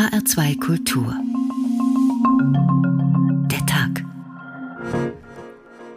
HR2 0.00 0.58
Kultur. 0.60 1.14
Der 3.50 3.66
Tag. 3.66 4.02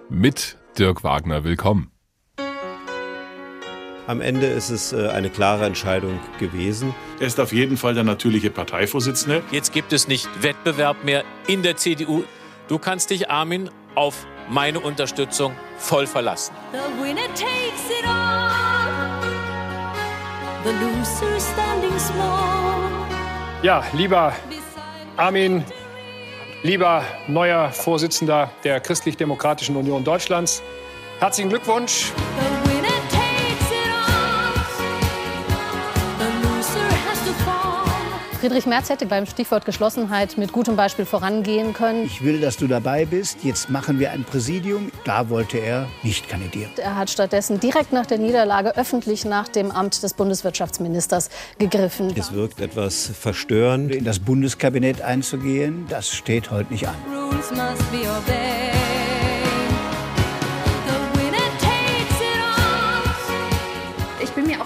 Mit 0.09 0.57
Dirk 0.77 1.05
Wagner 1.05 1.45
willkommen. 1.45 1.89
Am 4.05 4.19
Ende 4.19 4.47
ist 4.47 4.71
es 4.71 4.91
äh, 4.91 5.07
eine 5.07 5.29
klare 5.29 5.63
Entscheidung 5.63 6.19
gewesen. 6.37 6.93
Er 7.21 7.27
ist 7.27 7.39
auf 7.39 7.53
jeden 7.53 7.77
Fall 7.77 7.93
der 7.93 8.03
natürliche 8.03 8.49
Parteivorsitzende. 8.49 9.41
Jetzt 9.51 9.71
gibt 9.71 9.93
es 9.93 10.09
nicht 10.09 10.27
Wettbewerb 10.43 11.05
mehr 11.05 11.23
in 11.47 11.63
der 11.63 11.77
CDU. 11.77 12.25
Du 12.67 12.79
kannst 12.79 13.09
dich, 13.09 13.31
Armin, 13.31 13.69
auf 13.95 14.27
meine 14.49 14.81
Unterstützung 14.81 15.53
voll 15.77 16.07
verlassen. 16.07 16.53
The 16.73 17.01
winner 17.01 17.27
takes 17.35 17.89
it 17.89 18.05
all. 18.05 18.51
The 20.65 20.71
loser 20.71 21.39
standing 21.39 21.97
small. 21.97 22.92
Ja, 23.63 23.81
lieber 23.93 24.33
Armin, 25.15 25.63
lieber 26.63 27.01
neuer 27.29 27.71
Vorsitzender 27.71 28.51
der 28.65 28.81
Christlich-Demokratischen 28.81 29.77
Union 29.77 30.03
Deutschlands, 30.03 30.61
herzlichen 31.21 31.47
Glückwunsch. 31.47 32.11
Friedrich 38.43 38.65
Merz 38.65 38.89
hätte 38.89 39.05
beim 39.05 39.25
Stichwort 39.25 39.63
Geschlossenheit 39.63 40.37
mit 40.37 40.51
gutem 40.51 40.75
Beispiel 40.75 41.05
vorangehen 41.05 41.71
können. 41.71 42.03
Ich 42.03 42.25
will, 42.25 42.41
dass 42.41 42.57
du 42.57 42.67
dabei 42.67 43.05
bist. 43.05 43.37
Jetzt 43.41 43.69
machen 43.69 43.99
wir 43.99 44.11
ein 44.11 44.25
Präsidium. 44.25 44.91
Da 45.05 45.29
wollte 45.29 45.59
er 45.59 45.87
nicht 46.03 46.27
kandidieren. 46.27 46.69
Er 46.75 46.97
hat 46.97 47.09
stattdessen 47.09 47.61
direkt 47.61 47.93
nach 47.93 48.05
der 48.05 48.17
Niederlage 48.17 48.75
öffentlich 48.75 49.23
nach 49.23 49.47
dem 49.47 49.71
Amt 49.71 50.03
des 50.03 50.13
Bundeswirtschaftsministers 50.15 51.29
gegriffen. 51.57 52.13
Es 52.17 52.33
wirkt 52.33 52.59
etwas 52.59 53.09
verstörend. 53.17 53.95
In 53.95 54.03
das 54.03 54.19
Bundeskabinett 54.19 55.01
einzugehen, 55.01 55.85
das 55.87 56.09
steht 56.09 56.51
heute 56.51 56.73
nicht 56.73 56.85
an. 56.85 56.95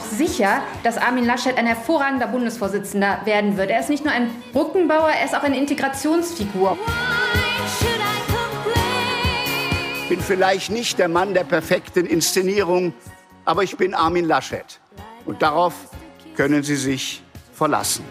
Sicher, 0.02 0.62
dass 0.84 0.98
Armin 0.98 1.26
Laschet 1.26 1.58
ein 1.58 1.66
hervorragender 1.66 2.28
Bundesvorsitzender 2.28 3.22
werden 3.26 3.58
wird. 3.58 3.70
Er 3.70 3.80
ist 3.80 3.90
nicht 3.90 4.04
nur 4.04 4.14
ein 4.14 4.30
Brückenbauer, 4.54 5.10
er 5.10 5.26
ist 5.26 5.36
auch 5.36 5.44
eine 5.44 5.58
Integrationsfigur. 5.58 6.78
Ich 10.04 10.10
bin 10.10 10.22
vielleicht 10.22 10.72
nicht 10.72 11.00
der 11.00 11.10
Mann 11.10 11.34
der 11.34 11.44
perfekten 11.44 12.06
Inszenierung, 12.06 12.94
aber 13.46 13.64
ich 13.64 13.76
bin 13.78 13.94
Armin 13.94 14.26
Laschet. 14.26 14.80
Und 15.26 15.42
darauf 15.42 15.74
können 16.36 16.64
Sie 16.64 16.78
sich 16.78 17.22
verlassen. 17.52 18.06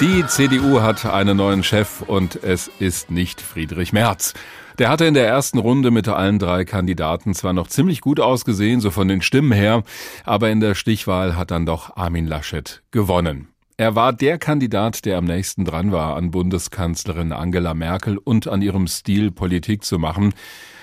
Die 0.00 0.24
CDU 0.24 0.80
hat 0.80 1.04
einen 1.06 1.36
neuen 1.36 1.64
Chef 1.64 2.02
und 2.02 2.36
es 2.44 2.70
ist 2.78 3.10
nicht 3.10 3.40
Friedrich 3.40 3.92
Merz. 3.92 4.32
Der 4.78 4.90
hatte 4.90 5.06
in 5.06 5.14
der 5.14 5.26
ersten 5.26 5.58
Runde 5.58 5.90
mit 5.90 6.06
allen 6.06 6.38
drei 6.38 6.64
Kandidaten 6.64 7.34
zwar 7.34 7.52
noch 7.52 7.66
ziemlich 7.66 8.00
gut 8.00 8.20
ausgesehen, 8.20 8.80
so 8.80 8.92
von 8.92 9.08
den 9.08 9.22
Stimmen 9.22 9.50
her, 9.50 9.82
aber 10.24 10.50
in 10.50 10.60
der 10.60 10.76
Stichwahl 10.76 11.34
hat 11.36 11.50
dann 11.50 11.66
doch 11.66 11.96
Armin 11.96 12.26
Laschet 12.26 12.82
gewonnen. 12.92 13.48
Er 13.76 13.96
war 13.96 14.12
der 14.12 14.38
Kandidat, 14.38 15.04
der 15.04 15.18
am 15.18 15.24
nächsten 15.24 15.64
dran 15.64 15.90
war 15.90 16.16
an 16.16 16.30
Bundeskanzlerin 16.30 17.32
Angela 17.32 17.74
Merkel 17.74 18.18
und 18.18 18.46
an 18.46 18.62
ihrem 18.62 18.86
Stil 18.86 19.32
Politik 19.32 19.84
zu 19.84 19.98
machen. 19.98 20.32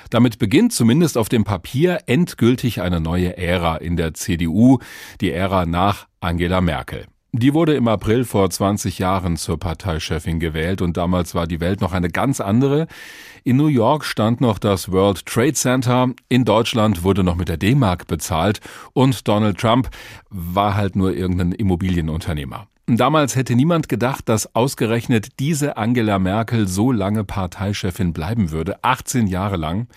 Damit 0.10 0.40
beginnt 0.40 0.74
zumindest 0.74 1.18
auf 1.18 1.30
dem 1.30 1.46
Papier 1.46 2.00
endgültig 2.06 2.82
eine 2.82 3.00
neue 3.00 3.38
Ära 3.38 3.78
in 3.78 3.96
der 3.96 4.14
CDU, 4.14 4.80
die 5.22 5.32
Ära 5.32 5.66
nach 5.66 6.08
Angela 6.20 6.60
Merkel. 6.60 7.06
Die 7.38 7.54
wurde 7.54 7.76
im 7.76 7.90
April 7.90 8.24
vor 8.24 8.50
20 8.50 8.98
Jahren 8.98 9.36
zur 9.36 9.60
Parteichefin 9.60 10.40
gewählt 10.40 10.82
und 10.82 10.96
damals 10.96 11.36
war 11.36 11.48
die 11.48 11.60
Welt 11.60 11.82
noch 11.82 11.92
eine 11.92 12.08
ganz 12.08 12.40
andere. 12.40 12.88
In 13.44 13.58
New 13.58 13.68
York 13.68 14.06
stand 14.06 14.40
noch 14.40 14.58
das 14.58 14.90
World 14.90 15.26
Trade 15.26 15.52
Center, 15.52 16.12
in 16.30 16.46
Deutschland 16.46 17.04
wurde 17.04 17.26
noch 17.26 17.36
mit 17.36 17.50
der 17.50 17.58
D-Mark 17.58 18.08
bezahlt 18.08 18.62
und 18.94 19.28
Donald 19.28 19.58
Trump 19.58 19.90
war 20.30 20.76
halt 20.76 20.96
nur 20.96 21.14
irgendein 21.14 21.52
Immobilienunternehmer. 21.52 22.68
Damals 22.88 23.36
hätte 23.36 23.56
niemand 23.56 23.90
gedacht, 23.90 24.30
dass 24.30 24.56
ausgerechnet 24.56 25.38
diese 25.40 25.76
Angela 25.76 26.20
Merkel 26.20 26.70
so 26.70 26.94
lange 26.94 27.26
Parteichefin 27.26 28.14
bleiben 28.14 28.52
würde, 28.52 28.82
18 28.82 29.28
Jahre 29.28 29.58
lang. 29.58 29.88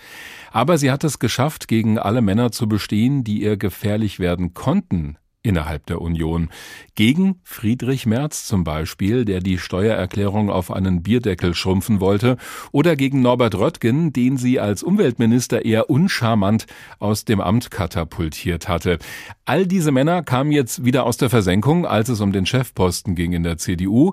Aber 0.51 0.77
sie 0.77 0.91
hat 0.91 1.05
es 1.05 1.19
geschafft, 1.19 1.69
gegen 1.69 1.99
alle 1.99 2.21
Männer 2.21 2.51
zu 2.51 2.67
bestehen, 2.67 3.23
die 3.23 3.43
ihr 3.43 3.55
gefährlich 3.55 4.19
werden 4.19 4.53
konnten 4.53 5.15
innerhalb 5.43 5.85
der 5.85 6.01
Union. 6.01 6.49
Gegen 6.95 7.39
Friedrich 7.43 8.05
Merz 8.05 8.45
zum 8.45 8.63
Beispiel, 8.63 9.25
der 9.25 9.39
die 9.39 9.57
Steuererklärung 9.57 10.49
auf 10.49 10.71
einen 10.71 11.01
Bierdeckel 11.01 11.53
schrumpfen 11.53 11.99
wollte, 11.99 12.37
oder 12.71 12.95
gegen 12.95 13.21
Norbert 13.21 13.55
Röttgen, 13.55 14.11
den 14.11 14.37
sie 14.37 14.59
als 14.59 14.83
Umweltminister 14.83 15.63
eher 15.63 15.89
uncharmant 15.89 16.65
aus 16.99 17.25
dem 17.25 17.39
Amt 17.39 17.71
katapultiert 17.71 18.67
hatte. 18.67 18.99
All 19.45 19.65
diese 19.65 19.91
Männer 19.91 20.23
kamen 20.23 20.51
jetzt 20.51 20.83
wieder 20.83 21.05
aus 21.05 21.17
der 21.17 21.29
Versenkung, 21.29 21.85
als 21.85 22.09
es 22.09 22.19
um 22.19 22.31
den 22.31 22.45
Chefposten 22.45 23.15
ging 23.15 23.33
in 23.33 23.43
der 23.43 23.57
CDU. 23.57 24.11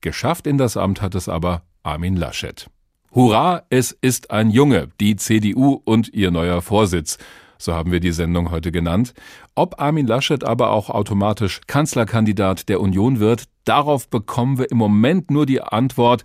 Geschafft 0.00 0.46
in 0.46 0.58
das 0.58 0.76
Amt 0.76 1.02
hat 1.02 1.14
es 1.14 1.28
aber 1.28 1.62
Armin 1.82 2.16
Laschet. 2.16 2.68
Hurra, 3.10 3.62
es 3.70 3.90
ist 3.90 4.30
ein 4.30 4.50
Junge, 4.50 4.90
die 5.00 5.16
CDU 5.16 5.80
und 5.84 6.12
ihr 6.12 6.30
neuer 6.30 6.62
Vorsitz 6.62 7.18
so 7.58 7.74
haben 7.74 7.92
wir 7.92 8.00
die 8.00 8.12
Sendung 8.12 8.50
heute 8.50 8.72
genannt. 8.72 9.14
Ob 9.54 9.80
Armin 9.80 10.06
Laschet 10.06 10.44
aber 10.44 10.70
auch 10.70 10.90
automatisch 10.90 11.60
Kanzlerkandidat 11.66 12.68
der 12.68 12.80
Union 12.80 13.18
wird, 13.18 13.44
darauf 13.64 14.08
bekommen 14.08 14.58
wir 14.58 14.70
im 14.70 14.78
Moment 14.78 15.30
nur 15.30 15.44
die 15.44 15.60
Antwort, 15.60 16.24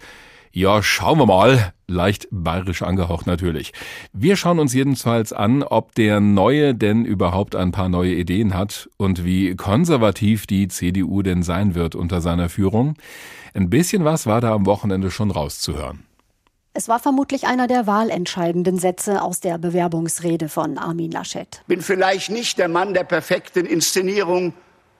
ja, 0.55 0.83
schauen 0.83 1.17
wir 1.17 1.25
mal. 1.25 1.73
Leicht 1.87 2.27
bayerisch 2.29 2.83
angehaucht 2.83 3.25
natürlich. 3.25 3.73
Wir 4.13 4.35
schauen 4.35 4.59
uns 4.59 4.71
jedenfalls 4.71 5.33
an, 5.33 5.63
ob 5.63 5.95
der 5.95 6.19
Neue 6.19 6.75
denn 6.75 7.05
überhaupt 7.05 7.55
ein 7.55 7.71
paar 7.71 7.89
neue 7.89 8.13
Ideen 8.13 8.53
hat 8.53 8.87
und 8.97 9.25
wie 9.25 9.55
konservativ 9.55 10.45
die 10.45 10.67
CDU 10.67 11.23
denn 11.23 11.41
sein 11.41 11.73
wird 11.73 11.95
unter 11.95 12.21
seiner 12.21 12.49
Führung. 12.49 12.93
Ein 13.55 13.71
bisschen 13.71 14.05
was 14.05 14.27
war 14.27 14.41
da 14.41 14.53
am 14.53 14.67
Wochenende 14.67 15.09
schon 15.09 15.31
rauszuhören. 15.31 16.05
Es 16.75 16.87
war 16.87 16.97
vermutlich 16.97 17.45
einer 17.45 17.67
der 17.67 17.85
wahlentscheidenden 17.85 18.79
Sätze 18.79 19.21
aus 19.21 19.39
der 19.39 19.59
Bewerbungsrede 19.59 20.49
von 20.49 20.79
Armin 20.79 21.11
Laschet. 21.11 21.61
Bin 21.67 21.83
vielleicht 21.83 22.31
nicht 22.31 22.57
der 22.57 22.67
Mann 22.67 22.95
der 22.95 23.03
perfekten 23.03 23.67
Inszenierung, 23.67 24.55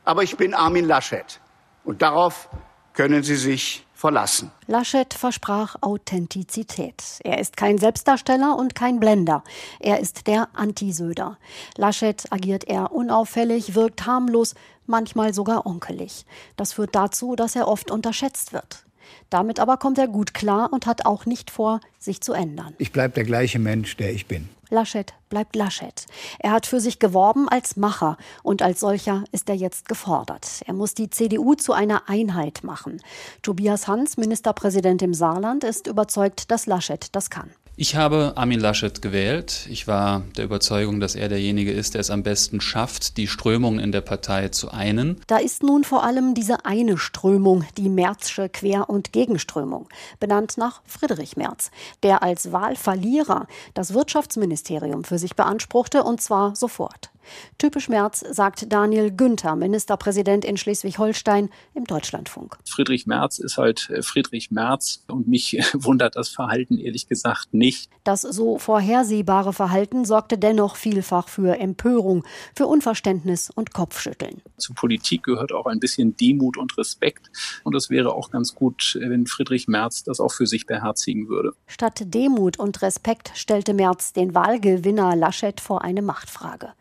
aber 0.06 0.22
ich 0.22 0.38
bin 0.38 0.54
Armin 0.54 0.86
Laschet. 0.86 1.40
Und 1.84 2.04
darauf 2.04 2.48
können 2.94 3.24
Sie 3.24 3.36
sich 3.36 3.88
verlassen. 3.96 4.52
Laschet 4.68 5.16
versprach 5.16 5.76
Authentizität. 5.82 7.02
Er 7.24 7.40
ist 7.40 7.58
kein 7.58 7.80
Selbstdarsteller 7.80 8.56
und 8.56 8.76
kein 8.76 9.00
Blender. 9.00 9.44
Er 9.80 10.00
ist 10.00 10.28
der 10.28 10.50
Antisöder. 10.54 11.40
Laschet 11.76 12.24
agiert 12.32 12.66
eher 12.66 12.92
unauffällig, 12.92 13.74
wirkt 13.74 14.06
harmlos, 14.06 14.54
manchmal 14.86 15.34
sogar 15.34 15.66
onkelig. 15.66 16.28
Das 16.56 16.74
führt 16.74 16.94
dazu, 16.94 17.36
dass 17.36 17.56
er 17.56 17.68
oft 17.68 17.90
unterschätzt 17.90 18.54
wird. 18.54 18.86
Damit 19.30 19.60
aber 19.60 19.78
kommt 19.78 19.98
er 19.98 20.08
gut 20.08 20.34
klar 20.34 20.72
und 20.72 20.86
hat 20.86 21.06
auch 21.06 21.26
nicht 21.26 21.52
vor, 21.52 21.80
sich 22.00 22.22
zu 22.22 22.34
ändern. 22.34 22.74
Ich 22.78 22.92
bleibe 22.92 23.14
der 23.14 23.24
gleiche 23.24 23.60
Mensch, 23.60 23.98
der 23.98 24.14
ich 24.14 24.28
bin. 24.28 24.50
Laschet 24.70 25.14
bleibt 25.30 25.56
Laschet. 25.56 26.06
Er 26.40 26.52
hat 26.52 26.66
für 26.66 26.80
sich 26.80 27.00
geworben 27.00 27.48
als 27.48 27.78
Macher 27.78 28.18
und 28.42 28.62
als 28.62 28.80
solcher 28.80 29.24
ist 29.32 29.48
er 29.50 29.56
jetzt 29.56 29.88
gefordert. 29.88 30.62
Er 30.66 30.74
muss 30.74 30.94
die 30.96 31.10
CDU 31.10 31.54
zu 31.54 31.74
einer 31.74 32.10
Einheit 32.10 32.64
machen. 32.64 33.02
Tobias 33.44 33.88
Hans, 33.88 34.18
Ministerpräsident 34.18 35.02
im 35.02 35.14
Saarland, 35.14 35.64
ist 35.64 35.88
überzeugt, 35.88 36.50
dass 36.50 36.66
Laschet 36.66 37.16
das 37.16 37.30
kann. 37.30 37.52
Ich 37.76 37.96
habe 37.96 38.34
Armin 38.36 38.60
Laschet 38.60 39.02
gewählt. 39.02 39.66
Ich 39.68 39.88
war 39.88 40.22
der 40.38 40.46
Überzeugung, 40.46 41.00
dass 41.00 41.16
er 41.16 41.28
derjenige 41.28 41.72
ist, 41.72 41.96
der 41.96 42.02
es 42.02 42.12
am 42.12 42.22
besten 42.22 42.62
schafft, 42.62 43.18
die 43.18 43.28
Strömungen 43.28 43.80
in 43.80 43.92
der 43.92 44.02
Partei 44.02 44.50
zu 44.50 44.70
einen. 44.70 45.20
Da 45.26 45.38
ist 45.38 45.64
nun 45.64 45.84
vor 45.84 46.04
allem 46.04 46.36
diese 46.36 46.66
eine 46.66 47.00
Strömung, 47.00 47.66
die 47.78 47.90
Märzsche 47.90 48.48
Quer- 48.48 48.92
und 48.92 49.12
Gegenströmung, 49.12 49.90
benannt 50.20 50.56
nach 50.58 50.84
Friedrich 50.86 51.36
Merz, 51.36 51.72
der 52.04 52.22
als 52.22 52.52
Wahlverlierer 52.52 53.48
das 53.74 53.96
Wirtschaftsministerium 53.96 55.04
für 55.04 55.18
sich 55.18 55.36
beanspruchte 55.36 56.04
und 56.04 56.22
zwar 56.22 56.56
sofort. 56.56 57.13
Typisch 57.58 57.90
Merz, 57.90 58.20
sagt 58.20 58.72
Daniel 58.72 59.12
Günther, 59.12 59.56
Ministerpräsident 59.56 60.46
in 60.46 60.58
Schleswig-Holstein 60.58 61.50
im 61.74 61.86
Deutschlandfunk. 61.86 62.58
Friedrich 62.66 63.08
Merz 63.08 63.40
ist 63.40 63.58
halt 63.58 63.90
äh, 63.90 64.02
Friedrich 64.02 64.52
Merz 64.52 65.04
und 65.08 65.28
mich 65.28 65.58
wundert 65.74 66.16
das 66.16 66.30
Verhalten 66.30 66.78
ehrlich 66.78 67.08
gesagt 67.08 67.54
nicht. 67.54 67.90
Das 68.04 68.22
so 68.22 68.58
vorhersehbare 68.58 69.54
Verhalten 69.54 70.06
sorgte 70.06 70.38
dennoch 70.38 70.76
vielfach 70.76 71.30
für 71.30 71.58
Empörung, 71.58 72.24
für 72.56 72.68
Unverständnis 72.68 73.50
und 73.50 73.74
Kopfschütteln. 73.74 74.42
Zu 74.58 74.74
Politik 74.74 75.24
gehört 75.24 75.54
auch 75.54 75.66
ein 75.66 75.80
bisschen 75.80 76.16
Demut 76.18 76.58
und 76.58 76.78
Respekt 76.78 77.32
und 77.64 77.76
es 77.76 77.90
wäre 77.90 78.14
auch 78.14 78.32
ganz 78.32 78.56
gut, 78.56 78.98
wenn 79.00 79.28
Friedrich 79.28 79.68
Merz 79.68 80.04
das 80.04 80.20
auch 80.20 80.34
für 80.34 80.48
sich 80.48 80.66
beherzigen 80.66 81.28
würde. 81.30 81.54
Statt 81.68 82.04
Demut 82.06 82.60
und 82.60 82.82
Respekt 82.82 83.32
stellte 83.36 83.74
Merz 83.74 84.14
den 84.14 84.36
Wahlgewinner 84.36 85.16
Laschet 85.16 85.60
vor 85.60 85.84
eine 85.84 86.02
Machtfrage. 86.02 86.74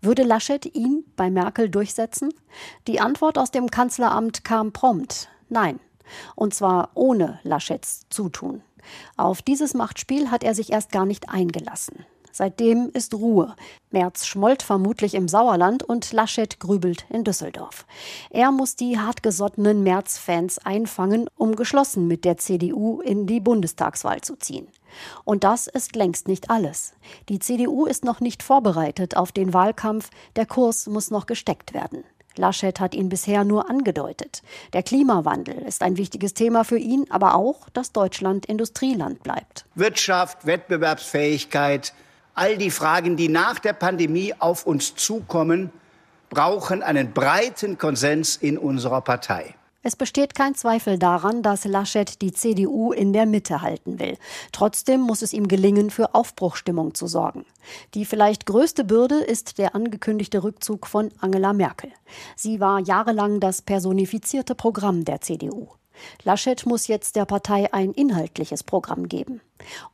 Würde 0.00 0.22
Laschet 0.22 0.64
ihn 0.74 1.04
bei 1.16 1.30
Merkel 1.30 1.68
durchsetzen? 1.68 2.32
Die 2.86 3.00
Antwort 3.00 3.38
aus 3.38 3.50
dem 3.50 3.70
Kanzleramt 3.70 4.44
kam 4.44 4.72
prompt. 4.72 5.28
Nein. 5.48 5.80
Und 6.34 6.54
zwar 6.54 6.90
ohne 6.94 7.38
Laschets 7.42 8.06
Zutun. 8.10 8.62
Auf 9.16 9.42
dieses 9.42 9.74
Machtspiel 9.74 10.30
hat 10.30 10.44
er 10.44 10.54
sich 10.54 10.72
erst 10.72 10.92
gar 10.92 11.06
nicht 11.06 11.28
eingelassen. 11.28 12.04
Seitdem 12.32 12.90
ist 12.92 13.14
Ruhe. 13.14 13.54
Merz 13.90 14.26
schmollt 14.26 14.62
vermutlich 14.62 15.14
im 15.14 15.28
Sauerland 15.28 15.82
und 15.82 16.12
Laschet 16.12 16.58
grübelt 16.58 17.04
in 17.10 17.24
Düsseldorf. 17.24 17.86
Er 18.30 18.50
muss 18.50 18.74
die 18.74 18.98
hartgesottenen 18.98 19.82
Merz-Fans 19.82 20.58
einfangen, 20.58 21.28
um 21.36 21.54
geschlossen 21.54 22.08
mit 22.08 22.24
der 22.24 22.38
CDU 22.38 23.02
in 23.02 23.26
die 23.26 23.40
Bundestagswahl 23.40 24.22
zu 24.22 24.36
ziehen. 24.36 24.66
Und 25.24 25.44
das 25.44 25.66
ist 25.66 25.94
längst 25.94 26.26
nicht 26.26 26.50
alles. 26.50 26.94
Die 27.28 27.38
CDU 27.38 27.84
ist 27.84 28.04
noch 28.04 28.20
nicht 28.20 28.42
vorbereitet 28.42 29.16
auf 29.16 29.30
den 29.30 29.52
Wahlkampf, 29.52 30.10
der 30.36 30.46
Kurs 30.46 30.86
muss 30.86 31.10
noch 31.10 31.26
gesteckt 31.26 31.74
werden. 31.74 32.04
Laschet 32.36 32.80
hat 32.80 32.94
ihn 32.94 33.08
bisher 33.08 33.44
nur 33.44 33.68
angedeutet. 33.68 34.42
Der 34.72 34.82
Klimawandel 34.82 35.54
ist 35.54 35.82
ein 35.82 35.96
wichtiges 35.96 36.34
Thema 36.34 36.64
für 36.64 36.78
ihn, 36.78 37.04
aber 37.10 37.34
auch, 37.34 37.68
dass 37.70 37.92
Deutschland 37.92 38.46
Industrieland 38.46 39.22
bleibt. 39.22 39.66
Wirtschaft, 39.74 40.46
Wettbewerbsfähigkeit, 40.46 41.92
all 42.34 42.56
die 42.56 42.70
Fragen, 42.70 43.16
die 43.16 43.28
nach 43.28 43.58
der 43.58 43.72
Pandemie 43.72 44.34
auf 44.38 44.66
uns 44.66 44.94
zukommen, 44.94 45.70
brauchen 46.30 46.82
einen 46.82 47.12
breiten 47.12 47.78
Konsens 47.78 48.36
in 48.36 48.56
unserer 48.56 49.02
Partei. 49.02 49.54
Es 49.84 49.96
besteht 49.96 50.36
kein 50.36 50.54
Zweifel 50.54 50.96
daran, 50.96 51.42
dass 51.42 51.64
Laschet 51.64 52.22
die 52.22 52.32
CDU 52.32 52.92
in 52.92 53.12
der 53.12 53.26
Mitte 53.26 53.62
halten 53.62 53.98
will. 53.98 54.16
Trotzdem 54.52 55.00
muss 55.00 55.22
es 55.22 55.32
ihm 55.32 55.48
gelingen, 55.48 55.90
für 55.90 56.14
Aufbruchstimmung 56.14 56.94
zu 56.94 57.08
sorgen. 57.08 57.44
Die 57.94 58.04
vielleicht 58.04 58.46
größte 58.46 58.84
Bürde 58.84 59.16
ist 59.16 59.58
der 59.58 59.74
angekündigte 59.74 60.44
Rückzug 60.44 60.86
von 60.86 61.10
Angela 61.18 61.52
Merkel. 61.52 61.90
Sie 62.36 62.60
war 62.60 62.78
jahrelang 62.78 63.40
das 63.40 63.60
personifizierte 63.60 64.54
Programm 64.54 65.04
der 65.04 65.20
CDU. 65.20 65.68
Laschet 66.22 66.64
muss 66.64 66.86
jetzt 66.86 67.16
der 67.16 67.24
Partei 67.24 67.72
ein 67.74 67.92
inhaltliches 67.92 68.62
Programm 68.62 69.08
geben. 69.08 69.40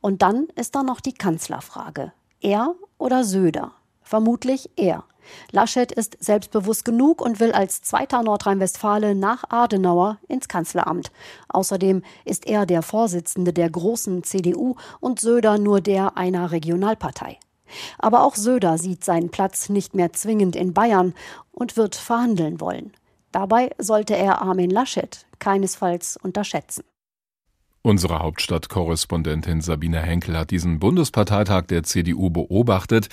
Und 0.01 0.21
dann 0.21 0.47
ist 0.55 0.75
da 0.75 0.83
noch 0.83 1.01
die 1.01 1.13
Kanzlerfrage. 1.13 2.13
Er 2.41 2.75
oder 2.97 3.23
Söder? 3.23 3.73
Vermutlich 4.01 4.69
er. 4.77 5.03
Laschet 5.51 5.91
ist 5.91 6.17
selbstbewusst 6.23 6.85
genug 6.85 7.21
und 7.21 7.39
will 7.39 7.51
als 7.51 7.81
zweiter 7.81 8.23
Nordrhein-Westfale 8.23 9.13
nach 9.13 9.43
Adenauer 9.49 10.17
ins 10.27 10.47
Kanzleramt. 10.47 11.11
Außerdem 11.49 12.01
ist 12.25 12.47
er 12.47 12.65
der 12.65 12.81
Vorsitzende 12.81 13.53
der 13.53 13.69
großen 13.69 14.23
CDU 14.23 14.75
und 14.99 15.19
Söder 15.19 15.57
nur 15.57 15.81
der 15.81 16.17
einer 16.17 16.51
Regionalpartei. 16.51 17.37
Aber 17.99 18.23
auch 18.23 18.35
Söder 18.35 18.77
sieht 18.77 19.03
seinen 19.03 19.29
Platz 19.29 19.69
nicht 19.69 19.93
mehr 19.93 20.13
zwingend 20.13 20.55
in 20.55 20.73
Bayern 20.73 21.13
und 21.51 21.77
wird 21.77 21.95
verhandeln 21.95 22.59
wollen. 22.61 22.93
Dabei 23.31 23.69
sollte 23.77 24.15
er 24.15 24.41
Armin 24.41 24.71
Laschet 24.71 25.27
keinesfalls 25.37 26.17
unterschätzen. 26.17 26.83
Unsere 27.81 28.19
Hauptstadtkorrespondentin 28.19 29.61
Sabine 29.61 30.01
Henkel 30.01 30.37
hat 30.37 30.51
diesen 30.51 30.79
Bundesparteitag 30.79 31.67
der 31.67 31.83
CDU 31.83 32.29
beobachtet, 32.29 33.07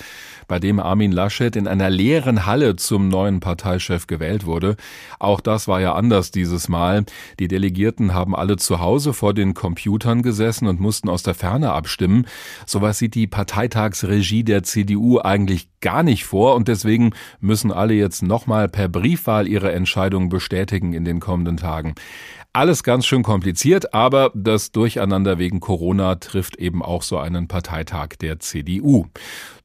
bei 0.49 0.59
dem 0.59 0.81
Armin 0.81 1.13
Laschet 1.13 1.55
in 1.55 1.69
einer 1.69 1.89
leeren 1.89 2.45
Halle 2.45 2.75
zum 2.75 3.07
neuen 3.07 3.39
Parteichef 3.39 4.07
gewählt 4.07 4.45
wurde. 4.45 4.75
Auch 5.19 5.39
das 5.39 5.69
war 5.69 5.79
ja 5.79 5.95
anders 5.95 6.31
dieses 6.31 6.67
Mal. 6.67 7.05
Die 7.39 7.47
Delegierten 7.47 8.13
haben 8.13 8.35
alle 8.35 8.57
zu 8.57 8.81
Hause 8.81 9.13
vor 9.13 9.33
den 9.33 9.53
Computern 9.53 10.21
gesessen 10.21 10.67
und 10.67 10.81
mussten 10.81 11.07
aus 11.07 11.23
der 11.23 11.33
Ferne 11.33 11.71
abstimmen. 11.71 12.25
Sowas 12.65 12.97
sieht 12.97 13.15
die 13.15 13.27
Parteitagsregie 13.27 14.43
der 14.43 14.63
CDU 14.63 15.19
eigentlich 15.19 15.69
gar 15.79 16.03
nicht 16.03 16.25
vor 16.25 16.55
und 16.55 16.67
deswegen 16.67 17.13
müssen 17.39 17.71
alle 17.71 17.93
jetzt 17.93 18.21
nochmal 18.21 18.67
per 18.67 18.89
Briefwahl 18.89 19.47
ihre 19.47 19.71
Entscheidung 19.71 20.27
bestätigen 20.27 20.91
in 20.91 21.05
den 21.05 21.21
kommenden 21.21 21.55
Tagen. 21.55 21.95
Alles 22.57 22.81
ganz 22.81 23.05
schön 23.05 23.21
kompliziert, 23.21 23.93
aber 23.93 24.31
das 24.33 24.71
Durcheinander 24.71 25.37
wegen 25.37 25.59
Corona 25.59 26.15
trifft 26.15 26.55
eben 26.55 26.81
auch 26.81 27.03
so 27.03 27.19
einen 27.19 27.47
Parteitag 27.47 28.15
der 28.19 28.39
CDU. 28.39 29.05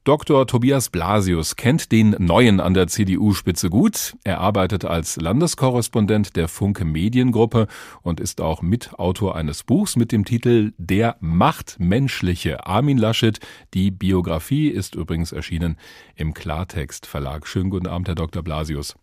Dr. 0.03 0.45
Tobias 0.45 0.91
Blasius 0.91 1.55
kennt 1.55 1.91
den 1.91 2.15
Neuen 2.19 2.59
an 2.59 2.75
der 2.75 2.85
CDU-Spitze 2.85 3.71
gut. 3.71 4.15
Er 4.23 4.41
arbeitet 4.41 4.85
als 4.85 5.15
Landeskorrespondent 5.15 6.35
der 6.35 6.47
Funke 6.47 6.85
Mediengruppe 6.85 7.65
und 8.03 8.19
ist 8.19 8.41
auch 8.41 8.61
Mitautor 8.61 9.35
eines 9.35 9.63
Buchs 9.63 9.95
mit 9.95 10.11
dem 10.11 10.23
Titel 10.23 10.73
Der 10.77 11.15
Machtmenschliche 11.19 12.67
Armin 12.67 12.99
Laschet. 12.99 13.39
Die 13.73 13.89
Biografie 13.89 14.67
ist 14.67 14.93
übrigens 14.93 15.31
erschienen 15.31 15.77
im 16.15 16.35
Klartext 16.35 17.07
Verlag. 17.07 17.47
Schönen 17.47 17.71
guten 17.71 17.87
Abend, 17.87 18.07
Herr 18.07 18.13
Dr. 18.13 18.43
Blasius. 18.43 18.93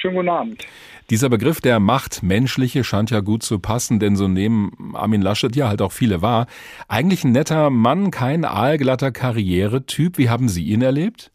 Schönen 0.00 0.14
guten 0.14 0.28
Abend. 0.30 0.66
Dieser 1.10 1.28
Begriff 1.28 1.60
der 1.60 1.78
Macht 1.78 2.22
menschliche 2.22 2.84
scheint 2.84 3.10
ja 3.10 3.20
gut 3.20 3.42
zu 3.42 3.58
passen, 3.58 3.98
denn 3.98 4.16
so 4.16 4.28
nehmen 4.28 4.94
Armin 4.94 5.20
Laschet 5.20 5.54
ja 5.54 5.68
halt 5.68 5.82
auch 5.82 5.92
viele 5.92 6.22
wahr. 6.22 6.46
Eigentlich 6.88 7.22
ein 7.24 7.32
netter 7.32 7.68
Mann, 7.68 8.10
kein 8.10 8.46
aalglatter 8.46 9.12
Karrieretyp. 9.12 10.16
Wie 10.16 10.30
haben 10.30 10.48
Sie 10.48 10.64
ihn 10.64 10.80
erlebt? 10.80 11.32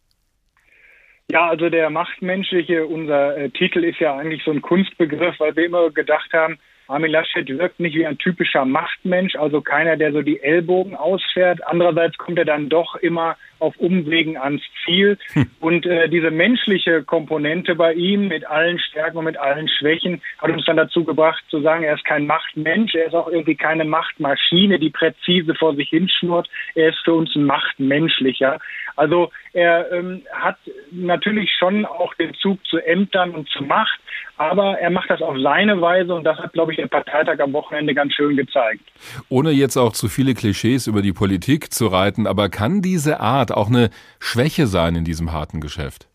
Ja, 1.29 1.47
also 1.47 1.69
der 1.69 1.91
Machtmenschliche, 1.91 2.87
unser 2.87 3.37
äh, 3.37 3.49
Titel 3.51 3.83
ist 3.83 3.99
ja 3.99 4.15
eigentlich 4.15 4.43
so 4.43 4.51
ein 4.51 4.63
Kunstbegriff, 4.63 5.39
weil 5.39 5.55
wir 5.55 5.65
immer 5.65 5.91
gedacht 5.91 6.33
haben, 6.33 6.57
Armin 6.87 7.11
Laschet 7.11 7.47
wirkt 7.47 7.79
nicht 7.79 7.95
wie 7.95 8.05
ein 8.05 8.17
typischer 8.17 8.65
Machtmensch, 8.65 9.35
also 9.35 9.61
keiner, 9.61 9.97
der 9.97 10.11
so 10.11 10.21
die 10.21 10.41
Ellbogen 10.41 10.95
ausfährt. 10.95 11.65
Andererseits 11.65 12.17
kommt 12.17 12.37
er 12.37 12.45
dann 12.45 12.69
doch 12.69 12.95
immer 12.95 13.37
auf 13.59 13.75
Umwegen 13.77 14.37
ans 14.37 14.61
Ziel. 14.83 15.17
Hm. 15.33 15.49
Und 15.59 15.85
äh, 15.85 16.09
diese 16.09 16.31
menschliche 16.31 17.03
Komponente 17.03 17.75
bei 17.75 17.93
ihm 17.93 18.27
mit 18.27 18.45
allen 18.45 18.79
Stärken 18.79 19.17
und 19.17 19.25
mit 19.25 19.37
allen 19.37 19.67
Schwächen 19.67 20.21
hat 20.37 20.51
uns 20.51 20.65
dann 20.65 20.77
dazu 20.77 21.03
gebracht 21.03 21.43
zu 21.49 21.61
sagen, 21.61 21.83
er 21.83 21.95
ist 21.95 22.05
kein 22.05 22.27
Machtmensch, 22.27 22.93
er 22.93 23.07
ist 23.07 23.15
auch 23.15 23.27
irgendwie 23.27 23.55
keine 23.55 23.85
Machtmaschine, 23.85 24.79
die 24.79 24.89
präzise 24.89 25.55
vor 25.55 25.75
sich 25.75 25.89
hinschnurrt. 25.89 26.49
Er 26.75 26.89
ist 26.89 26.99
für 27.03 27.13
uns 27.13 27.33
ein 27.35 27.45
Machtmenschlicher. 27.45 28.59
Also 28.95 29.31
er 29.53 29.91
ähm, 29.91 30.21
hat 30.31 30.57
natürlich 30.91 31.51
schon 31.57 31.85
auch 31.85 32.13
den 32.15 32.33
Zug 32.35 32.65
zu 32.65 32.77
Ämtern 32.77 33.31
und 33.31 33.49
zu 33.49 33.63
Macht, 33.63 33.99
aber 34.37 34.79
er 34.79 34.89
macht 34.89 35.09
das 35.09 35.21
auf 35.21 35.37
seine 35.41 35.81
Weise 35.81 36.13
und 36.13 36.23
das 36.23 36.37
hat, 36.37 36.53
glaube 36.53 36.71
ich, 36.71 36.77
der 36.77 36.87
Parteitag 36.87 37.39
am 37.39 37.53
Wochenende 37.53 37.93
ganz 37.93 38.13
schön 38.13 38.35
gezeigt. 38.35 38.81
Ohne 39.29 39.51
jetzt 39.51 39.77
auch 39.77 39.93
zu 39.93 40.07
viele 40.07 40.33
Klischees 40.33 40.87
über 40.87 41.01
die 41.01 41.13
Politik 41.13 41.71
zu 41.71 41.87
reiten, 41.87 42.27
aber 42.27 42.49
kann 42.49 42.81
diese 42.81 43.19
Art 43.19 43.51
auch 43.51 43.67
eine 43.67 43.89
Schwäche 44.19 44.67
sein 44.67 44.95
in 44.95 45.05
diesem 45.05 45.31
harten 45.31 45.61
Geschäft? 45.61 46.07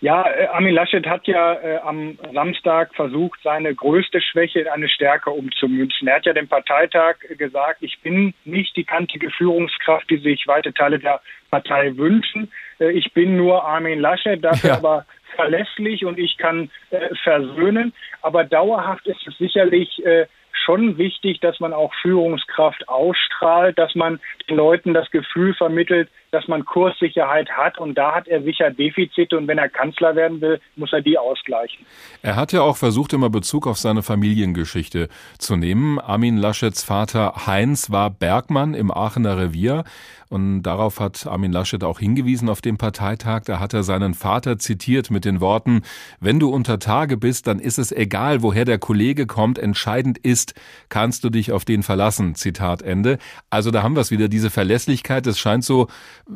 Ja, 0.00 0.24
äh, 0.30 0.46
Armin 0.46 0.74
Laschet 0.74 1.06
hat 1.06 1.26
ja 1.26 1.54
äh, 1.54 1.78
am 1.78 2.18
Samstag 2.32 2.94
versucht, 2.94 3.40
seine 3.42 3.74
größte 3.74 4.20
Schwäche 4.20 4.60
in 4.60 4.68
eine 4.68 4.88
Stärke 4.88 5.30
umzumünzen. 5.30 6.08
Er 6.08 6.16
hat 6.16 6.26
ja 6.26 6.32
dem 6.32 6.48
Parteitag 6.48 7.16
gesagt, 7.36 7.82
ich 7.82 7.98
bin 8.00 8.32
nicht 8.44 8.76
die 8.76 8.84
kantige 8.84 9.30
Führungskraft, 9.30 10.08
die 10.08 10.18
sich 10.18 10.46
weite 10.46 10.72
Teile 10.72 10.98
der 10.98 11.20
Partei 11.50 11.96
wünschen. 11.96 12.50
Äh, 12.80 12.90
ich 12.92 13.12
bin 13.12 13.36
nur 13.36 13.64
Armin 13.64 14.00
Laschet, 14.00 14.42
dafür 14.42 14.70
ja. 14.70 14.76
aber 14.76 15.06
verlässlich 15.36 16.04
und 16.04 16.18
ich 16.18 16.36
kann 16.38 16.70
äh, 16.90 17.14
versöhnen. 17.22 17.92
Aber 18.22 18.44
dauerhaft 18.44 19.06
ist 19.06 19.26
es 19.26 19.36
sicherlich 19.38 20.04
äh, 20.04 20.26
schon 20.64 20.98
wichtig, 20.98 21.40
dass 21.40 21.60
man 21.60 21.72
auch 21.72 21.92
Führungskraft 22.02 22.88
ausstrahlt, 22.88 23.78
dass 23.78 23.94
man 23.94 24.20
den 24.48 24.56
Leuten 24.56 24.94
das 24.94 25.10
Gefühl 25.10 25.54
vermittelt, 25.54 26.08
dass 26.30 26.48
man 26.48 26.64
Kurssicherheit 26.64 27.50
hat. 27.50 27.78
Und 27.78 27.96
da 27.96 28.14
hat 28.14 28.28
er 28.28 28.42
sicher 28.42 28.70
Defizite. 28.70 29.36
Und 29.36 29.48
wenn 29.48 29.58
er 29.58 29.68
Kanzler 29.68 30.16
werden 30.16 30.40
will, 30.40 30.60
muss 30.76 30.92
er 30.92 31.00
die 31.00 31.18
ausgleichen. 31.18 31.84
Er 32.22 32.36
hat 32.36 32.52
ja 32.52 32.62
auch 32.62 32.76
versucht, 32.76 33.12
immer 33.12 33.30
Bezug 33.30 33.66
auf 33.66 33.78
seine 33.78 34.02
Familiengeschichte 34.02 35.08
zu 35.38 35.56
nehmen. 35.56 35.98
Armin 35.98 36.36
Laschets 36.36 36.82
Vater 36.82 37.46
Heinz 37.46 37.90
war 37.90 38.10
Bergmann 38.10 38.74
im 38.74 38.90
Aachener 38.90 39.38
Revier. 39.38 39.84
Und 40.28 40.62
darauf 40.62 41.00
hat 41.00 41.26
Armin 41.26 41.50
Laschet 41.50 41.82
auch 41.82 41.98
hingewiesen 41.98 42.48
auf 42.48 42.60
dem 42.60 42.78
Parteitag. 42.78 43.42
Da 43.46 43.58
hat 43.58 43.74
er 43.74 43.82
seinen 43.82 44.14
Vater 44.14 44.58
zitiert 44.58 45.10
mit 45.10 45.24
den 45.24 45.40
Worten, 45.40 45.82
wenn 46.20 46.38
du 46.38 46.50
unter 46.50 46.78
Tage 46.78 47.16
bist, 47.16 47.48
dann 47.48 47.58
ist 47.58 47.78
es 47.78 47.90
egal, 47.90 48.42
woher 48.42 48.64
der 48.64 48.78
Kollege 48.78 49.26
kommt. 49.26 49.58
Entscheidend 49.58 50.18
ist, 50.18 50.54
kannst 50.88 51.24
du 51.24 51.30
dich 51.30 51.50
auf 51.50 51.64
den 51.64 51.82
verlassen. 51.82 52.36
Zitat 52.36 52.82
Ende. 52.82 53.18
Also 53.50 53.72
da 53.72 53.82
haben 53.82 53.96
wir 53.96 54.00
es 54.00 54.12
wieder, 54.12 54.28
diese 54.28 54.50
Verlässlichkeit. 54.50 55.26
Es 55.26 55.38
scheint 55.38 55.64
so 55.64 55.88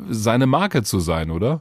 seine 0.08 0.46
Marke 0.46 0.82
zu 0.82 0.98
sein, 0.98 1.30
oder? 1.30 1.60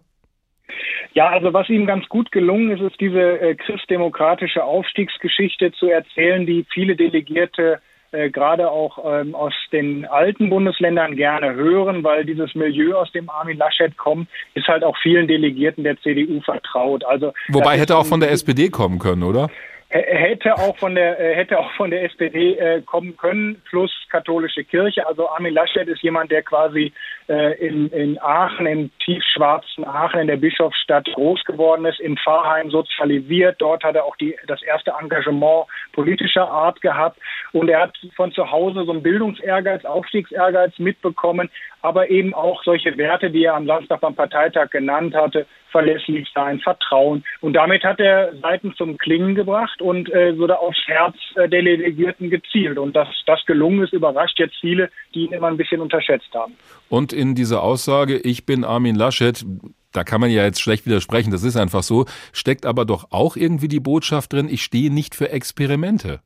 Ja, 1.13 1.29
also 1.29 1.53
was 1.53 1.69
ihm 1.69 1.85
ganz 1.85 2.07
gut 2.09 2.31
gelungen 2.31 2.71
ist, 2.71 2.81
ist 2.81 2.99
diese 2.99 3.39
äh, 3.39 3.55
christdemokratische 3.55 4.63
Aufstiegsgeschichte 4.63 5.71
zu 5.73 5.87
erzählen, 5.87 6.45
die 6.45 6.65
viele 6.73 6.95
Delegierte 6.95 7.79
äh, 8.13 8.29
gerade 8.29 8.69
auch 8.69 8.99
ähm, 9.05 9.33
aus 9.33 9.53
den 9.71 10.05
alten 10.05 10.49
Bundesländern 10.49 11.15
gerne 11.15 11.53
hören, 11.55 12.03
weil 12.03 12.25
dieses 12.25 12.53
Milieu, 12.55 12.95
aus 12.95 13.11
dem 13.11 13.29
Armin 13.29 13.57
Laschet 13.57 13.97
kommt, 13.97 14.27
ist 14.53 14.67
halt 14.67 14.83
auch 14.83 14.97
vielen 15.01 15.27
Delegierten 15.27 15.83
der 15.83 15.99
CDU 15.99 16.41
vertraut. 16.41 17.03
Also 17.05 17.33
Wobei 17.49 17.77
hätte 17.77 17.97
auch 17.97 18.05
von 18.05 18.19
der 18.19 18.31
SPD 18.31 18.69
kommen 18.69 18.99
können, 18.99 19.23
oder? 19.23 19.49
hätte 19.89 20.55
auch 20.57 20.75
von 20.77 20.95
der 20.95 21.15
hätte 21.35 21.59
auch 21.59 21.71
von 21.73 21.91
der 21.91 22.03
SPD 22.03 22.55
äh, 22.55 22.81
kommen 22.81 23.15
können 23.15 23.61
plus 23.69 23.91
katholische 24.09 24.63
Kirche 24.63 25.05
also 25.05 25.29
Armin 25.29 25.53
Laschet 25.53 25.87
ist 25.87 26.01
jemand 26.01 26.31
der 26.31 26.41
quasi 26.41 26.91
äh, 27.27 27.53
in, 27.65 27.89
in 27.89 28.21
Aachen 28.21 28.65
im 28.65 28.91
tiefschwarzen 29.03 29.85
Aachen 29.85 30.21
in 30.21 30.27
der 30.27 30.37
Bischofsstadt 30.37 31.07
groß 31.13 31.43
geworden 31.45 31.85
ist 31.85 31.99
in 31.99 32.17
Pfarrheim 32.17 32.69
sozialisiert. 32.69 33.55
Dort 33.59 33.83
hat 33.83 33.95
er 33.95 34.05
auch 34.05 34.15
die 34.17 34.35
das 34.47 34.61
erste 34.61 34.93
Engagement 34.99 35.65
politischer 35.91 36.49
Art 36.49 36.81
gehabt. 36.81 37.19
Und 37.51 37.69
er 37.69 37.81
hat 37.81 37.97
von 38.15 38.31
zu 38.31 38.51
Hause 38.51 38.83
so 38.85 38.91
einen 38.91 39.03
Bildungsehrgeiz 39.03 39.85
Aufstiegsehrgeiz 39.85 40.77
mitbekommen 40.79 41.49
aber 41.83 42.09
eben 42.09 42.33
auch 42.33 42.63
solche 42.63 42.97
Werte 42.97 43.29
die 43.29 43.43
er 43.43 43.55
am 43.55 43.67
Samstag 43.67 43.99
beim 43.99 44.15
Parteitag 44.15 44.71
genannt 44.71 45.13
hatte 45.13 45.45
verlässlich 45.69 46.29
sein 46.33 46.59
Vertrauen. 46.59 47.23
Und 47.41 47.53
damit 47.53 47.83
hat 47.83 47.99
er 47.99 48.33
Seiten 48.41 48.75
zum 48.77 48.97
Klingen 48.99 49.33
gebracht 49.33 49.81
und 49.81 50.07
äh, 50.13 50.35
so 50.35 50.45
da 50.45 50.55
aufs 50.55 50.79
Herz 50.85 51.15
äh, 51.35 51.49
der 51.49 51.63
Delegierten 51.63 52.29
gezielt. 52.29 52.77
Und 52.77 52.95
dass 52.95 53.07
das 53.25 53.43
gelungen 53.47 53.83
ist 53.83 53.91
überrascht 53.91 54.39
jetzt 54.39 54.55
viele 54.61 54.89
die 55.13 55.25
ihn 55.25 55.33
immer 55.33 55.47
ein 55.47 55.57
bisschen 55.57 55.81
unterschätzt 55.81 56.33
haben. 56.33 56.55
Und 56.89 57.11
in 57.13 57.35
dieser 57.35 57.63
Aussage 57.63 58.17
ich 58.17 58.45
bin 58.45 58.63
Armin 58.63 58.95
Laschet 58.95 59.45
da 59.91 60.03
kann 60.03 60.21
man 60.21 60.31
ja 60.31 60.43
jetzt 60.43 60.61
schlecht 60.61 60.85
widersprechen 60.85 61.31
das 61.31 61.43
ist 61.43 61.55
einfach 61.55 61.83
so 61.83 62.05
steckt 62.31 62.65
aber 62.65 62.85
doch 62.85 63.11
auch 63.11 63.35
irgendwie 63.35 63.67
die 63.67 63.79
Botschaft 63.79 64.33
drin 64.33 64.49
ich 64.49 64.63
stehe 64.63 64.91
nicht 64.91 65.15
für 65.15 65.29
Experimente 65.29 66.21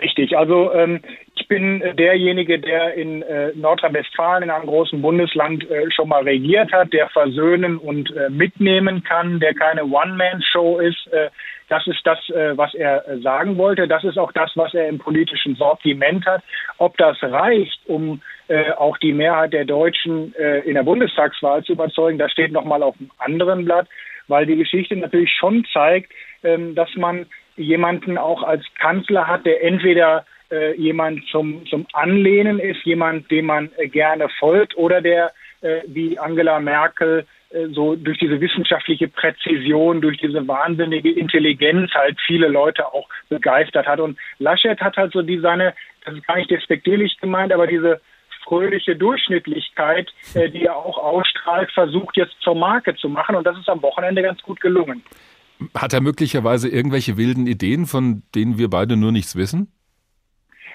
Richtig, 0.00 0.36
also 0.36 0.72
ähm, 0.72 1.00
ich 1.36 1.48
bin 1.48 1.80
derjenige, 1.96 2.58
der 2.58 2.94
in 2.94 3.22
äh, 3.22 3.52
Nordrhein-Westfalen 3.54 4.44
in 4.44 4.50
einem 4.50 4.66
großen 4.66 5.00
Bundesland 5.00 5.68
äh, 5.70 5.90
schon 5.90 6.08
mal 6.08 6.22
regiert 6.22 6.72
hat, 6.72 6.92
der 6.92 7.08
versöhnen 7.10 7.76
und 7.76 8.10
äh, 8.16 8.30
mitnehmen 8.30 9.04
kann, 9.04 9.40
der 9.40 9.54
keine 9.54 9.84
One-Man-Show 9.84 10.78
ist. 10.78 11.08
Das 11.68 11.86
ist 11.86 12.00
das, 12.04 12.18
äh, 12.30 12.56
was 12.56 12.74
er 12.74 13.08
äh, 13.08 13.18
sagen 13.20 13.56
wollte. 13.56 13.88
Das 13.88 14.04
ist 14.04 14.18
auch 14.18 14.32
das, 14.32 14.52
was 14.54 14.74
er 14.74 14.88
im 14.88 14.98
politischen 14.98 15.56
Sortiment 15.56 16.26
hat. 16.26 16.42
Ob 16.78 16.96
das 16.98 17.22
reicht, 17.22 17.80
um 17.86 18.20
äh, 18.48 18.72
auch 18.72 18.98
die 18.98 19.12
Mehrheit 19.12 19.52
der 19.52 19.64
Deutschen 19.64 20.34
in 20.34 20.74
der 20.74 20.82
Bundestagswahl 20.82 21.64
zu 21.64 21.72
überzeugen, 21.72 22.18
das 22.18 22.32
steht 22.32 22.52
noch 22.52 22.64
mal 22.64 22.82
auf 22.82 22.94
einem 22.98 23.10
anderen 23.18 23.64
Blatt, 23.64 23.88
weil 24.28 24.46
die 24.46 24.56
Geschichte 24.56 24.96
natürlich 24.96 25.32
schon 25.32 25.64
zeigt, 25.72 26.12
äh, 26.42 26.58
dass 26.74 26.94
man 26.96 27.26
jemanden 27.56 28.18
auch 28.18 28.42
als 28.42 28.64
Kanzler 28.78 29.26
hat, 29.26 29.46
der 29.46 29.62
entweder 29.62 30.26
jemand 30.76 31.26
zum, 31.30 31.66
zum 31.66 31.86
Anlehnen 31.94 32.60
ist, 32.60 32.84
jemand, 32.84 33.28
dem 33.30 33.46
man 33.46 33.70
gerne 33.90 34.28
folgt 34.38 34.76
oder 34.76 35.00
der 35.00 35.32
wie 35.86 36.18
Angela 36.18 36.60
Merkel 36.60 37.26
so 37.72 37.94
durch 37.94 38.18
diese 38.18 38.40
wissenschaftliche 38.40 39.08
Präzision, 39.08 40.00
durch 40.00 40.18
diese 40.18 40.46
wahnsinnige 40.46 41.10
Intelligenz 41.10 41.92
halt 41.92 42.18
viele 42.26 42.48
Leute 42.48 42.86
auch 42.86 43.08
begeistert 43.28 43.86
hat. 43.86 44.00
Und 44.00 44.18
Laschet 44.38 44.80
hat 44.80 44.96
halt 44.96 45.12
so 45.12 45.22
die 45.22 45.38
seine, 45.38 45.74
das 46.04 46.14
ist 46.14 46.26
gar 46.26 46.36
nicht 46.36 46.50
despektierlich 46.50 47.16
gemeint, 47.20 47.52
aber 47.52 47.66
diese 47.66 48.00
fröhliche 48.44 48.96
Durchschnittlichkeit, 48.96 50.12
äh, 50.34 50.50
die 50.50 50.64
er 50.64 50.76
auch 50.76 50.98
ausstrahlt, 50.98 51.70
versucht 51.72 52.16
jetzt 52.16 52.34
zur 52.40 52.54
Marke 52.54 52.94
zu 52.96 53.08
machen. 53.08 53.36
Und 53.36 53.46
das 53.46 53.56
ist 53.58 53.68
am 53.68 53.82
Wochenende 53.82 54.22
ganz 54.22 54.42
gut 54.42 54.60
gelungen. 54.60 55.02
Hat 55.76 55.92
er 55.92 56.00
möglicherweise 56.00 56.68
irgendwelche 56.68 57.16
wilden 57.16 57.46
Ideen, 57.46 57.86
von 57.86 58.22
denen 58.34 58.58
wir 58.58 58.68
beide 58.68 58.96
nur 58.96 59.12
nichts 59.12 59.36
wissen? 59.36 59.72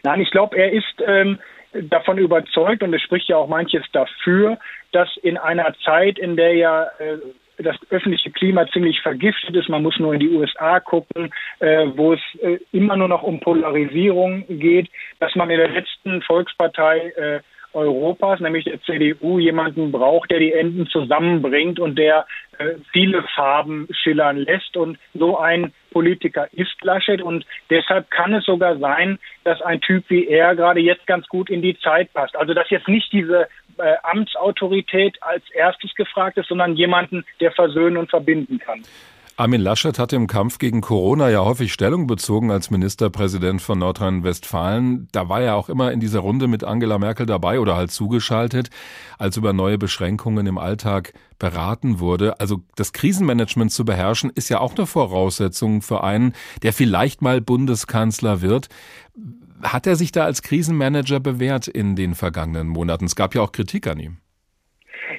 Nein, 0.03 0.21
ich 0.21 0.31
glaube, 0.31 0.57
er 0.57 0.71
ist 0.71 1.03
ähm, 1.05 1.39
davon 1.73 2.17
überzeugt 2.17 2.81
und 2.83 2.93
es 2.93 3.01
spricht 3.01 3.27
ja 3.27 3.37
auch 3.37 3.47
manches 3.47 3.83
dafür, 3.91 4.57
dass 4.91 5.09
in 5.17 5.37
einer 5.37 5.73
Zeit, 5.83 6.19
in 6.19 6.35
der 6.35 6.55
ja 6.55 6.83
äh, 6.99 7.17
das 7.63 7.75
öffentliche 7.89 8.31
Klima 8.31 8.67
ziemlich 8.67 9.01
vergiftet 9.01 9.55
ist, 9.55 9.69
man 9.69 9.83
muss 9.83 9.99
nur 9.99 10.13
in 10.13 10.19
die 10.19 10.29
USA 10.29 10.79
gucken, 10.79 11.31
äh, 11.59 11.87
wo 11.95 12.13
es 12.13 12.21
äh, 12.41 12.59
immer 12.71 12.95
nur 12.95 13.09
noch 13.09 13.23
um 13.23 13.39
Polarisierung 13.39 14.45
geht, 14.47 14.89
dass 15.19 15.35
man 15.35 15.49
in 15.49 15.57
der 15.57 15.69
letzten 15.69 16.21
Volkspartei 16.21 17.09
äh, 17.17 17.39
Europas, 17.73 18.39
nämlich 18.39 18.65
der 18.65 18.81
CDU, 18.81 19.37
jemanden 19.37 19.91
braucht, 19.91 20.31
der 20.31 20.39
die 20.39 20.53
Enden 20.53 20.87
zusammenbringt 20.87 21.79
und 21.79 21.97
der 21.99 22.25
äh, 22.57 22.75
viele 22.91 23.23
Farben 23.35 23.87
schillern 23.91 24.37
lässt. 24.37 24.75
Und 24.75 24.97
so 25.13 25.37
ein 25.37 25.71
Politiker 25.91 26.47
ist 26.51 26.83
Laschet. 26.83 27.21
Und 27.21 27.45
deshalb 27.69 28.09
kann 28.09 28.33
es 28.33 28.45
sogar 28.45 28.77
sein, 28.77 29.19
dass 29.43 29.61
ein 29.61 29.81
Typ 29.81 30.03
wie 30.09 30.27
er 30.27 30.55
gerade 30.55 30.79
jetzt 30.79 31.05
ganz 31.05 31.27
gut 31.27 31.49
in 31.49 31.61
die 31.61 31.77
Zeit 31.77 32.11
passt. 32.13 32.35
Also 32.35 32.53
dass 32.53 32.69
jetzt 32.71 32.87
nicht 32.87 33.11
diese 33.13 33.47
äh, 33.79 33.95
Amtsautorität 34.03 35.17
als 35.21 35.43
erstes 35.51 35.93
gefragt 35.95 36.37
ist, 36.37 36.49
sondern 36.49 36.75
jemanden, 36.75 37.25
der 37.39 37.51
versöhnen 37.51 37.97
und 37.97 38.09
verbinden 38.09 38.59
kann. 38.59 38.83
Armin 39.39 39.61
Laschet 39.61 39.97
hat 39.97 40.11
im 40.11 40.27
Kampf 40.27 40.57
gegen 40.57 40.81
Corona 40.81 41.29
ja 41.29 41.45
häufig 41.45 41.71
Stellung 41.71 42.07
bezogen 42.07 42.51
als 42.51 42.71
Ministerpräsident 42.71 43.61
von 43.61 43.79
Nordrhein-Westfalen. 43.79 45.07
Da 45.13 45.29
war 45.29 45.39
er 45.39 45.55
auch 45.55 45.69
immer 45.69 45.93
in 45.93 46.01
dieser 46.01 46.19
Runde 46.19 46.49
mit 46.49 46.65
Angela 46.65 46.97
Merkel 46.97 47.25
dabei 47.25 47.61
oder 47.61 47.77
halt 47.77 47.89
zugeschaltet, 47.89 48.69
als 49.17 49.37
über 49.37 49.53
neue 49.53 49.77
Beschränkungen 49.77 50.45
im 50.45 50.57
Alltag 50.57 51.13
beraten 51.39 52.01
wurde. 52.01 52.41
Also 52.41 52.63
das 52.75 52.91
Krisenmanagement 52.91 53.71
zu 53.71 53.85
beherrschen, 53.85 54.29
ist 54.29 54.49
ja 54.49 54.59
auch 54.59 54.75
eine 54.75 54.85
Voraussetzung 54.85 55.81
für 55.81 56.03
einen, 56.03 56.33
der 56.61 56.73
vielleicht 56.73 57.21
mal 57.21 57.39
Bundeskanzler 57.39 58.41
wird. 58.41 58.67
Hat 59.63 59.87
er 59.87 59.95
sich 59.95 60.11
da 60.11 60.25
als 60.25 60.41
Krisenmanager 60.41 61.19
bewährt 61.19 61.67
in 61.67 61.95
den 61.95 62.15
vergangenen 62.15 62.67
Monaten? 62.67 63.05
Es 63.05 63.15
gab 63.15 63.35
ja 63.35 63.41
auch 63.41 63.51
Kritik 63.51 63.87
an 63.87 63.99
ihm. 63.99 64.17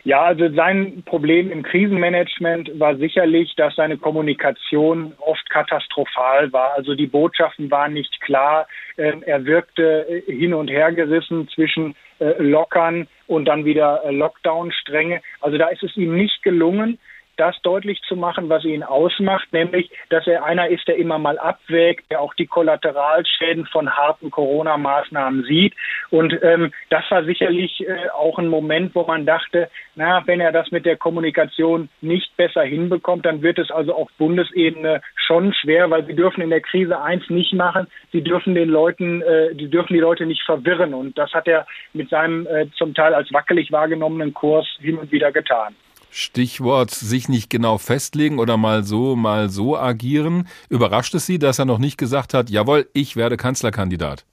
Ja, 0.04 0.22
also 0.22 0.48
sein 0.54 1.02
Problem 1.04 1.50
im 1.50 1.62
Krisenmanagement 1.62 2.78
war 2.78 2.96
sicherlich, 2.96 3.54
dass 3.56 3.74
seine 3.74 3.98
Kommunikation 3.98 5.12
oft 5.18 5.48
katastrophal 5.50 6.52
war. 6.52 6.74
Also 6.74 6.94
die 6.94 7.06
Botschaften 7.06 7.70
waren 7.70 7.92
nicht 7.92 8.20
klar. 8.20 8.66
Ähm, 8.96 9.22
er 9.26 9.44
wirkte 9.44 10.06
äh, 10.08 10.32
hin 10.32 10.54
und 10.54 10.68
her 10.68 10.92
gerissen 10.92 11.48
zwischen 11.48 11.94
äh, 12.18 12.40
Lockern 12.42 13.08
und 13.26 13.46
dann 13.46 13.64
wieder 13.64 14.02
äh, 14.04 14.10
Lockdown-Stränge. 14.12 15.20
Also 15.40 15.58
da 15.58 15.68
ist 15.68 15.82
es 15.82 15.96
ihm 15.96 16.16
nicht 16.16 16.42
gelungen, 16.42 16.98
das 17.40 17.60
deutlich 17.62 18.00
zu 18.02 18.16
machen, 18.16 18.50
was 18.50 18.64
ihn 18.64 18.82
ausmacht, 18.82 19.50
nämlich, 19.52 19.90
dass 20.10 20.26
er 20.26 20.44
einer 20.44 20.68
ist, 20.68 20.86
der 20.86 20.96
immer 20.96 21.18
mal 21.18 21.38
abwägt, 21.38 22.10
der 22.10 22.20
auch 22.20 22.34
die 22.34 22.46
Kollateralschäden 22.46 23.64
von 23.66 23.90
harten 23.90 24.30
Corona-Maßnahmen 24.30 25.44
sieht. 25.44 25.74
Und 26.10 26.38
ähm, 26.42 26.72
das 26.90 27.04
war 27.10 27.24
sicherlich 27.24 27.80
äh, 27.80 28.10
auch 28.10 28.38
ein 28.38 28.48
Moment, 28.48 28.94
wo 28.94 29.04
man 29.04 29.24
dachte, 29.24 29.70
na, 29.94 30.22
wenn 30.26 30.40
er 30.40 30.52
das 30.52 30.70
mit 30.70 30.84
der 30.84 30.98
Kommunikation 30.98 31.88
nicht 32.02 32.36
besser 32.36 32.62
hinbekommt, 32.62 33.24
dann 33.24 33.40
wird 33.40 33.58
es 33.58 33.70
also 33.70 33.94
auf 33.94 34.10
Bundesebene 34.18 35.00
schon 35.14 35.54
schwer, 35.54 35.90
weil 35.90 36.04
sie 36.04 36.14
dürfen 36.14 36.42
in 36.42 36.50
der 36.50 36.60
Krise 36.60 37.00
eins 37.00 37.28
nicht 37.30 37.54
machen, 37.54 37.86
sie 38.12 38.22
dürfen 38.22 38.54
den 38.54 38.68
Leuten, 38.68 39.22
äh, 39.22 39.54
die 39.54 39.70
dürfen 39.70 39.94
die 39.94 40.00
Leute 40.00 40.26
nicht 40.26 40.42
verwirren. 40.42 40.92
Und 40.92 41.16
das 41.16 41.32
hat 41.32 41.48
er 41.48 41.66
mit 41.94 42.10
seinem 42.10 42.46
äh, 42.46 42.66
zum 42.76 42.92
Teil 42.92 43.14
als 43.14 43.32
wackelig 43.32 43.72
wahrgenommenen 43.72 44.34
Kurs 44.34 44.66
hin 44.80 44.98
und 44.98 45.10
wieder 45.10 45.32
getan. 45.32 45.74
Stichwort 46.10 46.90
sich 46.90 47.28
nicht 47.28 47.50
genau 47.50 47.78
festlegen 47.78 48.38
oder 48.38 48.56
mal 48.56 48.82
so, 48.82 49.16
mal 49.16 49.48
so 49.48 49.76
agieren. 49.76 50.48
Überrascht 50.68 51.14
es 51.14 51.26
Sie, 51.26 51.38
dass 51.38 51.58
er 51.58 51.64
noch 51.64 51.78
nicht 51.78 51.98
gesagt 51.98 52.34
hat, 52.34 52.50
jawohl, 52.50 52.88
ich 52.92 53.16
werde 53.16 53.36
Kanzlerkandidat? 53.36 54.24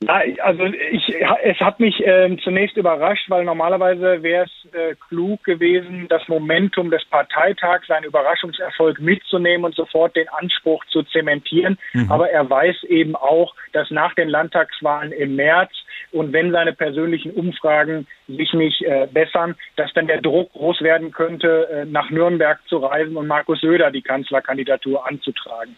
Ja, 0.00 0.22
also 0.44 0.64
ich, 0.64 1.12
es 1.42 1.58
hat 1.58 1.80
mich 1.80 2.06
äh, 2.06 2.36
zunächst 2.44 2.76
überrascht, 2.76 3.28
weil 3.30 3.44
normalerweise 3.44 4.22
wäre 4.22 4.44
es 4.44 4.72
äh, 4.72 4.94
klug 5.08 5.42
gewesen, 5.42 6.06
das 6.08 6.22
Momentum 6.28 6.92
des 6.92 7.04
Parteitags, 7.06 7.88
seinen 7.88 8.04
Überraschungserfolg 8.04 9.00
mitzunehmen 9.00 9.64
und 9.64 9.74
sofort 9.74 10.14
den 10.14 10.28
Anspruch 10.28 10.84
zu 10.86 11.02
zementieren. 11.02 11.78
Mhm. 11.94 12.12
Aber 12.12 12.30
er 12.30 12.48
weiß 12.48 12.84
eben 12.84 13.16
auch, 13.16 13.56
dass 13.72 13.90
nach 13.90 14.14
den 14.14 14.28
Landtagswahlen 14.28 15.10
im 15.10 15.34
März 15.34 15.72
und 16.12 16.32
wenn 16.32 16.52
seine 16.52 16.72
persönlichen 16.72 17.32
Umfragen 17.32 18.06
sich 18.28 18.52
nicht 18.52 18.82
äh, 18.82 19.08
bessern, 19.10 19.56
dass 19.76 19.92
dann 19.94 20.06
der 20.06 20.20
Druck 20.20 20.52
groß 20.52 20.82
werden 20.82 21.10
könnte, 21.10 21.68
äh, 21.70 21.84
nach 21.86 22.10
Nürnberg 22.10 22.60
zu 22.68 22.78
reisen 22.78 23.16
und 23.16 23.26
Markus 23.26 23.60
Söder 23.60 23.90
die 23.90 24.02
Kanzlerkandidatur 24.02 25.06
anzutragen. 25.06 25.74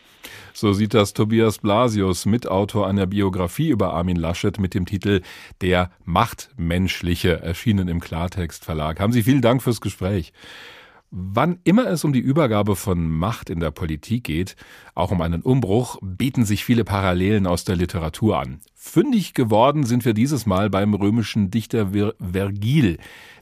So 0.53 0.73
sieht 0.73 0.95
das 0.95 1.15
Tobias 1.15 1.59
Blasius, 1.59 2.27
Mitautor 2.27 2.89
einer 2.89 3.07
Biografie 3.07 3.71
über 3.71 3.95
Armin 3.95 4.17
Laschet 4.17 4.59
mit 4.59 4.75
dem 4.75 4.85
Titel 4.85 5.23
Der 5.63 5.91
Machtmenschliche, 6.05 7.41
erschienen 7.41 7.89
im 7.89 8.01
Klartext 8.01 8.65
Verlag. 8.65 9.01
Haben 9.01 9.13
Sie 9.13 9.23
vielen 9.23 9.43
Dank 9.43 9.63
fürs 9.63 9.81
Gespräch. 9.81 10.33
Wann 11.13 11.59
immer 11.65 11.89
es 11.89 12.05
um 12.05 12.13
die 12.13 12.21
Übergabe 12.21 12.77
von 12.77 13.09
Macht 13.09 13.51
in 13.51 13.59
der 13.59 13.73
Politik 13.73 14.25
geht, 14.25 14.55
auch 14.95 15.11
um 15.11 15.23
einen 15.23 15.43
Umbruch, 15.43 15.99
bieten 16.03 16.45
sich 16.45 16.65
viele 16.65 16.85
Parallelen 16.85 17.49
aus 17.49 17.65
der 17.65 17.75
Literatur 17.75 18.39
an. 18.39 18.61
Fündig 18.83 19.35
geworden 19.35 19.85
sind 19.85 20.07
wir 20.07 20.15
dieses 20.15 20.47
Mal 20.47 20.71
beim 20.71 20.95
römischen 20.95 21.51
Dichter 21.51 21.89
Vergil. 22.19 22.97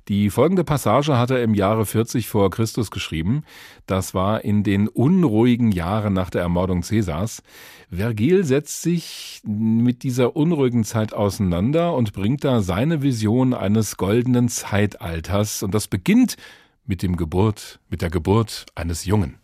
Die 0.08 0.30
folgende 0.30 0.64
Passage 0.64 1.16
hat 1.16 1.30
er 1.30 1.44
im 1.44 1.54
Jahre 1.54 1.86
40 1.86 2.26
vor 2.26 2.50
Christus 2.50 2.90
geschrieben. 2.90 3.44
Das 3.86 4.14
war 4.14 4.44
in 4.44 4.64
den 4.64 4.88
unruhigen 4.88 5.70
Jahren 5.70 6.12
nach 6.12 6.28
der 6.30 6.42
Ermordung 6.42 6.82
Cäsars. 6.82 7.44
Vergil 7.88 8.42
setzt 8.44 8.82
sich 8.82 9.40
mit 9.46 10.02
dieser 10.02 10.34
unruhigen 10.34 10.82
Zeit 10.82 11.12
auseinander 11.12 11.94
und 11.94 12.12
bringt 12.12 12.42
da 12.42 12.60
seine 12.60 13.00
Vision 13.00 13.54
eines 13.54 13.96
goldenen 13.96 14.48
Zeitalters. 14.48 15.62
Und 15.62 15.72
das 15.72 15.86
beginnt 15.86 16.36
mit 16.84 17.00
dem 17.00 17.16
Geburt, 17.16 17.78
mit 17.88 18.02
der 18.02 18.10
Geburt 18.10 18.66
eines 18.74 19.04
Jungen. 19.04 19.38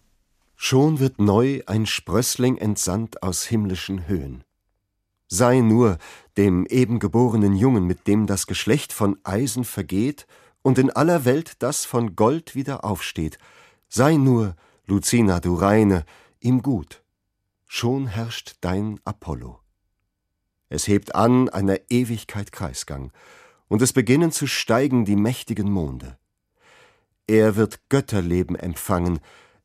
Schon 0.57 0.99
wird 0.99 1.21
neu 1.21 1.61
ein 1.67 1.87
Sprössling 1.87 2.57
entsandt 2.57 3.23
aus 3.23 3.45
himmlischen 3.45 4.09
Höhen. 4.09 4.44
Sei 5.29 5.61
nur 5.61 5.99
dem 6.37 6.67
eben 6.67 6.99
geborenen 6.99 7.57
Jungen, 7.57 7.87
mit 7.87 8.07
dem 8.07 8.27
das 8.27 8.47
Geschlecht 8.47 8.93
von 8.93 9.19
Eisen 9.25 9.65
vergeht 9.65 10.27
und 10.63 10.79
in 10.79 10.91
aller 10.91 11.25
Welt 11.25 11.55
das 11.61 11.85
von 11.85 12.17
Gold 12.17 12.55
wieder 12.55 12.85
aufsteht, 12.85 13.39
sei 13.89 14.17
nur, 14.17 14.57
Lucina, 14.87 15.41
du 15.41 15.55
Reine, 15.55 16.05
ihm 16.41 16.63
gut, 16.63 17.03
schon 17.67 18.07
herrscht 18.07 18.57
dein 18.61 19.01
Apollo. 19.05 19.61
Es 20.69 20.89
hebt 20.89 21.15
an 21.15 21.49
einer 21.49 21.79
Ewigkeit 21.89 22.53
Kreisgang, 22.53 23.13
und 23.69 23.83
es 23.83 23.93
beginnen 23.93 24.31
zu 24.31 24.47
steigen 24.47 25.05
die 25.05 25.17
mächtigen 25.17 25.71
Monde. 25.71 26.19
Er 27.27 27.57
wird 27.57 27.89
Götterleben 27.89 28.57
empfangen, 28.57 29.21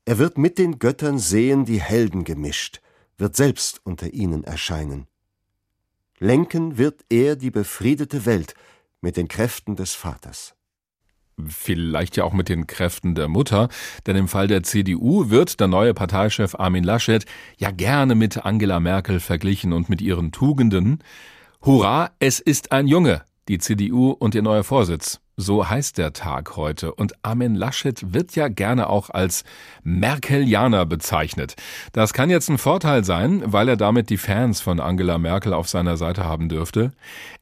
er 0.06 0.18
wird 0.18 0.38
mit 0.38 0.58
den 0.58 0.80
Göttern 0.80 1.20
sehen 1.20 1.66
die 1.66 1.82
Helden 1.82 2.24
gemischt, 2.24 2.82
wird 3.18 3.36
selbst 3.36 3.82
unter 3.84 4.14
ihnen 4.14 4.44
erscheinen. 4.44 5.09
Lenken 6.20 6.78
wird 6.78 7.06
er 7.10 7.36
die 7.36 7.52
befriedete 7.52 8.26
Welt 8.26 8.54
mit 9.02 9.18
den 9.18 9.28
Kräften 9.28 9.76
des 9.76 9.94
Vaters 9.94 10.56
vielleicht 11.48 12.18
ja 12.18 12.24
auch 12.24 12.34
mit 12.34 12.50
den 12.50 12.68
Kräften 12.68 13.16
der 13.16 13.28
Mutter, 13.28 13.70
denn 14.06 14.16
im 14.16 14.28
Fall 14.28 14.48
der 14.48 14.64
CDU 14.64 15.30
wird 15.30 15.60
der 15.60 15.68
neue 15.68 15.94
Parteichef 15.94 16.56
Armin 16.56 16.84
Laschet 16.84 17.26
ja 17.58 17.72
gerne 17.72 18.16
mit 18.16 18.46
Angela 18.46 18.80
Merkel 18.80 19.20
verglichen 19.20 19.74
und 19.74 19.90
mit 19.90 20.02
ihren 20.02 20.32
Tugenden. 20.32 21.00
Hurra, 21.64 22.12
es 22.20 22.40
ist 22.40 22.72
ein 22.72 22.88
Junge, 22.88 23.24
die 23.48 23.58
CDU 23.58 24.12
und 24.12 24.36
ihr 24.36 24.42
neuer 24.42 24.64
Vorsitz. 24.64 25.22
So 25.42 25.70
heißt 25.70 25.98
der 25.98 26.12
Tag 26.12 26.58
heute. 26.58 26.94
Und 26.94 27.14
Armin 27.24 27.56
Laschet 27.56 28.14
wird 28.14 28.36
ja 28.36 28.50
gerne 28.50 28.90
auch 28.90 29.10
als 29.10 29.46
Merkelianer 29.84 30.86
bezeichnet. 30.86 31.56
Das 31.94 32.12
kann 32.12 32.30
jetzt 32.30 32.50
ein 32.50 32.58
Vorteil 32.58 33.06
sein, 33.06 33.42
weil 33.46 33.70
er 33.70 33.78
damit 33.78 34.10
die 34.10 34.18
Fans 34.18 34.60
von 34.60 34.82
Angela 34.82 35.18
Merkel 35.18 35.54
auf 35.54 35.70
seiner 35.70 35.96
Seite 35.96 36.26
haben 36.26 36.50
dürfte. 36.50 36.92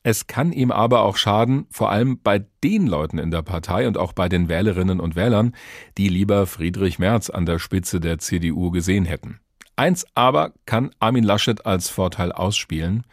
Es 0.04 0.27
kann 0.27 0.51
ihm 0.51 0.70
aber 0.70 1.01
auch 1.01 1.18
schaden, 1.18 1.66
vor 1.72 1.89
allem 1.89 2.20
bei 2.22 2.46
den 2.63 2.86
Leuten 2.86 3.18
in 3.18 3.32
der 3.32 3.42
Partei 3.42 3.88
und 3.88 3.98
auch 3.98 4.13
bei 4.13 4.30
den 4.30 4.48
Wählerinnen 4.48 5.00
und 5.00 5.16
Wählern, 5.16 5.56
die 5.98 6.08
lieber 6.08 6.46
Friedrich 6.46 7.00
Merz 7.00 7.32
an 7.32 7.48
der 7.48 7.58
Spitze 7.58 8.00
der 8.00 8.20
CDU 8.20 8.70
gesehen 8.70 9.06
hätten. 9.06 9.39
Eins 9.75 10.06
aber 10.13 10.54
kann 10.68 10.92
Armin 11.00 11.24
Laschet 11.24 11.66
als 11.66 11.89
Vorteil 11.89 12.32
ausspielen. 12.32 13.06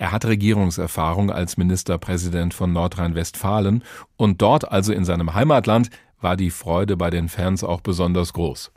Er 0.00 0.12
hat 0.12 0.24
Regierungserfahrung 0.24 1.30
als 1.30 1.58
Ministerpräsident 1.58 2.54
von 2.54 2.72
Nordrhein-Westfalen 2.72 3.84
und 4.16 4.40
dort, 4.40 4.72
also 4.72 4.94
in 4.94 5.04
seinem 5.04 5.34
Heimatland, 5.34 5.90
war 6.22 6.38
die 6.38 6.48
Freude 6.48 6.96
bei 6.96 7.10
den 7.10 7.28
Fans 7.28 7.62
auch 7.62 7.82
besonders 7.82 8.32
groß. 8.32 8.72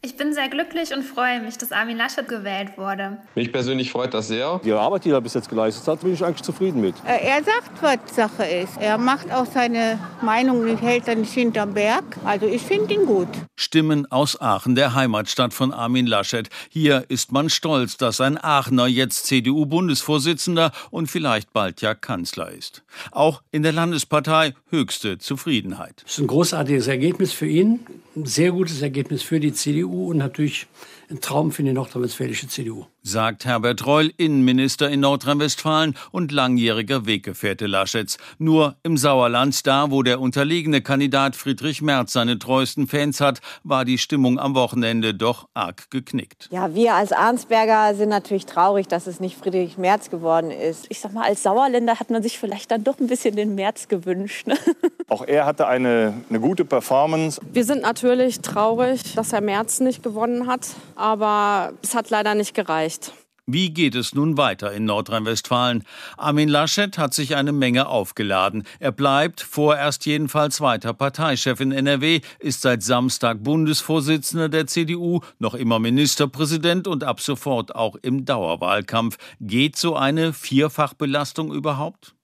Ich 0.00 0.16
bin 0.16 0.32
sehr 0.32 0.48
glücklich 0.48 0.94
und 0.94 1.02
freue 1.02 1.40
mich, 1.40 1.58
dass 1.58 1.72
Armin 1.72 1.96
Laschet 1.96 2.28
gewählt 2.28 2.78
wurde. 2.78 3.18
Mich 3.34 3.50
persönlich 3.50 3.90
freut 3.90 4.14
das 4.14 4.28
sehr. 4.28 4.60
Die 4.64 4.70
Arbeit, 4.70 5.04
die 5.04 5.10
er 5.10 5.20
bis 5.20 5.34
jetzt 5.34 5.48
geleistet 5.48 5.88
hat, 5.88 6.02
bin 6.02 6.14
ich 6.14 6.24
eigentlich 6.24 6.44
zufrieden 6.44 6.80
mit. 6.80 6.94
Äh, 7.04 7.26
er 7.26 7.42
sagt, 7.42 7.82
was 7.82 8.14
Sache 8.14 8.44
ist. 8.44 8.76
Er 8.78 8.96
macht 8.96 9.32
auch 9.32 9.46
seine 9.46 9.98
Meinung 10.22 10.64
nicht, 10.64 10.80
hält 10.82 11.08
er 11.08 11.16
nicht 11.16 11.32
hinterm 11.32 11.74
Berg. 11.74 12.04
Also 12.24 12.46
ich 12.46 12.62
finde 12.62 12.94
ihn 12.94 13.06
gut. 13.06 13.26
Stimmen 13.56 14.06
aus 14.12 14.40
Aachen, 14.40 14.76
der 14.76 14.94
Heimatstadt 14.94 15.52
von 15.52 15.72
Armin 15.72 16.06
Laschet. 16.06 16.48
Hier 16.68 17.04
ist 17.08 17.32
man 17.32 17.50
stolz, 17.50 17.96
dass 17.96 18.20
ein 18.20 18.38
Aachener 18.38 18.86
jetzt 18.86 19.26
CDU-Bundesvorsitzender 19.26 20.70
und 20.92 21.08
vielleicht 21.08 21.52
bald 21.52 21.80
ja 21.80 21.96
Kanzler 21.96 22.52
ist. 22.52 22.84
Auch 23.10 23.42
in 23.50 23.64
der 23.64 23.72
Landespartei 23.72 24.54
höchste 24.70 25.18
Zufriedenheit. 25.18 26.02
Das 26.04 26.12
ist 26.12 26.18
ein 26.20 26.28
großartiges 26.28 26.86
Ergebnis 26.86 27.32
für 27.32 27.48
ihn, 27.48 27.80
sehr 28.26 28.52
gutes 28.52 28.82
Ergebnis 28.82 29.22
für 29.22 29.40
die 29.40 29.52
CDU 29.52 30.10
und 30.10 30.16
natürlich 30.16 30.66
ein 31.10 31.20
Traum 31.20 31.52
für 31.52 31.62
die 31.62 31.72
nordrhein-westfälische 31.72 32.48
CDU. 32.48 32.84
Sagt 33.02 33.46
Herbert 33.46 33.86
Reul, 33.86 34.12
Innenminister 34.18 34.90
in 34.90 35.00
Nordrhein-Westfalen 35.00 35.96
und 36.10 36.30
langjähriger 36.30 37.06
Weggefährte 37.06 37.66
Laschets. 37.66 38.18
Nur 38.38 38.76
im 38.82 38.98
Sauerland, 38.98 39.66
da 39.66 39.90
wo 39.90 40.02
der 40.02 40.20
unterlegene 40.20 40.82
Kandidat 40.82 41.34
Friedrich 41.34 41.80
Merz 41.80 42.12
seine 42.12 42.38
treuesten 42.38 42.86
Fans 42.86 43.20
hat, 43.20 43.40
war 43.64 43.86
die 43.86 43.96
Stimmung 43.96 44.38
am 44.38 44.54
Wochenende 44.54 45.14
doch 45.14 45.48
arg 45.54 45.90
geknickt. 45.90 46.48
Ja, 46.50 46.74
wir 46.74 46.94
als 46.94 47.12
Arnsberger 47.12 47.94
sind 47.94 48.10
natürlich 48.10 48.44
traurig, 48.44 48.88
dass 48.88 49.06
es 49.06 49.20
nicht 49.20 49.38
Friedrich 49.38 49.78
Merz 49.78 50.10
geworden 50.10 50.50
ist. 50.50 50.86
Ich 50.90 51.00
sag 51.00 51.14
mal, 51.14 51.24
als 51.24 51.42
Sauerländer 51.42 51.98
hat 51.98 52.10
man 52.10 52.22
sich 52.22 52.38
vielleicht 52.38 52.70
dann 52.70 52.84
doch 52.84 52.98
ein 53.00 53.06
bisschen 53.06 53.34
den 53.34 53.54
Merz 53.54 53.88
gewünscht. 53.88 54.46
Ne? 54.46 54.56
Auch 55.08 55.26
er 55.26 55.46
hatte 55.46 55.66
eine, 55.66 56.12
eine 56.28 56.40
gute 56.40 56.66
Performance. 56.66 57.40
Wir 57.50 57.64
sind 57.64 57.80
natürlich 57.80 58.40
traurig, 58.40 59.14
dass 59.14 59.32
Herr 59.32 59.40
Merz 59.40 59.80
nicht 59.80 60.02
gewonnen 60.02 60.46
hat 60.46 60.66
aber 60.98 61.72
es 61.82 61.94
hat 61.94 62.10
leider 62.10 62.34
nicht 62.34 62.54
gereicht. 62.54 63.12
Wie 63.50 63.70
geht 63.70 63.94
es 63.94 64.14
nun 64.14 64.36
weiter 64.36 64.74
in 64.74 64.84
Nordrhein-Westfalen? 64.84 65.84
Armin 66.18 66.50
Laschet 66.50 66.98
hat 66.98 67.14
sich 67.14 67.34
eine 67.34 67.52
Menge 67.52 67.88
aufgeladen. 67.88 68.64
Er 68.78 68.92
bleibt 68.92 69.40
vorerst 69.40 70.04
jedenfalls 70.04 70.60
weiter 70.60 70.92
Parteichef 70.92 71.58
in 71.60 71.72
NRW, 71.72 72.20
ist 72.40 72.60
seit 72.60 72.82
Samstag 72.82 73.42
Bundesvorsitzender 73.42 74.50
der 74.50 74.66
CDU, 74.66 75.20
noch 75.38 75.54
immer 75.54 75.78
Ministerpräsident 75.78 76.86
und 76.86 77.04
ab 77.04 77.22
sofort 77.22 77.74
auch 77.74 77.96
im 78.02 78.26
Dauerwahlkampf. 78.26 79.16
Geht 79.40 79.76
so 79.76 79.96
eine 79.96 80.34
Vierfachbelastung 80.34 81.50
überhaupt? 81.50 82.17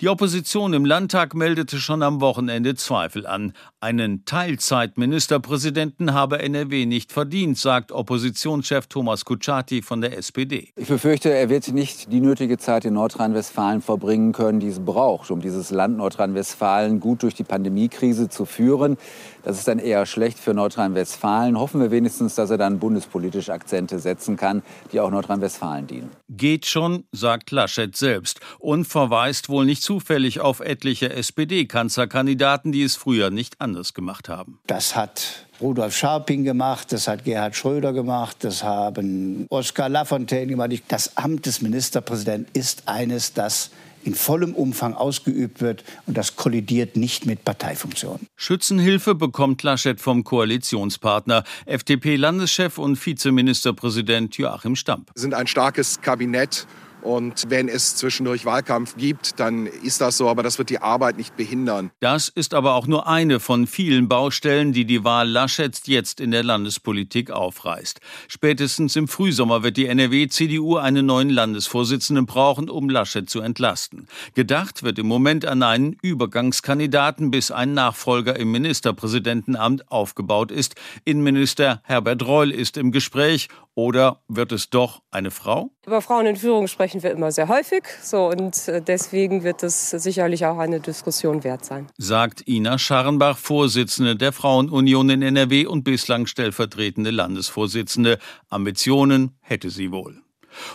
Die 0.00 0.08
Opposition 0.08 0.72
im 0.72 0.84
Landtag 0.84 1.34
meldete 1.34 1.78
schon 1.78 2.02
am 2.02 2.20
Wochenende 2.20 2.74
Zweifel 2.74 3.26
an. 3.26 3.52
Einen 3.80 4.24
Teilzeitministerpräsidenten 4.24 6.14
habe 6.14 6.38
NRW 6.38 6.86
nicht 6.86 7.12
verdient, 7.12 7.58
sagt 7.58 7.92
Oppositionschef 7.92 8.86
Thomas 8.86 9.24
Kutschaty 9.24 9.82
von 9.82 10.00
der 10.00 10.16
SPD. 10.16 10.70
Ich 10.76 10.88
befürchte, 10.88 11.30
er 11.30 11.48
wird 11.48 11.68
nicht 11.68 12.12
die 12.12 12.20
nötige 12.20 12.58
Zeit 12.58 12.84
in 12.84 12.94
Nordrhein-Westfalen 12.94 13.82
verbringen 13.82 14.32
können, 14.32 14.60
die 14.60 14.68
es 14.68 14.80
braucht, 14.80 15.30
um 15.30 15.40
dieses 15.40 15.70
Land 15.70 15.96
Nordrhein-Westfalen 15.96 17.00
gut 17.00 17.22
durch 17.22 17.34
die 17.34 17.44
Pandemiekrise 17.44 18.28
zu 18.28 18.44
führen. 18.44 18.96
Das 19.42 19.58
ist 19.58 19.66
dann 19.66 19.78
eher 19.78 20.06
schlecht 20.06 20.38
für 20.38 20.54
Nordrhein-Westfalen. 20.54 21.58
Hoffen 21.58 21.80
wir 21.80 21.90
wenigstens, 21.90 22.34
dass 22.34 22.50
er 22.50 22.58
dann 22.58 22.78
bundespolitisch 22.78 23.48
Akzente 23.50 23.98
setzen 23.98 24.36
kann, 24.36 24.62
die 24.92 25.00
auch 25.00 25.10
Nordrhein-Westfalen 25.10 25.86
dienen. 25.86 26.10
Geht 26.28 26.66
schon, 26.66 27.04
sagt 27.12 27.50
Laschet 27.50 27.96
selbst 27.96 28.40
und 28.58 28.84
verweist 28.84 29.48
wohl 29.48 29.64
nicht 29.64 29.82
zufällig 29.82 30.40
auf 30.40 30.60
etliche 30.60 31.12
SPD-Kanzlerkandidaten, 31.12 32.72
die 32.72 32.82
es 32.82 32.96
früher 32.96 33.30
nicht 33.30 33.60
anders 33.60 33.94
gemacht 33.94 34.28
haben. 34.28 34.60
Das 34.66 34.94
hat 34.94 35.46
Rudolf 35.60 35.96
Scharping 35.96 36.44
gemacht, 36.44 36.92
das 36.92 37.08
hat 37.08 37.24
Gerhard 37.24 37.56
Schröder 37.56 37.92
gemacht, 37.92 38.38
das 38.40 38.62
haben 38.62 39.46
Oskar 39.48 39.88
Lafontaine 39.88 40.46
gemacht. 40.46 40.70
Das 40.88 41.16
Amt 41.16 41.46
des 41.46 41.62
Ministerpräsidenten 41.62 42.50
ist 42.52 42.84
eines, 42.86 43.32
das 43.32 43.70
in 44.04 44.14
vollem 44.14 44.54
Umfang 44.54 44.94
ausgeübt 44.94 45.60
wird 45.60 45.84
und 46.06 46.16
das 46.16 46.36
kollidiert 46.36 46.96
nicht 46.96 47.26
mit 47.26 47.44
Parteifunktionen. 47.44 48.26
Schützenhilfe 48.36 49.14
bekommt 49.14 49.62
Laschet 49.62 50.00
vom 50.00 50.24
Koalitionspartner 50.24 51.44
FDP-Landeschef 51.66 52.78
und 52.78 53.04
Vizeministerpräsident 53.04 54.36
Joachim 54.36 54.76
Stamp. 54.76 55.10
Wir 55.14 55.20
sind 55.20 55.34
ein 55.34 55.46
starkes 55.46 56.00
Kabinett 56.00 56.66
und 57.02 57.44
wenn 57.48 57.68
es 57.68 57.96
zwischendurch 57.96 58.44
Wahlkampf 58.44 58.96
gibt, 58.96 59.38
dann 59.40 59.66
ist 59.66 60.00
das 60.00 60.16
so, 60.16 60.28
aber 60.28 60.42
das 60.42 60.58
wird 60.58 60.70
die 60.70 60.78
Arbeit 60.78 61.16
nicht 61.16 61.36
behindern. 61.36 61.90
Das 62.00 62.28
ist 62.28 62.54
aber 62.54 62.74
auch 62.74 62.86
nur 62.86 63.06
eine 63.06 63.40
von 63.40 63.66
vielen 63.66 64.08
Baustellen, 64.08 64.72
die 64.72 64.84
die 64.84 65.04
Wahl 65.04 65.28
Laschets 65.28 65.82
jetzt 65.86 66.20
in 66.20 66.30
der 66.30 66.42
Landespolitik 66.42 67.30
aufreißt. 67.30 68.00
Spätestens 68.28 68.96
im 68.96 69.08
Frühsommer 69.08 69.62
wird 69.62 69.76
die 69.76 69.86
NRW-CDU 69.86 70.76
einen 70.76 71.06
neuen 71.06 71.30
Landesvorsitzenden 71.30 72.26
brauchen, 72.26 72.70
um 72.70 72.88
Laschet 72.88 73.28
zu 73.28 73.40
entlasten. 73.40 74.08
Gedacht 74.34 74.82
wird 74.82 74.98
im 74.98 75.06
Moment 75.06 75.44
an 75.44 75.62
einen 75.62 75.96
Übergangskandidaten, 76.02 77.30
bis 77.30 77.50
ein 77.50 77.74
Nachfolger 77.74 78.38
im 78.38 78.52
Ministerpräsidentenamt 78.52 79.90
aufgebaut 79.90 80.50
ist. 80.50 80.74
Innenminister 81.04 81.82
Herbert 81.84 82.24
Reul 82.26 82.50
ist 82.50 82.76
im 82.76 82.92
Gespräch. 82.92 83.48
Oder 83.74 84.20
wird 84.28 84.52
es 84.52 84.68
doch 84.68 85.00
eine 85.10 85.30
Frau? 85.30 85.70
Über 85.84 86.00
Frauen 86.00 86.26
in 86.26 86.36
Führung 86.36 86.68
sprechen 86.68 87.02
wir 87.02 87.10
immer 87.10 87.32
sehr 87.32 87.48
häufig. 87.48 87.82
So, 88.00 88.28
und 88.28 88.68
äh, 88.68 88.80
deswegen 88.80 89.42
wird 89.42 89.64
es 89.64 89.90
sicherlich 89.90 90.46
auch 90.46 90.58
eine 90.58 90.78
Diskussion 90.78 91.42
wert 91.42 91.64
sein. 91.64 91.88
Sagt 91.98 92.46
Ina 92.46 92.78
Scharrenbach, 92.78 93.36
Vorsitzende 93.36 94.14
der 94.14 94.30
Frauenunion 94.30 95.10
in 95.10 95.22
NRW 95.22 95.66
und 95.66 95.82
bislang 95.82 96.26
stellvertretende 96.26 97.10
Landesvorsitzende. 97.10 98.18
Ambitionen 98.48 99.32
hätte 99.40 99.70
sie 99.70 99.90
wohl. 99.90 100.22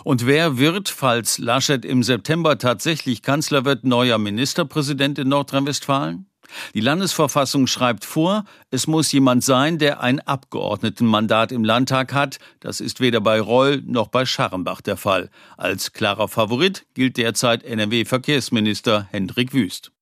Und 0.04 0.26
wer 0.26 0.58
wird, 0.58 0.90
falls 0.90 1.38
Laschet 1.38 1.86
im 1.86 2.02
September 2.02 2.58
tatsächlich 2.58 3.22
Kanzler 3.22 3.64
wird, 3.64 3.84
neuer 3.84 4.18
Ministerpräsident 4.18 5.18
in 5.18 5.28
Nordrhein-Westfalen? 5.28 6.26
Die 6.74 6.80
Landesverfassung 6.80 7.66
schreibt 7.66 8.04
vor, 8.04 8.44
es 8.70 8.86
muss 8.86 9.12
jemand 9.12 9.44
sein, 9.44 9.78
der 9.78 10.00
ein 10.00 10.20
Abgeordnetenmandat 10.20 11.52
im 11.52 11.64
Landtag 11.64 12.12
hat. 12.12 12.38
Das 12.60 12.80
ist 12.80 13.00
weder 13.00 13.20
bei 13.20 13.40
Reul 13.40 13.82
noch 13.86 14.08
bei 14.08 14.26
Scharrenbach 14.26 14.80
der 14.80 14.96
Fall. 14.96 15.30
Als 15.56 15.92
klarer 15.92 16.28
Favorit 16.28 16.86
gilt 16.94 17.16
derzeit 17.16 17.62
NRW-Verkehrsminister 17.62 19.08
Hendrik 19.10 19.52
Wüst. 19.52 19.92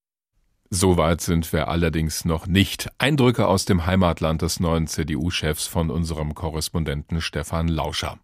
So 0.71 0.97
weit 0.97 1.21
sind 1.21 1.53
wir 1.53 1.69
allerdings 1.69 2.25
noch 2.25 2.47
nicht. 2.47 2.89
Eindrücke 2.99 3.47
aus 3.47 3.67
dem 3.67 3.87
Heimatland 3.87 4.43
des 4.43 4.59
neuen 4.59 4.89
CDU-Chefs 4.89 5.67
von 5.67 5.91
unserem 5.91 6.35
Korrespondenten 6.35 7.21
Stefan 7.21 7.69
Lauscher. 7.69 8.19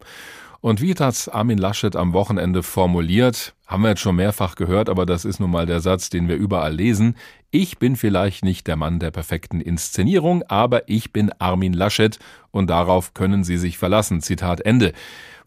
Und 0.61 0.81
wie 0.81 0.95
das 0.95 1.29
Armin 1.29 1.59
Laschet 1.59 1.95
am 1.97 2.13
Wochenende 2.13 2.63
formuliert, 2.63 3.55
haben 3.73 3.83
wir 3.83 3.89
jetzt 3.89 4.03
schon 4.03 4.17
mehrfach 4.17 4.55
gehört, 4.55 4.89
aber 4.91 5.07
das 5.07 5.25
ist 5.25 5.41
nun 5.41 5.51
mal 5.51 5.67
der 5.67 5.81
Satz, 5.81 6.11
den 6.11 6.29
wir 6.29 6.37
überall 6.37 6.75
lesen. 6.75 7.17
Ich 7.51 7.79
bin 7.79 7.97
vielleicht 7.97 8.45
nicht 8.45 8.67
der 8.67 8.77
Mann 8.77 8.99
der 8.99 9.11
perfekten 9.11 9.61
Inszenierung, 9.61 10.43
aber 10.45 10.89
ich 10.89 11.13
bin 11.13 11.33
Armin 11.39 11.73
Laschet 11.73 12.19
und 12.51 12.69
darauf 12.69 13.15
können 13.15 13.45
Sie 13.45 13.57
sich 13.57 13.79
verlassen. 13.79 14.21
Zitat 14.21 14.61
Ende. 14.61 14.93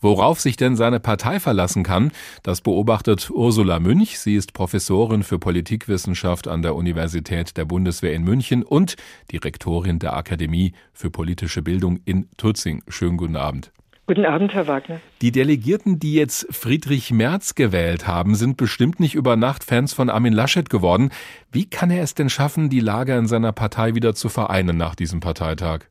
Worauf 0.01 0.41
sich 0.41 0.57
denn 0.57 0.75
seine 0.75 0.99
Partei 0.99 1.39
verlassen 1.39 1.83
kann, 1.83 2.11
das 2.43 2.61
beobachtet 2.61 3.29
Ursula 3.29 3.79
Münch. 3.79 4.19
Sie 4.19 4.35
ist 4.35 4.53
Professorin 4.53 5.23
für 5.23 5.39
Politikwissenschaft 5.39 6.47
an 6.47 6.61
der 6.61 6.75
Universität 6.75 7.57
der 7.57 7.65
Bundeswehr 7.65 8.13
in 8.13 8.23
München 8.23 8.63
und 8.63 8.95
Direktorin 9.31 9.99
der 9.99 10.15
Akademie 10.15 10.73
für 10.93 11.09
politische 11.09 11.61
Bildung 11.61 11.99
in 12.05 12.27
Tutzing. 12.37 12.83
Schönen 12.87 13.17
guten 13.17 13.35
Abend. 13.35 13.71
Guten 14.07 14.25
Abend, 14.25 14.53
Herr 14.53 14.67
Wagner. 14.67 15.01
Die 15.21 15.31
Delegierten, 15.31 15.99
die 15.99 16.13
jetzt 16.13 16.45
Friedrich 16.51 17.09
Merz 17.09 17.55
gewählt 17.55 18.05
haben, 18.05 18.35
sind 18.35 18.55
bestimmt 18.55 18.99
nicht 18.99 19.15
über 19.15 19.35
Nacht 19.35 19.63
Fans 19.63 19.93
von 19.93 20.11
Armin 20.11 20.31
Laschet 20.31 20.69
geworden. 20.69 21.09
Wie 21.51 21.67
kann 21.67 21.89
er 21.89 22.03
es 22.03 22.13
denn 22.13 22.29
schaffen, 22.29 22.69
die 22.69 22.81
Lager 22.81 23.17
in 23.17 23.25
seiner 23.25 23.51
Partei 23.51 23.95
wieder 23.95 24.13
zu 24.13 24.29
vereinen 24.29 24.77
nach 24.77 24.93
diesem 24.93 25.21
Parteitag? 25.21 25.85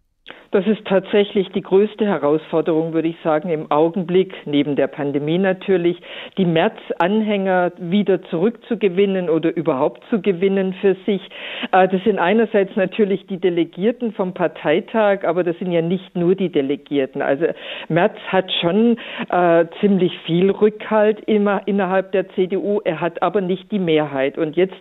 Das 0.55 0.69
ist 0.69 0.85
tatsächlich 0.85 1.49
die 1.49 1.63
größte 1.63 2.07
Herausforderung, 2.07 2.93
würde 2.93 3.09
ich 3.09 3.17
sagen, 3.25 3.51
im 3.51 3.73
Augenblick, 3.73 4.33
neben 4.45 4.77
der 4.77 4.87
Pandemie 4.87 5.37
natürlich, 5.37 5.97
die 6.39 6.45
März-Anhänger 6.45 7.73
wieder 7.79 8.23
zurückzugewinnen 8.23 9.29
oder 9.29 9.57
überhaupt 9.57 10.05
zu 10.11 10.23
gewinnen 10.23 10.73
für 10.75 10.95
sich. 11.07 11.21
Äh, 11.73 11.89
das 11.89 12.05
sind 12.05 12.21
einerseits 12.21 12.77
natürlich 12.77 13.27
die 13.27 13.41
Delegierten 13.41 14.13
vom 14.13 14.33
Parteitag, 14.33 15.25
aber 15.25 15.43
das 15.43 15.59
sind 15.59 15.73
ja 15.73 15.83
nicht 15.83 16.17
nur 16.17 16.37
die 16.37 16.53
Delegierten. 16.53 17.21
Also 17.21 17.47
Merz 17.89 18.17
hat 18.29 18.53
schon 18.61 18.97
äh, 19.31 19.67
ziemlich 19.81 20.17
viel 20.21 20.53
Rückhalt 20.53 21.19
immer 21.27 21.63
innerhalb 21.67 22.13
der 22.13 22.29
CDU, 22.29 22.81
er 22.85 23.01
hat 23.01 23.25
aber 23.25 23.41
nicht 23.41 23.73
die 23.73 23.81
Mehrheit. 23.81 24.39
Und 24.39 24.55
jetzt 24.55 24.81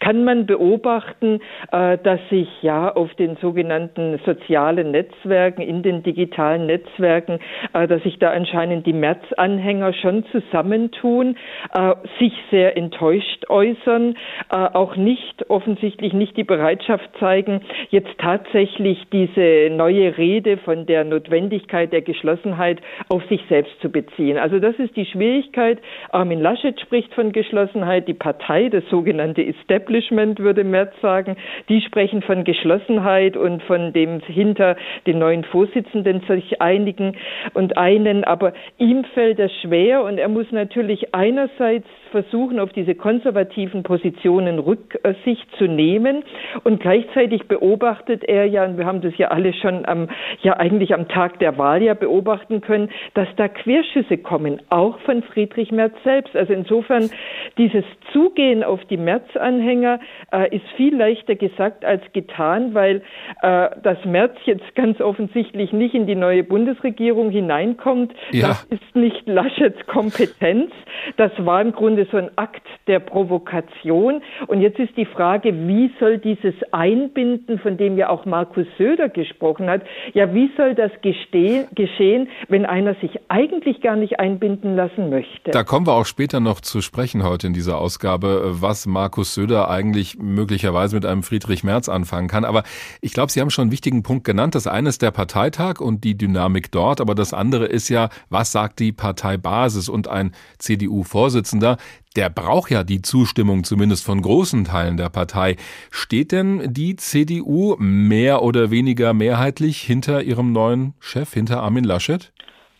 kann 0.00 0.24
man 0.24 0.46
beobachten, 0.46 1.38
äh, 1.70 1.96
dass 1.98 2.18
sich 2.28 2.48
ja 2.62 2.92
auf 2.92 3.14
den 3.14 3.36
sogenannten 3.36 4.18
sozialen 4.26 4.90
Netzwerken 4.90 5.11
Netzwerken, 5.12 5.62
in 5.62 5.82
den 5.82 6.02
digitalen 6.02 6.66
Netzwerken, 6.66 7.38
äh, 7.72 7.86
dass 7.86 8.02
sich 8.02 8.18
da 8.18 8.30
anscheinend 8.30 8.86
die 8.86 8.92
März-Anhänger 8.92 9.92
schon 9.92 10.24
zusammentun, 10.32 11.36
äh, 11.74 11.94
sich 12.18 12.32
sehr 12.50 12.76
enttäuscht 12.76 13.48
äußern, 13.48 14.16
äh, 14.50 14.54
auch 14.54 14.96
nicht 14.96 15.50
offensichtlich 15.50 16.12
nicht 16.12 16.36
die 16.36 16.44
Bereitschaft 16.44 17.08
zeigen, 17.18 17.60
jetzt 17.90 18.16
tatsächlich 18.18 18.98
diese 19.12 19.68
neue 19.70 20.16
Rede 20.16 20.56
von 20.58 20.86
der 20.86 21.04
Notwendigkeit 21.04 21.92
der 21.92 22.02
Geschlossenheit 22.02 22.80
auf 23.08 23.22
sich 23.28 23.42
selbst 23.48 23.72
zu 23.80 23.90
beziehen. 23.90 24.38
Also 24.38 24.58
das 24.58 24.76
ist 24.76 24.96
die 24.96 25.06
Schwierigkeit. 25.06 25.78
Armin 26.10 26.40
Laschet 26.40 26.80
spricht 26.80 27.12
von 27.14 27.32
Geschlossenheit, 27.32 28.08
die 28.08 28.14
Partei, 28.14 28.68
das 28.68 28.84
sogenannte 28.90 29.44
Establishment, 29.44 30.38
würde 30.38 30.64
Merz 30.64 30.92
sagen, 31.00 31.36
die 31.68 31.80
sprechen 31.82 32.22
von 32.22 32.44
Geschlossenheit 32.44 33.36
und 33.36 33.62
von 33.64 33.92
dem 33.92 34.20
hinter 34.20 34.76
den 35.06 35.18
neuen 35.18 35.44
Vorsitzenden 35.44 36.22
sich 36.26 36.60
einigen 36.60 37.16
und 37.54 37.76
einen. 37.76 38.24
Aber 38.24 38.52
ihm 38.78 39.04
fällt 39.14 39.38
das 39.38 39.52
schwer 39.60 40.04
und 40.04 40.18
er 40.18 40.28
muss 40.28 40.50
natürlich 40.50 41.14
einerseits 41.14 41.86
versuchen, 42.12 42.60
auf 42.60 42.70
diese 42.72 42.94
konservativen 42.94 43.82
Positionen 43.82 44.60
Rücksicht 44.60 45.46
zu 45.58 45.64
nehmen. 45.64 46.22
Und 46.62 46.80
gleichzeitig 46.80 47.48
beobachtet 47.48 48.22
er 48.22 48.46
ja, 48.46 48.64
und 48.64 48.78
wir 48.78 48.86
haben 48.86 49.00
das 49.00 49.16
ja 49.18 49.28
alle 49.28 49.52
schon 49.52 49.84
am, 49.86 50.08
ja 50.42 50.56
eigentlich 50.56 50.94
am 50.94 51.08
Tag 51.08 51.40
der 51.40 51.58
Wahl 51.58 51.82
ja 51.82 51.94
beobachten 51.94 52.60
können, 52.60 52.90
dass 53.14 53.28
da 53.36 53.48
Querschüsse 53.48 54.18
kommen, 54.18 54.60
auch 54.68 54.98
von 55.00 55.22
Friedrich 55.24 55.72
Merz 55.72 55.94
selbst. 56.04 56.36
Also 56.36 56.52
insofern 56.52 57.10
dieses 57.58 57.84
Zugehen 58.12 58.62
auf 58.62 58.84
die 58.84 58.96
Merz-Anhänger 58.96 59.98
äh, 60.32 60.54
ist 60.54 60.66
viel 60.76 60.96
leichter 60.96 61.34
gesagt 61.34 61.84
als 61.84 62.02
getan, 62.12 62.74
weil 62.74 63.02
äh, 63.42 63.70
das 63.82 63.98
Merz 64.04 64.36
jetzt 64.44 64.74
ganz 64.74 65.00
offensichtlich 65.00 65.72
nicht 65.72 65.94
in 65.94 66.06
die 66.06 66.14
neue 66.14 66.44
Bundesregierung 66.44 67.30
hineinkommt. 67.30 68.12
Ja. 68.30 68.48
Das 68.48 68.64
ist 68.64 68.94
nicht 68.94 69.26
Laschets 69.26 69.86
Kompetenz. 69.86 70.70
Das 71.16 71.32
war 71.38 71.60
im 71.60 71.72
Grunde 71.72 72.01
so 72.10 72.16
ein 72.16 72.30
Akt 72.36 72.66
der 72.86 73.00
Provokation. 73.00 74.22
Und 74.46 74.60
jetzt 74.60 74.78
ist 74.78 74.96
die 74.96 75.06
Frage, 75.06 75.52
wie 75.68 75.90
soll 76.00 76.18
dieses 76.18 76.54
Einbinden, 76.72 77.58
von 77.58 77.76
dem 77.76 77.96
ja 77.96 78.08
auch 78.08 78.24
Markus 78.24 78.66
Söder 78.78 79.08
gesprochen 79.08 79.68
hat, 79.68 79.82
ja, 80.14 80.34
wie 80.34 80.50
soll 80.56 80.74
das 80.74 80.90
geschehen, 81.02 82.28
wenn 82.48 82.66
einer 82.66 82.94
sich 82.96 83.18
eigentlich 83.28 83.80
gar 83.80 83.96
nicht 83.96 84.18
einbinden 84.20 84.76
lassen 84.76 85.10
möchte? 85.10 85.50
Da 85.50 85.64
kommen 85.64 85.86
wir 85.86 85.94
auch 85.94 86.06
später 86.06 86.40
noch 86.40 86.60
zu 86.60 86.80
sprechen 86.80 87.22
heute 87.22 87.46
in 87.46 87.52
dieser 87.52 87.78
Ausgabe, 87.78 88.42
was 88.60 88.86
Markus 88.86 89.34
Söder 89.34 89.70
eigentlich 89.70 90.18
möglicherweise 90.18 90.96
mit 90.96 91.06
einem 91.06 91.22
Friedrich 91.22 91.64
Merz 91.64 91.88
anfangen 91.88 92.28
kann. 92.28 92.44
Aber 92.44 92.62
ich 93.00 93.12
glaube, 93.12 93.30
Sie 93.30 93.40
haben 93.40 93.50
schon 93.50 93.62
einen 93.62 93.72
wichtigen 93.72 94.02
Punkt 94.02 94.24
genannt. 94.24 94.54
Das 94.54 94.66
eine 94.66 94.88
ist 94.88 95.02
der 95.02 95.10
Parteitag 95.10 95.80
und 95.80 96.04
die 96.04 96.16
Dynamik 96.16 96.70
dort, 96.72 97.00
aber 97.00 97.14
das 97.14 97.32
andere 97.32 97.66
ist 97.66 97.88
ja, 97.88 98.08
was 98.30 98.52
sagt 98.52 98.78
die 98.80 98.92
Parteibasis 98.92 99.88
und 99.88 100.08
ein 100.08 100.32
CDU-Vorsitzender, 100.58 101.76
der 102.16 102.30
braucht 102.30 102.70
ja 102.70 102.84
die 102.84 103.02
Zustimmung 103.02 103.64
zumindest 103.64 104.04
von 104.04 104.20
großen 104.20 104.64
Teilen 104.64 104.96
der 104.96 105.08
Partei. 105.08 105.56
Steht 105.90 106.32
denn 106.32 106.72
die 106.72 106.96
CDU 106.96 107.76
mehr 107.78 108.42
oder 108.42 108.70
weniger 108.70 109.14
mehrheitlich 109.14 109.78
hinter 109.78 110.22
ihrem 110.22 110.52
neuen 110.52 110.94
Chef, 111.00 111.32
hinter 111.32 111.62
Armin 111.62 111.84
Laschet? 111.84 112.32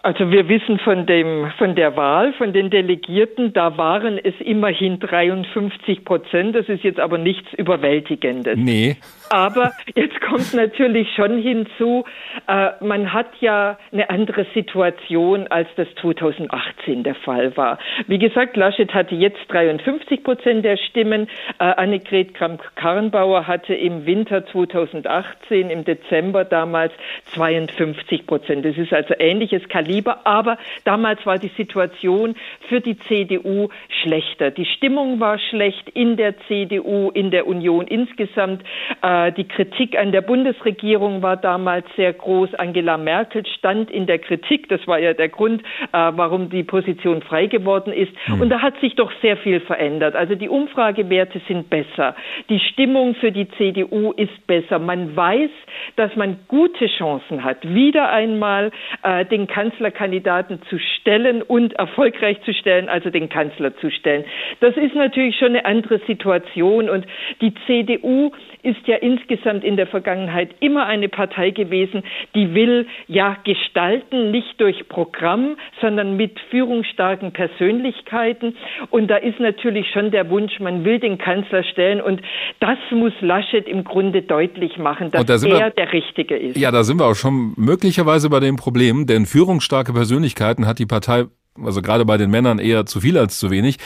Also 0.04 0.32
wir 0.32 0.48
wissen 0.48 0.80
von 0.80 1.06
dem, 1.06 1.52
von 1.58 1.76
der 1.76 1.96
Wahl, 1.96 2.32
von 2.32 2.52
den 2.52 2.70
Delegierten, 2.70 3.52
da 3.52 3.78
waren 3.78 4.18
es 4.18 4.34
immerhin 4.40 4.98
53 4.98 6.04
Prozent. 6.04 6.56
Das 6.56 6.68
ist 6.68 6.82
jetzt 6.82 6.98
aber 6.98 7.18
nichts 7.18 7.52
Überwältigendes. 7.52 8.56
Nee. 8.56 8.96
Aber 9.32 9.72
jetzt 9.94 10.20
kommt 10.20 10.52
natürlich 10.52 11.08
schon 11.16 11.38
hinzu, 11.38 12.04
äh, 12.48 12.72
man 12.84 13.14
hat 13.14 13.28
ja 13.40 13.78
eine 13.90 14.10
andere 14.10 14.44
Situation, 14.52 15.46
als 15.48 15.68
das 15.76 15.88
2018 16.02 17.02
der 17.02 17.14
Fall 17.14 17.56
war. 17.56 17.78
Wie 18.06 18.18
gesagt, 18.18 18.58
Laschet 18.58 18.92
hatte 18.92 19.14
jetzt 19.14 19.40
53 19.48 20.22
Prozent 20.22 20.66
der 20.66 20.76
Stimmen. 20.76 21.28
Äh, 21.58 21.64
Annegret 21.64 22.34
Kramp-Karrenbauer 22.34 23.46
hatte 23.46 23.74
im 23.74 24.04
Winter 24.04 24.44
2018, 24.44 25.70
im 25.70 25.86
Dezember 25.86 26.44
damals 26.44 26.92
52 27.32 28.26
Prozent. 28.26 28.66
Das 28.66 28.76
ist 28.76 28.92
also 28.92 29.14
ähnliches 29.18 29.66
Kaliber, 29.70 30.26
aber 30.26 30.58
damals 30.84 31.24
war 31.24 31.38
die 31.38 31.52
Situation 31.56 32.34
für 32.68 32.82
die 32.82 32.98
CDU 32.98 33.70
schlechter. 34.02 34.50
Die 34.50 34.66
Stimmung 34.66 35.20
war 35.20 35.38
schlecht 35.38 35.88
in 35.88 36.18
der 36.18 36.34
CDU, 36.48 37.10
in 37.14 37.30
der 37.30 37.46
Union 37.46 37.86
insgesamt. 37.86 38.62
Äh, 39.00 39.21
die 39.30 39.46
Kritik 39.46 39.98
an 39.98 40.12
der 40.12 40.22
Bundesregierung 40.22 41.22
war 41.22 41.36
damals 41.36 41.86
sehr 41.96 42.12
groß. 42.12 42.54
Angela 42.54 42.96
Merkel 42.96 43.46
stand 43.46 43.90
in 43.90 44.06
der 44.06 44.18
Kritik. 44.18 44.68
Das 44.68 44.86
war 44.86 44.98
ja 44.98 45.12
der 45.12 45.28
Grund, 45.28 45.62
äh, 45.62 45.64
warum 45.92 46.50
die 46.50 46.62
Position 46.62 47.22
frei 47.22 47.46
geworden 47.46 47.92
ist. 47.92 48.12
Mhm. 48.26 48.40
Und 48.40 48.48
da 48.50 48.60
hat 48.60 48.78
sich 48.80 48.94
doch 48.94 49.12
sehr 49.22 49.36
viel 49.36 49.60
verändert. 49.60 50.16
Also 50.16 50.34
die 50.34 50.48
Umfragewerte 50.48 51.40
sind 51.46 51.70
besser. 51.70 52.16
Die 52.48 52.58
Stimmung 52.58 53.14
für 53.14 53.32
die 53.32 53.48
CDU 53.50 54.12
ist 54.12 54.46
besser. 54.46 54.78
Man 54.78 55.14
weiß, 55.14 55.50
dass 55.96 56.14
man 56.16 56.38
gute 56.48 56.86
Chancen 56.86 57.44
hat, 57.44 57.58
wieder 57.62 58.10
einmal 58.10 58.70
äh, 59.02 59.24
den 59.26 59.46
Kanzlerkandidaten 59.46 60.60
zu 60.68 60.78
stellen 60.78 61.42
und 61.42 61.74
erfolgreich 61.74 62.40
zu 62.42 62.52
stellen, 62.54 62.88
also 62.88 63.10
den 63.10 63.28
Kanzler 63.28 63.76
zu 63.76 63.90
stellen. 63.90 64.24
Das 64.60 64.76
ist 64.76 64.94
natürlich 64.94 65.36
schon 65.36 65.48
eine 65.48 65.64
andere 65.64 66.00
Situation. 66.06 66.88
Und 66.88 67.06
die 67.40 67.52
CDU 67.66 68.32
ist 68.62 68.86
ja 68.86 68.96
insgesamt 69.02 69.64
in 69.64 69.76
der 69.76 69.86
Vergangenheit 69.86 70.50
immer 70.60 70.86
eine 70.86 71.08
Partei 71.08 71.50
gewesen, 71.50 72.02
die 72.34 72.54
will 72.54 72.86
ja 73.08 73.36
gestalten, 73.44 74.30
nicht 74.30 74.60
durch 74.60 74.88
Programm, 74.88 75.56
sondern 75.80 76.16
mit 76.16 76.38
führungsstarken 76.50 77.32
Persönlichkeiten. 77.32 78.56
Und 78.90 79.08
da 79.08 79.16
ist 79.16 79.40
natürlich 79.40 79.90
schon 79.92 80.10
der 80.10 80.30
Wunsch, 80.30 80.60
man 80.60 80.84
will 80.84 80.98
den 80.98 81.18
Kanzler 81.18 81.64
stellen. 81.64 82.00
Und 82.00 82.22
das 82.60 82.78
muss 82.90 83.12
Laschet 83.20 83.66
im 83.66 83.84
Grunde 83.84 84.22
deutlich 84.22 84.78
machen, 84.78 85.10
dass 85.10 85.26
da 85.26 85.34
er 85.34 85.42
wir, 85.42 85.70
der 85.70 85.92
Richtige 85.92 86.36
ist. 86.36 86.56
Ja, 86.56 86.70
da 86.70 86.84
sind 86.84 87.00
wir 87.00 87.06
auch 87.06 87.14
schon 87.14 87.52
möglicherweise 87.56 88.30
bei 88.30 88.40
dem 88.40 88.56
Problem, 88.56 89.06
denn 89.06 89.26
führungsstarke 89.26 89.92
Persönlichkeiten 89.92 90.66
hat 90.66 90.78
die 90.78 90.86
Partei 90.86 91.24
also 91.62 91.82
gerade 91.82 92.04
bei 92.04 92.16
den 92.16 92.30
Männern 92.30 92.58
eher 92.58 92.86
zu 92.86 93.00
viel 93.00 93.18
als 93.18 93.38
zu 93.38 93.50
wenig. 93.50 93.76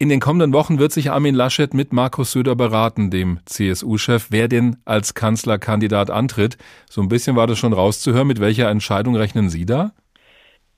In 0.00 0.08
den 0.08 0.20
kommenden 0.20 0.52
Wochen 0.52 0.78
wird 0.78 0.92
sich 0.92 1.10
Armin 1.10 1.34
Laschet 1.34 1.74
mit 1.74 1.92
Markus 1.92 2.30
Söder 2.30 2.54
beraten, 2.54 3.10
dem 3.10 3.40
CSU-Chef, 3.46 4.26
wer 4.30 4.46
denn 4.46 4.76
als 4.84 5.14
Kanzlerkandidat 5.14 6.08
antritt. 6.08 6.56
So 6.88 7.00
ein 7.02 7.08
bisschen 7.08 7.34
war 7.34 7.48
das 7.48 7.58
schon 7.58 7.72
rauszuhören. 7.72 8.28
Mit 8.28 8.38
welcher 8.38 8.70
Entscheidung 8.70 9.16
rechnen 9.16 9.50
Sie 9.50 9.66
da? 9.66 9.90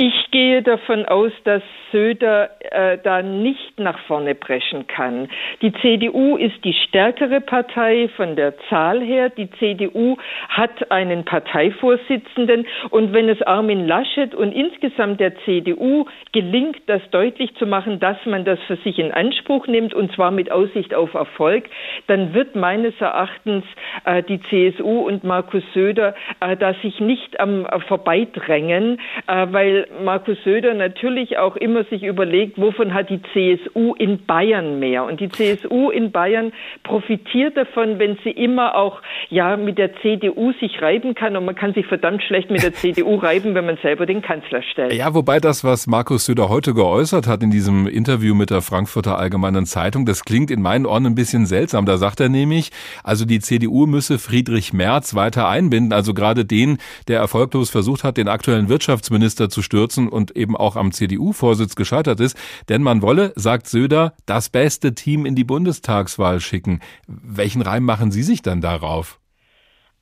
Ich 0.03 0.31
gehe 0.31 0.63
davon 0.63 1.05
aus, 1.05 1.31
dass 1.45 1.63
Söder 1.93 2.49
äh, 2.71 2.97
da 3.03 3.21
nicht 3.21 3.79
nach 3.79 3.99
vorne 4.07 4.35
preschen 4.35 4.87
kann. 4.87 5.29
Die 5.61 5.75
CDU 5.75 6.39
ist 6.39 6.65
die 6.65 6.73
stärkere 6.73 7.43
Partei 7.43 8.09
von 8.17 8.35
der 8.35 8.55
Zahl 8.71 9.03
her. 9.03 9.29
Die 9.29 9.51
CDU 9.59 10.17
hat 10.49 10.91
einen 10.91 11.27
Parteivorsitzenden. 11.27 12.67
Und 12.89 13.13
wenn 13.13 13.29
es 13.29 13.43
Armin 13.43 13.87
Laschet 13.87 14.35
und 14.35 14.53
insgesamt 14.53 15.21
der 15.21 15.37
CDU 15.45 16.07
gelingt, 16.33 16.79
das 16.87 17.03
deutlich 17.11 17.55
zu 17.57 17.67
machen, 17.67 18.01
dass 18.01 18.17
man 18.25 18.47
das 18.47 18.59
für 18.69 18.77
sich 18.77 18.99
in 18.99 19.13
Anspruch 19.13 19.67
nimmt, 19.67 19.93
und 19.93 20.15
zwar 20.15 20.31
mit 20.31 20.51
Aussicht 20.51 20.95
auf 20.95 21.13
Erfolg, 21.13 21.65
dann 22.07 22.33
wird 22.33 22.57
meines 22.57 22.99
Erachtens 23.03 23.65
äh, 24.07 24.23
die 24.23 24.41
CSU 24.49 25.01
und 25.01 25.25
Markus 25.25 25.63
Söder 25.75 26.15
äh, 26.41 26.57
da 26.57 26.73
sich 26.81 27.01
nicht 27.01 27.39
am 27.39 27.67
äh, 27.67 27.81
vorbeidrängen, 27.81 28.99
äh, 29.27 29.47
weil 29.51 29.87
Markus 30.05 30.39
Söder 30.45 30.75
natürlich 30.75 31.37
auch 31.39 31.57
immer 31.57 31.85
sich 31.85 32.05
überlegt, 32.05 32.59
wovon 32.59 32.95
hat 32.95 33.11
die 33.11 33.21
CSU 33.33 33.95
in 33.95 34.25
Bayern 34.25 34.79
mehr? 34.79 35.05
Und 35.05 35.21
die 35.21 35.29
CSU 35.29 35.91
in 35.91 36.13
Bayern 36.13 36.53
profitiert 36.85 37.57
davon, 37.57 37.99
wenn 37.99 38.17
sie 38.23 38.31
immer 38.31 38.77
auch 38.77 39.03
ja 39.31 39.57
mit 39.57 39.79
der 39.79 39.95
CDU 39.97 40.53
sich 40.61 40.81
reiben 40.81 41.15
kann 41.15 41.37
und 41.37 41.45
man 41.45 41.57
kann 41.57 41.75
sich 41.75 41.87
verdammt 41.87 42.23
schlecht 42.23 42.51
mit 42.51 42.63
der 42.63 42.73
CDU 42.73 43.17
reiben, 43.17 43.55
wenn 43.55 43.67
man 43.67 43.79
selber 43.83 44.07
den 44.07 44.23
Kanzler 44.23 44.63
stellt. 44.63 44.93
Ja, 44.93 45.13
wobei 45.13 45.41
das, 45.41 45.65
was 45.65 45.89
Markus 45.89 46.27
Söder 46.27 46.49
heute 46.49 46.73
geäußert 46.73 47.27
hat 47.27 47.43
in 47.43 47.51
diesem 47.51 47.89
Interview 47.89 48.35
mit 48.35 48.51
der 48.51 48.63
Frankfurter 48.63 49.19
Allgemeinen 49.19 49.67
Zeitung, 49.67 50.07
das 50.07 50.25
klingt 50.25 50.53
in 50.53 50.63
meinen 50.63 50.87
Ohren 50.87 51.07
ein 51.07 51.15
bisschen 51.17 51.47
seltsam. 51.47 51.85
Da 51.85 51.97
sagt 51.97 52.21
er 52.21 52.29
nämlich, 52.29 52.71
also 53.03 53.25
die 53.25 53.41
CDU 53.41 53.87
müsse 53.87 54.19
Friedrich 54.19 54.73
Merz 54.73 55.17
weiter 55.17 55.49
einbinden, 55.49 55.93
also 55.93 56.15
gerade 56.15 56.45
den, 56.45 56.79
der 57.09 57.19
erfolglos 57.19 57.71
versucht 57.71 58.05
hat, 58.05 58.17
den 58.17 58.29
aktuellen 58.29 58.69
Wirtschaftsminister 58.69 59.49
zu 59.49 59.63
stürzen 59.63 59.80
stürzen 59.81 60.09
und 60.09 60.37
eben 60.37 60.57
auch 60.57 60.77
am 60.77 60.93
CDU-Vorsitz 60.93 61.75
gescheitert 61.75 62.21
ist. 62.21 62.37
Denn 62.69 62.83
man 62.83 63.01
wolle, 63.01 63.33
sagt 63.37 63.67
Söder, 63.67 64.13
das 64.27 64.51
beste 64.51 64.95
Team 64.95 65.25
in 65.25 65.35
die 65.35 65.45
Bundestagswahl 65.45 66.41
schicken. 66.41 66.81
Welchen 67.07 67.63
Reim 67.63 67.85
machen 67.85 68.11
Sie 68.11 68.23
sich 68.23 68.43
dann 68.43 68.61
darauf? 68.61 69.20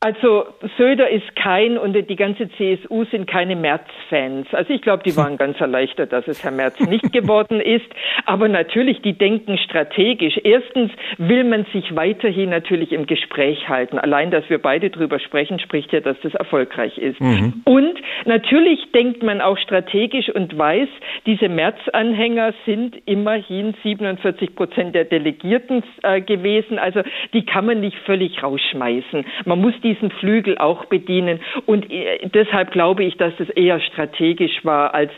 Also 0.01 0.47
Söder 0.77 1.11
ist 1.11 1.35
kein 1.35 1.77
und 1.77 1.93
die 1.95 2.15
ganze 2.15 2.49
CSU 2.51 3.05
sind 3.07 3.27
keine 3.27 3.57
Merz-Fans. 3.57 4.47
Also 4.53 4.73
ich 4.73 4.81
glaube, 4.81 5.03
die 5.03 5.17
waren 5.17 5.37
ganz 5.39 5.61
erleichtert, 5.61 6.13
dass 6.13 6.29
es 6.29 6.45
Herr 6.45 6.53
Merz 6.53 6.79
nicht 6.79 7.13
geworden 7.13 7.61
ist. 7.61 7.87
Aber 8.25 8.47
natürlich, 8.47 9.03
die 9.03 9.15
denken 9.15 9.59
strategisch. 9.59 10.39
Erstens 10.45 10.93
will 11.17 11.43
man 11.43 11.67
sich 11.73 11.97
weiterhin 11.97 12.51
natürlich 12.51 12.93
im 12.93 13.07
Gespräch 13.07 13.69
halten. 13.69 13.99
Allein, 13.99 14.31
dass 14.31 14.49
wir 14.49 14.59
beide 14.59 14.91
drüber 14.91 15.19
sprechen, 15.19 15.59
spricht 15.59 15.93
ja, 15.93 15.99
dass 15.99 16.17
das 16.23 16.33
erfolgreich 16.35 16.97
ist. 16.97 17.21
Mhm. 17.21 17.63
Und 17.65 17.99
natürlich 18.25 18.93
denkt 18.93 19.25
man 19.25 19.41
auch 19.41 19.59
strategisch 19.59 20.29
und 20.29 20.57
weiß, 20.57 20.89
diese 21.27 21.49
Merz-Anhänger 21.49 22.55
sind 22.67 22.97
immerhin 23.05 23.75
47 23.83 24.55
Prozent 24.55 24.95
der 24.95 25.07
Delegierten 25.07 25.83
äh, 26.05 26.21
gewesen. 26.21 26.79
Also 26.79 27.03
die 27.33 27.45
kann 27.45 27.67
man 27.67 27.81
nicht 27.81 27.97
völlig 28.07 28.41
rausschmeißen. 28.45 29.27
Man 29.45 29.61
muss 29.61 29.75
die 29.83 29.88
diesen 29.89 30.11
Flügel 30.11 30.59
auch 30.59 30.85
bedienen. 30.87 31.41
Und 31.67 31.91
äh, 31.91 32.29
deshalb 32.29 32.73
glaube 32.73 33.05
ich, 33.05 33.17
dass 33.17 33.33
es 33.39 33.49
eher 33.51 33.81
strategisch 33.81 34.65
war 34.65 34.95
als 34.95 35.11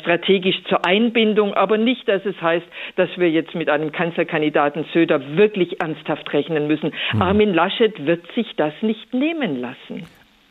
strategisch 0.00 0.56
zur 0.68 0.86
Einbindung, 0.86 1.54
aber 1.54 1.76
nicht, 1.78 2.08
dass 2.08 2.24
es 2.24 2.40
heißt, 2.40 2.66
dass 2.96 3.10
wir 3.16 3.30
jetzt 3.30 3.54
mit 3.54 3.68
einem 3.68 3.92
Kanzlerkandidaten 3.92 4.84
Söder 4.92 5.36
wirklich 5.36 5.80
ernsthaft 5.80 6.32
rechnen 6.32 6.66
müssen. 6.66 6.92
Mhm. 7.12 7.22
Armin 7.22 7.54
Laschet 7.54 8.06
wird 8.06 8.24
sich 8.34 8.54
das 8.56 8.72
nicht 8.80 9.12
nehmen 9.12 9.60
lassen. 9.60 10.06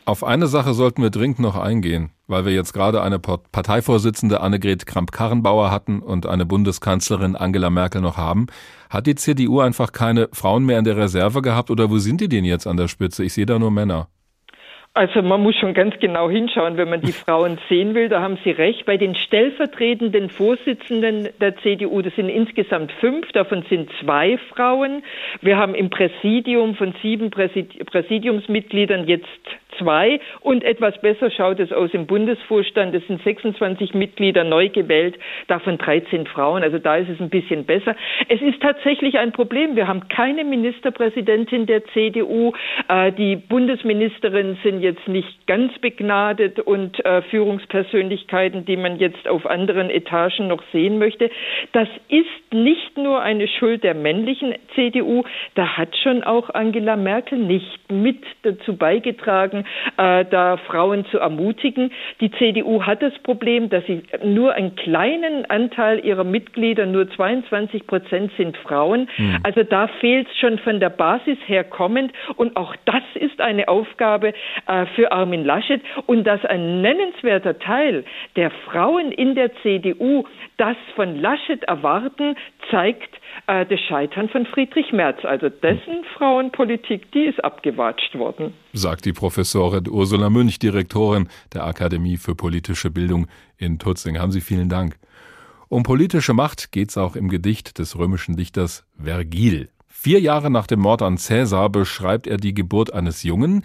Auf 0.06 0.26
eine 0.26 0.48
Sache 0.48 0.74
sollten 0.74 1.02
wir 1.02 1.12
dringend 1.12 1.40
noch 1.40 1.56
eingehen, 1.56 2.10
weil 2.28 2.44
wir 2.44 2.52
jetzt 2.52 2.74
gerade 2.74 3.02
eine 3.02 3.20
Parteivorsitzende 3.20 4.42
Annegret 4.42 4.86
Kramp-Karrenbauer 4.86 5.72
hatten 5.72 6.02
und 6.02 6.26
eine 6.26 6.46
Bundeskanzlerin 6.46 7.38
Angela 7.38 7.70
Merkel 7.70 8.02
noch 8.02 8.18
haben. 8.18 8.48
Hat 8.90 9.08
die 9.08 9.16
CDU 9.16 9.62
einfach 9.62 9.94
keine 9.94 10.28
Frauen 10.34 10.66
mehr 10.66 10.78
in 10.78 10.84
der 10.84 10.98
Reserve 10.98 11.42
gehabt 11.42 11.72
oder 11.72 11.90
wo 11.90 12.00
sind 12.00 12.20
die 12.20 12.28
denn 12.28 12.44
jetzt 12.44 12.68
an 12.68 12.76
der 12.76 12.90
Spitze? 12.90 13.24
Ich 13.24 13.34
sehe 13.34 13.46
da 13.46 13.58
nur 13.58 13.72
Männer. 13.72 14.10
Also 14.96 15.24
man 15.24 15.42
muss 15.42 15.56
schon 15.56 15.74
ganz 15.74 15.96
genau 16.00 16.30
hinschauen, 16.30 16.78
wenn 16.78 16.88
man 16.88 17.02
die 17.02 17.14
Frauen 17.14 17.58
sehen 17.68 17.96
will. 17.96 18.10
Da 18.10 18.22
haben 18.22 18.38
Sie 18.44 18.52
recht. 18.52 18.86
Bei 18.86 18.96
den 18.96 19.16
stellvertretenden 19.16 20.30
Vorsitzenden 20.30 21.30
der 21.42 21.58
CDU, 21.58 22.04
das 22.04 22.14
sind 22.16 22.30
insgesamt 22.30 22.92
fünf, 23.00 23.32
davon 23.32 23.64
sind 23.70 23.90
zwei 24.02 24.38
Frauen. 24.54 25.02
Wir 25.42 25.58
haben 25.58 25.74
im 25.74 25.90
Präsidium 25.90 26.76
von 26.76 26.94
sieben 27.02 27.32
Präsidiumsmitgliedern 27.32 29.08
jetzt 29.08 29.26
zwei 29.78 30.20
und 30.42 30.64
etwas 30.64 31.00
besser 31.02 31.32
schaut 31.32 31.60
es 31.60 31.72
aus 31.72 31.92
im 31.94 32.06
Bundesvorstand. 32.08 32.94
Es 32.96 33.06
sind 33.08 33.22
26 33.24 33.94
Mitglieder 33.94 34.44
neu 34.44 34.70
gewählt, 34.70 35.18
davon 35.48 35.78
13 35.78 36.28
Frauen. 36.28 36.64
Also 36.64 36.80
da 36.80 36.98
ist 36.98 37.10
es 37.10 37.20
ein 37.20 37.30
bisschen 37.30 37.66
besser. 37.66 37.96
Es 38.30 38.42
ist 38.42 38.62
tatsächlich 38.62 39.18
ein 39.20 39.32
Problem. 39.32 39.76
Wir 39.76 39.88
haben 39.88 40.08
keine 40.10 40.44
Ministerpräsidentin 40.44 41.66
der 41.66 41.86
CDU. 41.88 42.54
Äh, 42.88 43.12
die 43.14 43.36
Bundesministerinnen 43.36 44.58
sind 44.64 44.82
jetzt 44.82 45.08
nicht 45.08 45.48
ganz 45.48 45.78
begnadet 45.80 46.60
und 46.60 47.04
äh, 47.06 47.22
Führungspersönlichkeiten, 47.24 48.66
die 48.66 48.78
man 48.78 48.98
jetzt 49.00 49.28
auf 49.28 49.46
anderen 49.46 49.90
Etagen 49.90 50.48
noch 50.48 50.64
sehen 50.72 50.98
möchte. 51.00 51.30
Das 51.72 51.88
ist 52.10 52.54
nicht 52.54 52.98
nur 52.98 53.22
eine 53.22 53.48
Schuld 53.48 53.84
der 53.84 53.94
männlichen 53.96 54.56
CDU. 54.76 55.24
Da 55.56 55.78
hat 55.78 55.96
schon 55.98 56.24
auch 56.24 56.50
Angela 56.54 56.96
Merkel 56.96 57.38
nicht 57.40 57.92
mit 57.92 58.24
dazu 58.44 58.76
beigetragen, 58.78 59.66
äh, 59.98 60.26
da 60.26 60.58
Frauen 60.58 61.06
zu 61.06 61.20
ermutigen. 61.20 61.92
Die 62.20 62.32
CDU 62.32 62.84
hat 62.84 63.02
das 63.02 63.14
Problem, 63.20 63.70
dass 63.70 63.86
sie 63.86 64.04
nur 64.24 64.54
einen 64.54 64.76
kleinen 64.76 65.46
Anteil 65.50 66.04
ihrer 66.04 66.24
Mitglieder, 66.24 66.86
nur 66.86 67.10
22 67.10 67.88
Prozent 67.88 68.32
sind 68.38 68.58
Frauen. 68.58 69.10
Mhm. 69.18 69.40
Also 69.44 69.64
da 69.64 69.88
fehlt 69.88 70.28
es 70.28 70.38
schon 70.38 70.60
von 70.60 70.80
der 70.80 70.90
Basis 70.90 71.38
her 71.46 71.64
kommend. 71.64 72.12
Und 72.36 72.56
auch 72.58 72.76
das 72.86 73.04
ist 73.16 73.42
eine 73.42 73.68
Aufgabe 73.68 74.34
äh, 74.68 74.86
für 74.96 75.12
Armin 75.12 75.46
Laschet. 75.46 75.82
Und 76.06 76.26
dass 76.26 76.44
ein 76.46 76.82
nennenswerter 76.82 77.60
Teil 77.60 78.04
der 78.36 78.52
Frauen 78.66 79.12
in 79.12 79.36
der 79.36 79.54
CDU 79.62 80.26
das 80.58 80.78
von 80.96 81.20
Laschet 81.20 81.64
erwarten, 81.64 82.36
zeigt, 82.70 83.10
äh, 83.48 83.66
das 83.66 83.80
Scheitern 83.82 84.30
von 84.30 84.46
Friedrich 84.46 84.92
Merz. 84.92 85.24
Also 85.24 85.50
dessen 85.50 86.04
Frauenpolitik, 86.18 87.12
die 87.12 87.26
ist 87.26 87.44
abgewatscht 87.44 88.16
worden. 88.16 88.54
Sagt 88.74 89.06
die 89.06 89.14
Professorin 89.14 89.88
Ursula 89.90 90.30
Münch, 90.30 90.60
Direktorin 90.60 91.28
der 91.54 91.66
Akademie 91.66 92.18
für 92.18 92.36
politische 92.36 92.90
Bildung 92.90 93.28
in 93.58 93.80
Tutzing. 93.80 94.20
Haben 94.20 94.32
Sie 94.32 94.42
vielen 94.42 94.70
Dank. 94.70 94.98
Um 95.70 95.84
politische 95.84 96.34
Macht 96.34 96.72
geht 96.72 96.90
es 96.90 96.98
auch 96.98 97.16
im 97.16 97.30
Gedicht 97.30 97.80
des 97.80 97.98
römischen 97.98 98.36
Dichters 98.36 98.86
Vergil. 99.02 99.70
Vier 99.88 100.20
Jahre 100.20 100.52
nach 100.52 100.68
dem 100.68 100.82
Mord 100.82 101.02
an 101.02 101.18
Cäsar 101.18 101.70
beschreibt 101.70 102.28
er 102.28 102.38
die 102.38 102.54
Geburt 102.54 102.94
eines 102.94 103.24
Jungen, 103.24 103.64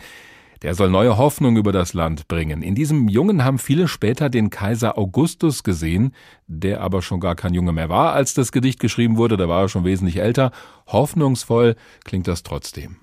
der 0.62 0.74
soll 0.74 0.90
neue 0.90 1.16
Hoffnung 1.16 1.56
über 1.56 1.72
das 1.72 1.94
Land 1.94 2.28
bringen. 2.28 2.62
In 2.62 2.74
diesem 2.74 3.08
Jungen 3.08 3.44
haben 3.44 3.58
viele 3.58 3.88
später 3.88 4.28
den 4.28 4.50
Kaiser 4.50 4.98
Augustus 4.98 5.62
gesehen, 5.62 6.14
der 6.46 6.80
aber 6.80 7.02
schon 7.02 7.20
gar 7.20 7.34
kein 7.34 7.54
Junge 7.54 7.72
mehr 7.72 7.88
war, 7.88 8.12
als 8.12 8.34
das 8.34 8.52
Gedicht 8.52 8.80
geschrieben 8.80 9.16
wurde, 9.16 9.36
da 9.36 9.48
war 9.48 9.62
er 9.62 9.68
schon 9.68 9.84
wesentlich 9.84 10.16
älter. 10.16 10.50
Hoffnungsvoll 10.86 11.76
klingt 12.04 12.26
das 12.26 12.42
trotzdem. 12.42 12.96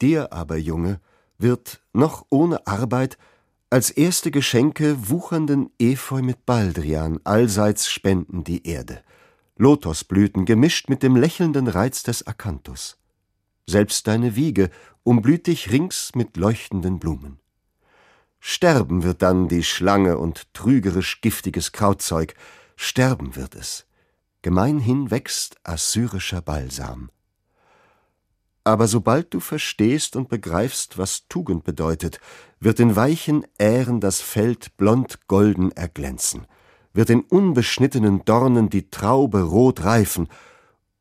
Der 0.00 0.32
aber 0.32 0.56
Junge 0.56 1.00
wird, 1.38 1.80
noch 1.92 2.26
ohne 2.30 2.66
Arbeit, 2.66 3.16
als 3.70 3.90
erste 3.90 4.30
Geschenke 4.30 5.08
wuchernden 5.08 5.70
Efeu 5.78 6.22
mit 6.22 6.46
Baldrian 6.46 7.18
allseits 7.24 7.90
spenden 7.90 8.44
die 8.44 8.66
Erde. 8.66 9.00
Lotosblüten 9.56 10.44
gemischt 10.44 10.88
mit 10.88 11.02
dem 11.02 11.16
lächelnden 11.16 11.68
Reiz 11.68 12.02
des 12.02 12.26
Akanthus. 12.26 12.98
Selbst 13.66 14.06
deine 14.06 14.36
Wiege 14.36 14.70
umblüht 15.02 15.46
dich 15.46 15.70
rings 15.70 16.12
mit 16.14 16.36
leuchtenden 16.36 16.98
Blumen. 16.98 17.38
Sterben 18.40 19.02
wird 19.02 19.22
dann 19.22 19.48
die 19.48 19.62
Schlange 19.62 20.18
und 20.18 20.52
trügerisch 20.52 21.22
giftiges 21.22 21.72
Krautzeug, 21.72 22.34
sterben 22.76 23.36
wird 23.36 23.54
es. 23.54 23.86
Gemeinhin 24.42 25.10
wächst 25.10 25.56
assyrischer 25.62 26.42
Balsam. 26.42 27.10
Aber 28.64 28.86
sobald 28.86 29.32
du 29.32 29.40
verstehst 29.40 30.16
und 30.16 30.28
begreifst, 30.28 30.96
was 30.98 31.28
Tugend 31.28 31.64
bedeutet, 31.64 32.18
wird 32.60 32.80
in 32.80 32.96
weichen 32.96 33.46
Ähren 33.58 34.00
das 34.00 34.20
Feld 34.20 34.76
blond-golden 34.78 35.72
erglänzen, 35.72 36.46
wird 36.94 37.10
in 37.10 37.20
unbeschnittenen 37.22 38.24
Dornen 38.24 38.70
die 38.70 38.90
Traube 38.90 39.42
rot 39.42 39.84
reifen 39.84 40.28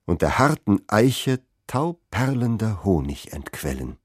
und 0.05 0.21
der 0.21 0.39
harten 0.39 0.81
Eiche 0.87 1.39
tauperlender 1.73 2.83
Honig 2.83 3.33
entquellen. 3.33 3.97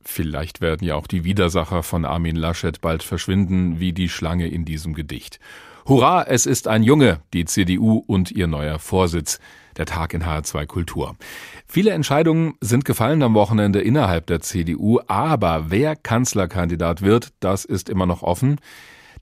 Vielleicht 0.00 0.60
werden 0.60 0.86
ja 0.86 0.94
auch 0.94 1.08
die 1.08 1.24
Widersacher 1.24 1.82
von 1.82 2.04
Armin 2.04 2.36
Laschet 2.36 2.80
bald 2.80 3.02
verschwinden, 3.02 3.80
wie 3.80 3.92
die 3.92 4.08
Schlange 4.08 4.46
in 4.46 4.64
diesem 4.64 4.94
Gedicht. 4.94 5.40
Hurra, 5.88 6.22
es 6.22 6.46
ist 6.46 6.68
ein 6.68 6.84
Junge, 6.84 7.20
die 7.32 7.46
CDU 7.46 7.96
und 8.06 8.30
ihr 8.30 8.46
neuer 8.46 8.78
Vorsitz. 8.78 9.40
Der 9.76 9.86
Tag 9.86 10.14
in 10.14 10.22
HR2 10.22 10.66
Kultur. 10.66 11.16
Viele 11.66 11.90
Entscheidungen 11.90 12.54
sind 12.60 12.84
gefallen 12.84 13.24
am 13.24 13.34
Wochenende 13.34 13.80
innerhalb 13.80 14.28
der 14.28 14.40
CDU, 14.40 15.00
aber 15.08 15.72
wer 15.72 15.96
Kanzlerkandidat 15.96 17.02
wird, 17.02 17.32
das 17.40 17.64
ist 17.64 17.88
immer 17.88 18.06
noch 18.06 18.22
offen. 18.22 18.60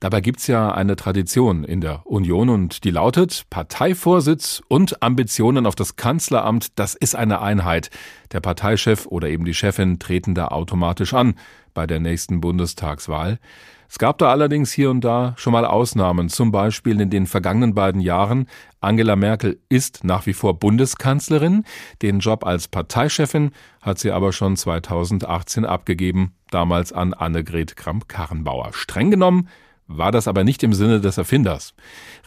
Dabei 0.03 0.19
gibt's 0.19 0.47
ja 0.47 0.69
eine 0.69 0.97
Tradition 0.97 1.63
in 1.63 1.79
der 1.79 2.05
Union 2.05 2.49
und 2.49 2.83
die 2.83 2.91
lautet 2.91 3.45
Parteivorsitz 3.49 4.61
und 4.67 5.01
Ambitionen 5.01 5.65
auf 5.65 5.75
das 5.75 5.95
Kanzleramt, 5.95 6.77
das 6.77 6.93
ist 6.93 7.15
eine 7.15 7.39
Einheit. 7.39 7.89
Der 8.33 8.41
Parteichef 8.41 9.05
oder 9.05 9.29
eben 9.29 9.45
die 9.45 9.53
Chefin 9.53 9.99
treten 9.99 10.35
da 10.35 10.49
automatisch 10.49 11.13
an 11.13 11.35
bei 11.73 11.87
der 11.87 12.01
nächsten 12.01 12.41
Bundestagswahl. 12.41 13.39
Es 13.87 13.97
gab 13.97 14.17
da 14.17 14.29
allerdings 14.29 14.73
hier 14.73 14.91
und 14.91 15.05
da 15.05 15.35
schon 15.37 15.53
mal 15.53 15.63
Ausnahmen, 15.65 16.27
zum 16.27 16.51
Beispiel 16.51 16.99
in 16.99 17.09
den 17.09 17.25
vergangenen 17.25 17.73
beiden 17.73 18.01
Jahren. 18.01 18.49
Angela 18.81 19.15
Merkel 19.15 19.61
ist 19.69 20.03
nach 20.03 20.25
wie 20.25 20.33
vor 20.33 20.59
Bundeskanzlerin. 20.59 21.63
Den 22.01 22.19
Job 22.19 22.45
als 22.45 22.67
Parteichefin 22.67 23.51
hat 23.81 23.99
sie 23.99 24.11
aber 24.11 24.33
schon 24.33 24.57
2018 24.57 25.63
abgegeben, 25.63 26.33
damals 26.51 26.91
an 26.91 27.13
Annegret 27.13 27.77
Kramp-Karrenbauer. 27.77 28.73
Streng 28.73 29.09
genommen 29.09 29.47
war 29.87 30.11
das 30.11 30.27
aber 30.27 30.43
nicht 30.43 30.63
im 30.63 30.73
Sinne 30.73 31.01
des 31.01 31.17
Erfinders. 31.17 31.73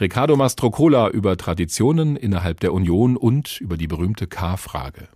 Riccardo 0.00 0.36
Mastrocola 0.36 1.08
über 1.08 1.36
Traditionen 1.36 2.16
innerhalb 2.16 2.60
der 2.60 2.72
Union 2.72 3.16
und 3.16 3.60
über 3.60 3.76
die 3.76 3.86
berühmte 3.86 4.26
K-Frage. 4.26 5.08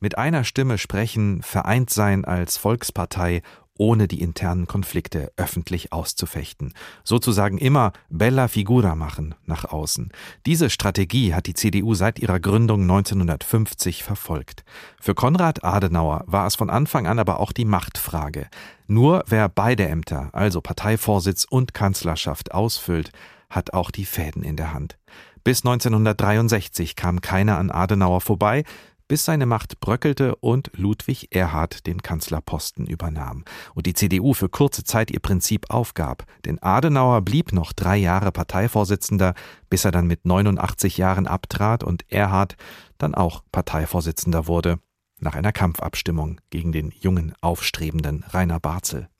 Mit 0.00 0.18
einer 0.18 0.42
Stimme 0.42 0.78
sprechen, 0.78 1.42
vereint 1.42 1.88
sein 1.88 2.24
als 2.24 2.56
Volkspartei 2.56 3.42
ohne 3.78 4.06
die 4.08 4.20
internen 4.20 4.66
Konflikte 4.66 5.32
öffentlich 5.36 5.92
auszufechten. 5.92 6.74
Sozusagen 7.04 7.58
immer 7.58 7.92
bella 8.10 8.48
figura 8.48 8.94
machen 8.94 9.34
nach 9.46 9.64
außen. 9.64 10.12
Diese 10.46 10.70
Strategie 10.70 11.34
hat 11.34 11.46
die 11.46 11.54
CDU 11.54 11.94
seit 11.94 12.18
ihrer 12.18 12.40
Gründung 12.40 12.82
1950 12.82 14.04
verfolgt. 14.04 14.64
Für 15.00 15.14
Konrad 15.14 15.64
Adenauer 15.64 16.24
war 16.26 16.46
es 16.46 16.54
von 16.54 16.70
Anfang 16.70 17.06
an 17.06 17.18
aber 17.18 17.40
auch 17.40 17.52
die 17.52 17.64
Machtfrage. 17.64 18.48
Nur 18.86 19.24
wer 19.26 19.48
beide 19.48 19.88
Ämter, 19.88 20.28
also 20.32 20.60
Parteivorsitz 20.60 21.44
und 21.48 21.74
Kanzlerschaft, 21.74 22.52
ausfüllt, 22.52 23.10
hat 23.48 23.72
auch 23.74 23.90
die 23.90 24.04
Fäden 24.04 24.42
in 24.42 24.56
der 24.56 24.72
Hand. 24.72 24.98
Bis 25.44 25.64
1963 25.64 26.94
kam 26.94 27.20
keiner 27.20 27.58
an 27.58 27.70
Adenauer 27.70 28.20
vorbei, 28.20 28.64
bis 29.12 29.26
seine 29.26 29.44
Macht 29.44 29.78
bröckelte 29.78 30.36
und 30.36 30.70
Ludwig 30.74 31.36
Erhard 31.36 31.86
den 31.86 32.00
Kanzlerposten 32.00 32.86
übernahm 32.86 33.44
und 33.74 33.84
die 33.84 33.92
CDU 33.92 34.32
für 34.32 34.48
kurze 34.48 34.84
Zeit 34.84 35.10
ihr 35.10 35.20
Prinzip 35.20 35.68
aufgab, 35.68 36.24
denn 36.46 36.62
Adenauer 36.62 37.20
blieb 37.20 37.52
noch 37.52 37.74
drei 37.74 37.98
Jahre 37.98 38.32
Parteivorsitzender, 38.32 39.34
bis 39.68 39.84
er 39.84 39.90
dann 39.90 40.06
mit 40.06 40.24
89 40.24 40.96
Jahren 40.96 41.26
abtrat 41.26 41.84
und 41.84 42.10
Erhard 42.10 42.56
dann 42.96 43.14
auch 43.14 43.42
Parteivorsitzender 43.52 44.46
wurde, 44.46 44.78
nach 45.18 45.34
einer 45.34 45.52
Kampfabstimmung 45.52 46.40
gegen 46.48 46.72
den 46.72 46.90
jungen, 46.98 47.34
aufstrebenden 47.42 48.24
Rainer 48.30 48.60
Barzel. 48.60 49.10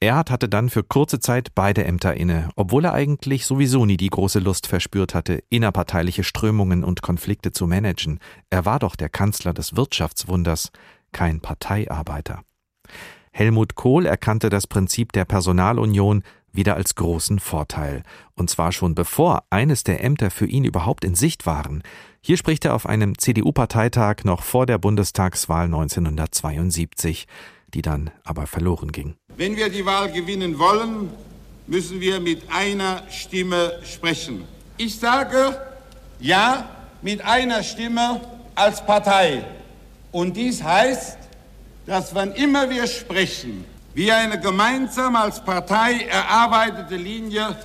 Erhard 0.00 0.30
hatte 0.30 0.48
dann 0.48 0.70
für 0.70 0.84
kurze 0.84 1.18
Zeit 1.18 1.56
beide 1.56 1.84
Ämter 1.84 2.14
inne, 2.14 2.50
obwohl 2.54 2.84
er 2.84 2.92
eigentlich 2.92 3.44
sowieso 3.46 3.84
nie 3.84 3.96
die 3.96 4.10
große 4.10 4.38
Lust 4.38 4.68
verspürt 4.68 5.12
hatte, 5.12 5.42
innerparteiliche 5.50 6.22
Strömungen 6.22 6.84
und 6.84 7.02
Konflikte 7.02 7.50
zu 7.50 7.66
managen. 7.66 8.20
Er 8.48 8.64
war 8.64 8.78
doch 8.78 8.94
der 8.94 9.08
Kanzler 9.08 9.52
des 9.52 9.74
Wirtschaftswunders, 9.74 10.70
kein 11.10 11.40
Parteiarbeiter. 11.40 12.42
Helmut 13.32 13.74
Kohl 13.74 14.06
erkannte 14.06 14.50
das 14.50 14.68
Prinzip 14.68 15.12
der 15.12 15.24
Personalunion 15.24 16.22
wieder 16.52 16.76
als 16.76 16.94
großen 16.94 17.40
Vorteil, 17.40 18.04
und 18.34 18.50
zwar 18.50 18.70
schon 18.70 18.94
bevor 18.94 19.44
eines 19.50 19.82
der 19.82 20.02
Ämter 20.02 20.30
für 20.30 20.46
ihn 20.46 20.64
überhaupt 20.64 21.04
in 21.04 21.16
Sicht 21.16 21.44
waren. 21.44 21.82
Hier 22.20 22.36
spricht 22.36 22.64
er 22.64 22.74
auf 22.74 22.86
einem 22.86 23.18
CDU-Parteitag 23.18 24.24
noch 24.24 24.42
vor 24.42 24.64
der 24.64 24.78
Bundestagswahl 24.78 25.66
1972, 25.66 27.26
die 27.74 27.82
dann 27.82 28.10
aber 28.24 28.46
verloren 28.46 28.92
ging. 28.92 29.14
Wenn 29.36 29.56
wir 29.56 29.68
die 29.68 29.84
Wahl 29.84 30.10
gewinnen 30.10 30.58
wollen, 30.58 31.10
müssen 31.66 32.00
wir 32.00 32.20
mit 32.20 32.42
einer 32.50 33.02
Stimme 33.10 33.78
sprechen. 33.84 34.44
Ich 34.76 34.98
sage 34.98 35.60
ja 36.20 36.68
mit 37.02 37.20
einer 37.22 37.62
Stimme 37.62 38.20
als 38.54 38.84
Partei. 38.84 39.44
Und 40.10 40.36
dies 40.36 40.62
heißt, 40.62 41.18
dass 41.86 42.14
wann 42.14 42.32
immer 42.32 42.68
wir 42.70 42.86
sprechen, 42.86 43.64
wir 43.94 44.16
eine 44.16 44.40
gemeinsam 44.40 45.16
als 45.16 45.42
Partei 45.42 46.04
erarbeitete 46.04 46.96
Linie 46.96 47.56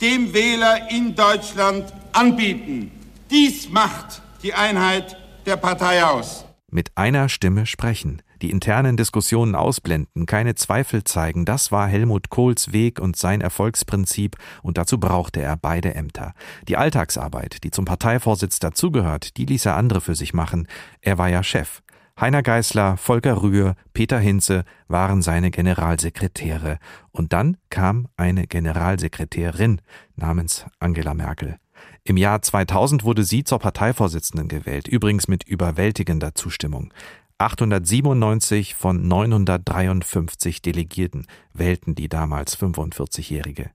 dem 0.00 0.32
Wähler 0.32 0.90
in 0.90 1.14
Deutschland 1.14 1.92
anbieten. 2.12 2.90
Dies 3.30 3.68
macht 3.68 4.22
die 4.42 4.54
Einheit 4.54 5.16
der 5.46 5.56
Partei 5.56 6.04
aus. 6.04 6.44
Mit 6.70 6.90
einer 6.96 7.28
Stimme 7.28 7.66
sprechen 7.66 8.22
die 8.42 8.50
internen 8.50 8.96
Diskussionen 8.96 9.54
ausblenden, 9.54 10.26
keine 10.26 10.54
Zweifel 10.54 11.04
zeigen, 11.04 11.44
das 11.44 11.72
war 11.72 11.86
Helmut 11.86 12.30
Kohls 12.30 12.72
Weg 12.72 13.00
und 13.00 13.16
sein 13.16 13.40
Erfolgsprinzip, 13.40 14.36
und 14.62 14.78
dazu 14.78 14.98
brauchte 14.98 15.40
er 15.40 15.56
beide 15.56 15.94
Ämter. 15.94 16.32
Die 16.68 16.76
Alltagsarbeit, 16.76 17.62
die 17.64 17.70
zum 17.70 17.84
Parteivorsitz 17.84 18.58
dazugehört, 18.58 19.36
die 19.36 19.46
ließ 19.46 19.66
er 19.66 19.76
andere 19.76 20.00
für 20.00 20.14
sich 20.14 20.34
machen. 20.34 20.66
Er 21.00 21.18
war 21.18 21.28
ja 21.28 21.42
Chef. 21.42 21.82
Heiner 22.20 22.42
Geißler, 22.42 22.98
Volker 22.98 23.42
Rühr, 23.42 23.76
Peter 23.94 24.18
Hinze 24.18 24.64
waren 24.88 25.22
seine 25.22 25.50
Generalsekretäre. 25.50 26.78
Und 27.12 27.32
dann 27.32 27.56
kam 27.70 28.08
eine 28.18 28.46
Generalsekretärin 28.46 29.80
namens 30.16 30.66
Angela 30.80 31.14
Merkel. 31.14 31.56
Im 32.04 32.16
Jahr 32.16 32.42
2000 32.42 33.04
wurde 33.04 33.24
sie 33.24 33.44
zur 33.44 33.58
Parteivorsitzenden 33.58 34.48
gewählt, 34.48 34.88
übrigens 34.88 35.28
mit 35.28 35.44
überwältigender 35.44 36.34
Zustimmung. 36.34 36.92
897 37.40 38.74
von 38.74 39.08
953 39.08 40.60
Delegierten 40.60 41.26
wählten 41.54 41.94
die 41.94 42.10
damals 42.10 42.58
45-Jährige. 42.58 43.70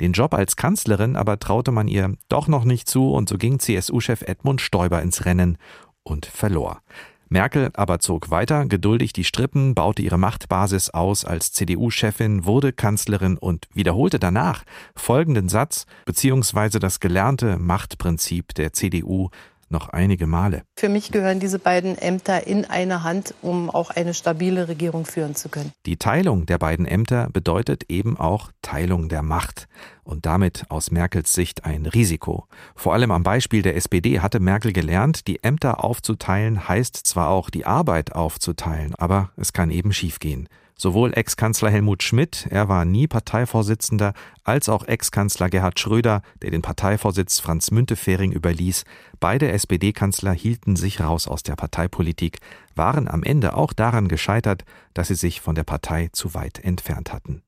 Den 0.00 0.12
Job 0.12 0.34
als 0.34 0.56
Kanzlerin 0.56 1.14
aber 1.14 1.38
traute 1.38 1.70
man 1.70 1.86
ihr 1.86 2.16
doch 2.28 2.48
noch 2.48 2.64
nicht 2.64 2.88
zu 2.88 3.12
und 3.12 3.28
so 3.28 3.38
ging 3.38 3.60
CSU-Chef 3.60 4.22
Edmund 4.22 4.60
Stoiber 4.60 5.00
ins 5.00 5.24
Rennen 5.24 5.58
und 6.02 6.26
verlor. 6.26 6.82
Merkel 7.28 7.70
aber 7.74 8.00
zog 8.00 8.30
weiter 8.30 8.66
geduldig 8.66 9.12
die 9.12 9.24
Strippen, 9.24 9.76
baute 9.76 10.02
ihre 10.02 10.18
Machtbasis 10.18 10.90
aus 10.90 11.24
als 11.24 11.52
CDU-Chefin, 11.52 12.46
wurde 12.46 12.72
Kanzlerin 12.72 13.38
und 13.38 13.68
wiederholte 13.74 14.18
danach 14.18 14.64
folgenden 14.96 15.48
Satz 15.48 15.86
beziehungsweise 16.04 16.80
das 16.80 16.98
gelernte 16.98 17.58
Machtprinzip 17.58 18.54
der 18.54 18.72
CDU 18.72 19.28
noch 19.70 19.88
einige 19.88 20.26
Male. 20.26 20.62
Für 20.78 20.88
mich 20.88 21.10
gehören 21.10 21.40
diese 21.40 21.58
beiden 21.58 21.98
Ämter 21.98 22.46
in 22.46 22.64
eine 22.64 23.02
Hand, 23.02 23.34
um 23.42 23.70
auch 23.70 23.90
eine 23.90 24.14
stabile 24.14 24.68
Regierung 24.68 25.04
führen 25.04 25.34
zu 25.34 25.48
können. 25.48 25.72
Die 25.86 25.96
Teilung 25.96 26.46
der 26.46 26.58
beiden 26.58 26.86
Ämter 26.86 27.28
bedeutet 27.32 27.84
eben 27.88 28.18
auch 28.18 28.50
Teilung 28.62 29.08
der 29.08 29.22
Macht 29.22 29.68
und 30.04 30.26
damit 30.26 30.64
aus 30.70 30.90
Merkels 30.90 31.32
Sicht 31.32 31.64
ein 31.64 31.86
Risiko. 31.86 32.46
Vor 32.74 32.94
allem 32.94 33.10
am 33.10 33.22
Beispiel 33.22 33.62
der 33.62 33.76
SPD 33.76 34.20
hatte 34.20 34.40
Merkel 34.40 34.72
gelernt, 34.72 35.26
die 35.26 35.42
Ämter 35.42 35.84
aufzuteilen 35.84 36.68
heißt 36.68 36.96
zwar 36.96 37.28
auch 37.28 37.50
die 37.50 37.66
Arbeit 37.66 38.12
aufzuteilen, 38.12 38.94
aber 38.94 39.30
es 39.36 39.52
kann 39.52 39.70
eben 39.70 39.92
schiefgehen. 39.92 40.48
Sowohl 40.80 41.12
Ex-Kanzler 41.12 41.70
Helmut 41.70 42.04
Schmidt, 42.04 42.46
er 42.50 42.68
war 42.68 42.84
nie 42.84 43.08
Parteivorsitzender, 43.08 44.12
als 44.44 44.68
auch 44.68 44.86
Ex-Kanzler 44.86 45.50
Gerhard 45.50 45.80
Schröder, 45.80 46.22
der 46.40 46.52
den 46.52 46.62
Parteivorsitz 46.62 47.40
Franz 47.40 47.72
Müntefering 47.72 48.30
überließ, 48.30 48.84
beide 49.18 49.50
SPD-Kanzler 49.50 50.32
hielten 50.32 50.76
sich 50.76 51.00
raus 51.00 51.26
aus 51.26 51.42
der 51.42 51.56
Parteipolitik, 51.56 52.38
waren 52.76 53.08
am 53.08 53.24
Ende 53.24 53.54
auch 53.54 53.72
daran 53.72 54.06
gescheitert, 54.06 54.64
dass 54.94 55.08
sie 55.08 55.16
sich 55.16 55.40
von 55.40 55.56
der 55.56 55.64
Partei 55.64 56.10
zu 56.12 56.34
weit 56.34 56.60
entfernt 56.60 57.12
hatten. 57.12 57.42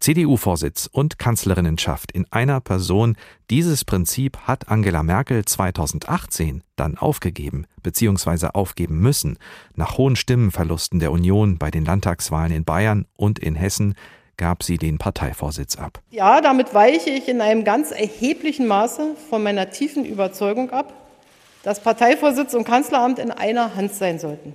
CDU-Vorsitz 0.00 0.88
und 0.90 1.18
Kanzlerinnenschaft 1.18 2.10
in 2.10 2.26
einer 2.30 2.60
Person, 2.60 3.16
dieses 3.50 3.84
Prinzip 3.84 4.38
hat 4.38 4.68
Angela 4.68 5.02
Merkel 5.02 5.44
2018 5.44 6.62
dann 6.74 6.96
aufgegeben 6.96 7.66
bzw. 7.82 8.48
aufgeben 8.54 8.98
müssen, 8.98 9.38
nach 9.74 9.98
hohen 9.98 10.16
Stimmenverlusten 10.16 11.00
der 11.00 11.12
Union 11.12 11.58
bei 11.58 11.70
den 11.70 11.84
Landtagswahlen 11.84 12.52
in 12.52 12.64
Bayern 12.64 13.06
und 13.16 13.38
in 13.38 13.54
Hessen 13.54 13.94
gab 14.38 14.62
sie 14.62 14.78
den 14.78 14.96
Parteivorsitz 14.96 15.76
ab. 15.76 16.00
Ja, 16.10 16.40
damit 16.40 16.72
weiche 16.72 17.10
ich 17.10 17.28
in 17.28 17.42
einem 17.42 17.64
ganz 17.64 17.90
erheblichen 17.90 18.66
Maße 18.66 19.16
von 19.28 19.42
meiner 19.42 19.68
tiefen 19.68 20.06
Überzeugung 20.06 20.70
ab, 20.70 20.94
dass 21.62 21.82
Parteivorsitz 21.82 22.54
und 22.54 22.64
Kanzleramt 22.64 23.18
in 23.18 23.30
einer 23.30 23.74
Hand 23.74 23.92
sein 23.92 24.18
sollten. 24.18 24.54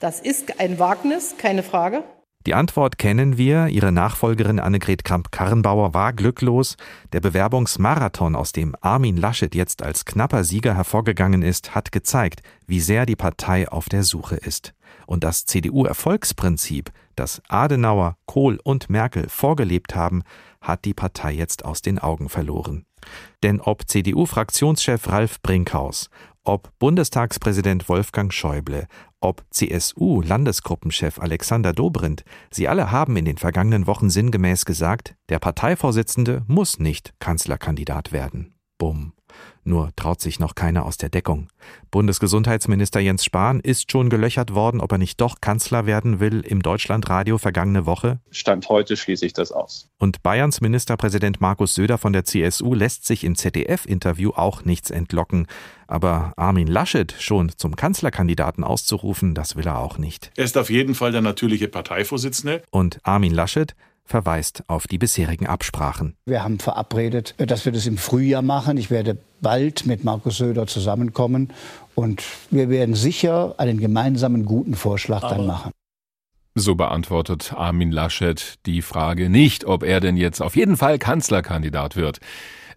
Das 0.00 0.18
ist 0.18 0.58
ein 0.58 0.80
Wagnis, 0.80 1.36
keine 1.38 1.62
Frage. 1.62 2.02
Die 2.46 2.54
Antwort 2.54 2.98
kennen 2.98 3.36
wir. 3.36 3.66
Ihre 3.66 3.90
Nachfolgerin 3.90 4.60
Annegret 4.60 5.04
Kramp-Karrenbauer 5.04 5.92
war 5.92 6.12
glücklos. 6.12 6.76
Der 7.12 7.20
Bewerbungsmarathon, 7.20 8.36
aus 8.36 8.52
dem 8.52 8.74
Armin 8.80 9.16
Laschet 9.16 9.54
jetzt 9.54 9.82
als 9.82 10.04
knapper 10.04 10.44
Sieger 10.44 10.74
hervorgegangen 10.74 11.42
ist, 11.42 11.74
hat 11.74 11.90
gezeigt, 11.90 12.42
wie 12.66 12.80
sehr 12.80 13.06
die 13.06 13.16
Partei 13.16 13.68
auf 13.68 13.88
der 13.88 14.04
Suche 14.04 14.36
ist. 14.36 14.72
Und 15.06 15.24
das 15.24 15.46
CDU-Erfolgsprinzip, 15.46 16.90
das 17.16 17.42
Adenauer, 17.48 18.16
Kohl 18.26 18.60
und 18.62 18.88
Merkel 18.88 19.28
vorgelebt 19.28 19.96
haben, 19.96 20.22
hat 20.60 20.84
die 20.84 20.94
Partei 20.94 21.32
jetzt 21.32 21.64
aus 21.64 21.82
den 21.82 21.98
Augen 21.98 22.28
verloren. 22.28 22.86
Denn 23.42 23.60
ob 23.60 23.88
CDU-Fraktionschef 23.88 25.08
Ralf 25.08 25.40
Brinkhaus, 25.42 26.08
ob 26.44 26.70
Bundestagspräsident 26.78 27.88
Wolfgang 27.88 28.32
Schäuble, 28.32 28.86
ob 29.20 29.44
CSU-Landesgruppenchef 29.50 31.18
Alexander 31.18 31.72
Dobrindt, 31.72 32.24
sie 32.50 32.68
alle 32.68 32.90
haben 32.90 33.16
in 33.16 33.24
den 33.24 33.38
vergangenen 33.38 33.86
Wochen 33.86 34.10
sinngemäß 34.10 34.64
gesagt, 34.64 35.14
der 35.28 35.38
Parteivorsitzende 35.38 36.44
muss 36.46 36.78
nicht 36.78 37.14
Kanzlerkandidat 37.18 38.12
werden. 38.12 38.54
Bumm. 38.78 39.12
Nur 39.68 39.94
traut 39.96 40.22
sich 40.22 40.40
noch 40.40 40.54
keiner 40.54 40.86
aus 40.86 40.96
der 40.96 41.10
Deckung. 41.10 41.48
Bundesgesundheitsminister 41.90 43.00
Jens 43.00 43.22
Spahn 43.22 43.60
ist 43.60 43.92
schon 43.92 44.08
gelöchert 44.08 44.54
worden, 44.54 44.80
ob 44.80 44.92
er 44.92 44.96
nicht 44.96 45.20
doch 45.20 45.42
Kanzler 45.42 45.84
werden 45.84 46.20
will 46.20 46.40
im 46.40 46.62
Deutschlandradio 46.62 47.36
vergangene 47.36 47.84
Woche. 47.84 48.18
Stand 48.30 48.70
heute 48.70 48.96
schließe 48.96 49.26
ich 49.26 49.34
das 49.34 49.52
aus. 49.52 49.90
Und 49.98 50.22
Bayerns 50.22 50.62
Ministerpräsident 50.62 51.42
Markus 51.42 51.74
Söder 51.74 51.98
von 51.98 52.14
der 52.14 52.24
CSU 52.24 52.72
lässt 52.72 53.04
sich 53.04 53.24
im 53.24 53.36
ZDF-Interview 53.36 54.30
auch 54.30 54.64
nichts 54.64 54.90
entlocken. 54.90 55.46
Aber 55.86 56.32
Armin 56.36 56.66
Laschet 56.66 57.14
schon 57.18 57.50
zum 57.54 57.76
Kanzlerkandidaten 57.76 58.64
auszurufen, 58.64 59.34
das 59.34 59.54
will 59.54 59.66
er 59.66 59.80
auch 59.80 59.98
nicht. 59.98 60.30
Er 60.36 60.46
ist 60.46 60.56
auf 60.56 60.70
jeden 60.70 60.94
Fall 60.94 61.12
der 61.12 61.20
natürliche 61.20 61.68
Parteivorsitzende. 61.68 62.62
Und 62.70 63.00
Armin 63.02 63.34
Laschet 63.34 63.74
verweist 64.08 64.64
auf 64.68 64.86
die 64.86 64.98
bisherigen 64.98 65.46
Absprachen. 65.46 66.16
Wir 66.26 66.42
haben 66.42 66.58
verabredet, 66.58 67.34
dass 67.36 67.64
wir 67.64 67.72
das 67.72 67.86
im 67.86 67.98
Frühjahr 67.98 68.42
machen. 68.42 68.78
Ich 68.78 68.90
werde 68.90 69.18
bald 69.40 69.86
mit 69.86 70.02
Markus 70.02 70.38
Söder 70.38 70.66
zusammenkommen 70.66 71.52
und 71.94 72.24
wir 72.50 72.70
werden 72.70 72.94
sicher 72.94 73.54
einen 73.58 73.78
gemeinsamen 73.78 74.46
guten 74.46 74.74
Vorschlag 74.74 75.22
Aber 75.22 75.36
dann 75.36 75.46
machen. 75.46 75.72
So 76.54 76.74
beantwortet 76.74 77.52
Armin 77.52 77.92
Laschet 77.92 78.54
die 78.66 78.82
Frage 78.82 79.28
nicht, 79.28 79.64
ob 79.64 79.84
er 79.84 80.00
denn 80.00 80.16
jetzt 80.16 80.40
auf 80.40 80.56
jeden 80.56 80.76
Fall 80.76 80.98
Kanzlerkandidat 80.98 81.94
wird. 81.94 82.18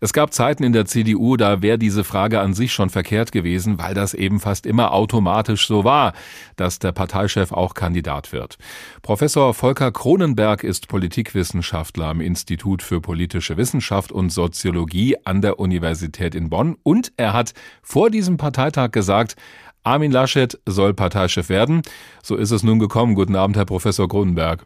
Es 0.03 0.13
gab 0.13 0.33
Zeiten 0.33 0.63
in 0.63 0.73
der 0.73 0.87
CDU, 0.87 1.37
da 1.37 1.61
wäre 1.61 1.77
diese 1.77 2.03
Frage 2.03 2.39
an 2.39 2.55
sich 2.55 2.73
schon 2.73 2.89
verkehrt 2.89 3.31
gewesen, 3.31 3.77
weil 3.77 3.93
das 3.93 4.15
eben 4.15 4.39
fast 4.39 4.65
immer 4.65 4.93
automatisch 4.93 5.67
so 5.67 5.83
war, 5.83 6.13
dass 6.55 6.79
der 6.79 6.91
Parteichef 6.91 7.51
auch 7.51 7.75
Kandidat 7.75 8.33
wird. 8.33 8.57
Professor 9.03 9.53
Volker 9.53 9.91
Kronenberg 9.91 10.63
ist 10.63 10.87
Politikwissenschaftler 10.87 12.07
am 12.07 12.19
Institut 12.19 12.81
für 12.81 12.99
politische 12.99 13.57
Wissenschaft 13.57 14.11
und 14.11 14.31
Soziologie 14.31 15.17
an 15.23 15.41
der 15.41 15.59
Universität 15.59 16.33
in 16.33 16.49
Bonn 16.49 16.77
und 16.81 17.13
er 17.17 17.33
hat 17.33 17.53
vor 17.83 18.09
diesem 18.09 18.37
Parteitag 18.37 18.89
gesagt, 18.89 19.35
Armin 19.83 20.11
Laschet 20.11 20.59
soll 20.65 20.95
Parteichef 20.95 21.47
werden. 21.49 21.83
So 22.23 22.37
ist 22.37 22.49
es 22.49 22.63
nun 22.63 22.79
gekommen. 22.79 23.13
Guten 23.13 23.35
Abend, 23.35 23.55
Herr 23.55 23.65
Professor 23.65 24.07
Kronenberg. 24.07 24.65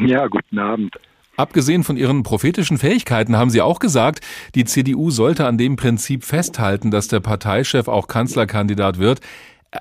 Ja, 0.00 0.28
guten 0.28 0.60
Abend. 0.60 0.96
Abgesehen 1.38 1.84
von 1.84 1.96
ihren 1.96 2.24
prophetischen 2.24 2.78
Fähigkeiten 2.78 3.36
haben 3.36 3.50
Sie 3.50 3.62
auch 3.62 3.78
gesagt, 3.78 4.26
die 4.56 4.64
CDU 4.64 5.10
sollte 5.10 5.46
an 5.46 5.56
dem 5.56 5.76
Prinzip 5.76 6.24
festhalten, 6.24 6.90
dass 6.90 7.06
der 7.06 7.20
Parteichef 7.20 7.86
auch 7.86 8.08
Kanzlerkandidat 8.08 8.98
wird. 8.98 9.20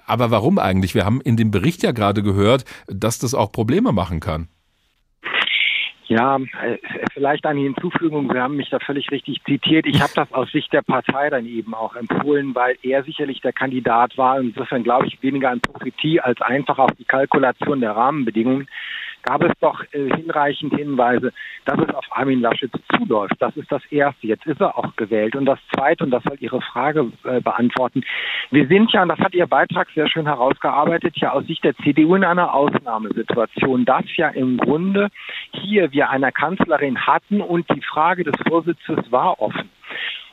Aber 0.05 0.30
warum 0.30 0.60
eigentlich? 0.60 0.93
Wir 0.93 1.03
haben 1.03 1.20
in 1.20 1.36
dem 1.36 1.49
Bericht 1.49 1.82
ja 1.82 1.93
gerade 1.93 2.22
gehört, 2.22 2.66
dass 2.86 3.18
das 3.18 3.34
auch 3.34 3.51
Probleme 3.51 3.91
machen 3.91 4.20
kann. 4.20 4.49
Ja, 6.05 6.38
äh, 6.38 6.78
vielleicht 7.12 7.43
eine 7.47 7.62
Hinzufügung. 7.62 8.30
Sie 8.32 8.39
haben 8.39 8.55
mich 8.55 8.70
da 8.70 8.78
völlig 8.78 9.10
richtig 9.10 9.43
zitiert. 9.43 9.88
Ich 9.88 9.99
habe 9.99 10.14
das 10.14 10.32
aus 10.34 10.51
Sicht 10.51 10.72
der 10.72 10.84
Partei 10.84 11.32
dann 11.32 11.47
eben 11.47 11.74
auch 11.74 11.95
empfohlen, 11.95 12.53
weil 12.53 12.78
er 12.84 13.03
sicherlich 13.03 13.41
der 13.41 13.51
Kandidat 13.51 14.16
war. 14.16 14.39
Insofern 14.39 14.84
glaube 14.84 15.08
ich 15.08 15.24
weniger 15.24 15.49
an 15.49 15.60
Prophetie 15.60 16.22
als 16.22 16.39
einfach 16.39 16.78
auf 16.78 16.91
die 16.99 17.03
Kalkulation 17.05 17.82
der 17.82 17.93
Rahmenbedingungen 17.93 18.68
gab 19.28 19.43
es 19.43 19.51
doch 19.59 19.84
äh, 19.91 20.09
hinreichend 20.15 20.73
Hinweise, 20.73 21.34
dass 21.65 21.78
es 21.80 21.93
auf 21.93 22.05
Armin 22.11 22.39
Laschet 22.39 22.71
zuläuft. 22.95 23.36
Das 23.39 23.55
ist 23.57 23.69
das 23.69 23.82
Erste. 23.91 24.28
Jetzt 24.28 24.45
ist 24.45 24.61
er 24.61 24.78
auch 24.78 24.95
gewählt. 24.95 25.36
Und 25.36 25.45
das 25.45 25.59
Zweite, 25.73 26.05
und 26.05 26.11
das 26.11 26.23
soll 26.23 26.38
Ihre 26.39 26.61
Frage 26.61 27.11
äh, 27.25 27.41
beantworten, 27.41 28.03
wir 28.51 28.67
sind 28.67 28.91
ja, 28.93 29.03
und 29.03 29.09
das 29.09 29.19
hat 29.19 29.34
Ihr 29.34 29.47
Beitrag 29.47 29.89
sehr 29.93 30.07
schön 30.07 30.25
herausgearbeitet, 30.25 31.17
ja 31.17 31.32
aus 31.34 31.45
Sicht 31.45 31.63
der 31.65 31.75
CDU 31.75 32.15
in 32.15 32.23
einer 32.23 32.53
Ausnahmesituation, 32.53 33.84
dass 33.84 34.05
ja 34.15 34.30
im 34.30 34.57
Grunde 34.57 35.09
hier 35.51 35.91
wir 35.91 36.09
eine 36.09 36.32
Kanzlerin 36.32 37.05
hatten 37.05 37.41
und 37.41 37.69
die 37.75 37.82
Frage 37.82 38.23
des 38.23 38.36
Vorsitzes 38.47 39.11
war 39.11 39.41
offen. 39.41 39.69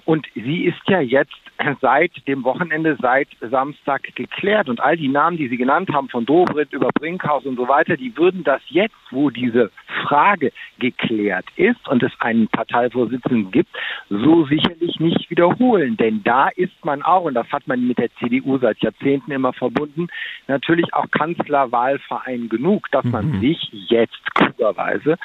Und 0.04 0.26
sie 0.34 0.64
ist 0.64 0.80
ja 0.86 1.00
jetzt 1.00 1.43
seit 1.80 2.12
dem 2.26 2.44
Wochenende, 2.44 2.96
seit 3.00 3.28
Samstag 3.40 4.02
geklärt. 4.14 4.68
Und 4.68 4.80
all 4.80 4.96
die 4.96 5.08
Namen, 5.08 5.36
die 5.36 5.48
Sie 5.48 5.56
genannt 5.56 5.90
haben, 5.92 6.08
von 6.08 6.26
Dobrindt 6.26 6.72
über 6.72 6.90
Brinkhaus 6.94 7.44
und 7.44 7.56
so 7.56 7.68
weiter, 7.68 7.96
die 7.96 8.16
würden 8.16 8.44
das 8.44 8.62
jetzt, 8.68 8.94
wo 9.10 9.30
diese 9.30 9.70
Frage 10.06 10.52
geklärt 10.78 11.46
ist 11.56 11.86
und 11.88 12.02
es 12.02 12.12
einen 12.20 12.48
Parteivorsitzenden 12.48 13.50
gibt, 13.50 13.70
so 14.08 14.44
sicherlich 14.46 14.98
nicht 15.00 15.30
wiederholen. 15.30 15.96
Denn 15.96 16.22
da 16.24 16.48
ist 16.48 16.84
man 16.84 17.02
auch, 17.02 17.24
und 17.24 17.34
das 17.34 17.50
hat 17.50 17.66
man 17.66 17.86
mit 17.86 17.98
der 17.98 18.12
CDU 18.16 18.58
seit 18.58 18.80
Jahrzehnten 18.82 19.30
immer 19.30 19.52
verbunden, 19.52 20.08
natürlich 20.46 20.92
auch 20.94 21.10
Kanzlerwahlverein 21.10 22.48
genug, 22.48 22.90
dass 22.90 23.04
man 23.04 23.32
mhm. 23.32 23.40
sich 23.40 23.68
jetzt 23.88 24.34
klugerweise 24.34 25.16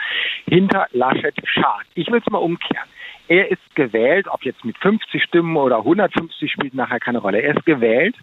hinter 0.45 0.87
Laschet 0.91 1.35
schart. 1.45 1.85
Ich 1.95 2.11
will 2.11 2.21
es 2.25 2.31
mal 2.31 2.39
umkehren. 2.39 2.87
Er 3.29 3.51
ist 3.51 3.75
gewählt, 3.75 4.27
ob 4.27 4.43
jetzt 4.43 4.65
mit 4.65 4.75
50 4.79 5.23
Stimmen 5.23 5.55
oder 5.55 5.77
150 5.77 6.51
spielt 6.51 6.73
nachher 6.73 6.99
keine 6.99 7.19
Rolle. 7.19 7.41
Er 7.41 7.55
ist 7.55 7.65
gewählt 7.65 8.15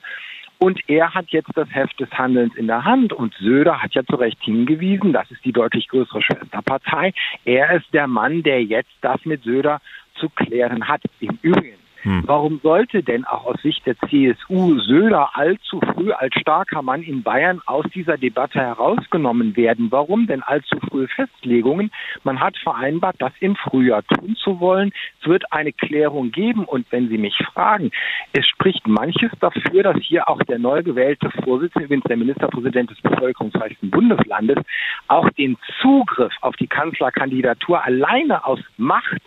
und 0.59 0.81
er 0.89 1.15
hat 1.15 1.27
jetzt 1.29 1.51
das 1.55 1.73
Heft 1.73 2.01
des 2.01 2.11
Handelns 2.11 2.57
in 2.57 2.67
der 2.67 2.85
Hand. 2.85 3.13
Und 3.13 3.33
Söder 3.35 3.81
hat 3.81 3.95
ja 3.95 4.05
zu 4.05 4.17
Recht 4.17 4.43
hingewiesen, 4.43 5.13
das 5.13 5.31
ist 5.31 5.45
die 5.45 5.53
deutlich 5.53 5.87
größere 5.89 6.23
Schwesterpartei. 6.23 7.13
Er 7.45 7.77
ist 7.77 7.87
der 7.93 8.09
Mann, 8.09 8.43
der 8.43 8.65
jetzt 8.65 8.91
das 9.01 9.25
mit 9.25 9.45
Söder 9.45 9.81
zu 10.17 10.29
klären 10.29 10.89
hat. 10.89 11.03
Im 11.21 11.39
Übrigen, 11.41 11.79
hm. 12.07 12.23
Warum 12.25 12.61
sollte 12.63 13.03
denn 13.03 13.25
auch 13.25 13.47
aus 13.47 13.61
Sicht 13.63 13.85
der 13.85 13.97
CSU 13.99 14.79
Söder 14.79 15.31
allzu 15.35 15.81
früh 15.81 16.13
als 16.13 16.33
starker 16.41 16.81
Mann 16.81 17.03
in 17.03 17.25
Bayern 17.25 17.61
aus 17.67 17.85
dieser 17.93 18.17
Debatte 18.17 18.61
herausgenommen 18.61 19.57
werden? 19.57 19.89
Warum 19.91 20.29
denn 20.29 20.41
allzu 20.45 20.79
frühe 20.89 21.09
Festlegungen? 21.09 21.91
Man 22.23 22.39
hat 22.39 22.57
vereinbart, 22.59 23.17
das 23.19 23.33
im 23.41 23.57
Frühjahr 23.57 24.05
tun 24.05 24.37
zu 24.37 24.61
wollen. 24.61 24.93
Es 25.21 25.27
wird 25.27 25.53
eine 25.53 25.73
Klärung 25.73 26.31
geben. 26.31 26.65
Und 26.65 26.87
wenn 26.93 27.09
Sie 27.09 27.19
mich 27.19 27.37
fragen, 27.53 27.91
es 28.33 28.47
spricht 28.47 28.87
manches 28.87 29.33
dafür, 29.41 29.83
dass 29.83 29.97
hier 30.01 30.29
auch 30.29 30.41
der 30.45 30.61
neu 30.61 30.85
gewählte 30.85 31.29
Vorsitzende, 31.43 31.87
übrigens 31.87 32.05
der 32.05 32.19
Ministerpräsident 32.19 32.89
des 32.89 33.01
bevölkerungsreichsten 33.01 33.91
Bundeslandes, 33.91 34.59
auch 35.09 35.29
den 35.31 35.57
Zugriff 35.83 36.33
auf 36.41 36.55
die 36.55 36.69
Kanzlerkandidatur 36.69 37.83
alleine 37.83 38.47
aus 38.47 38.61
Macht 38.77 39.23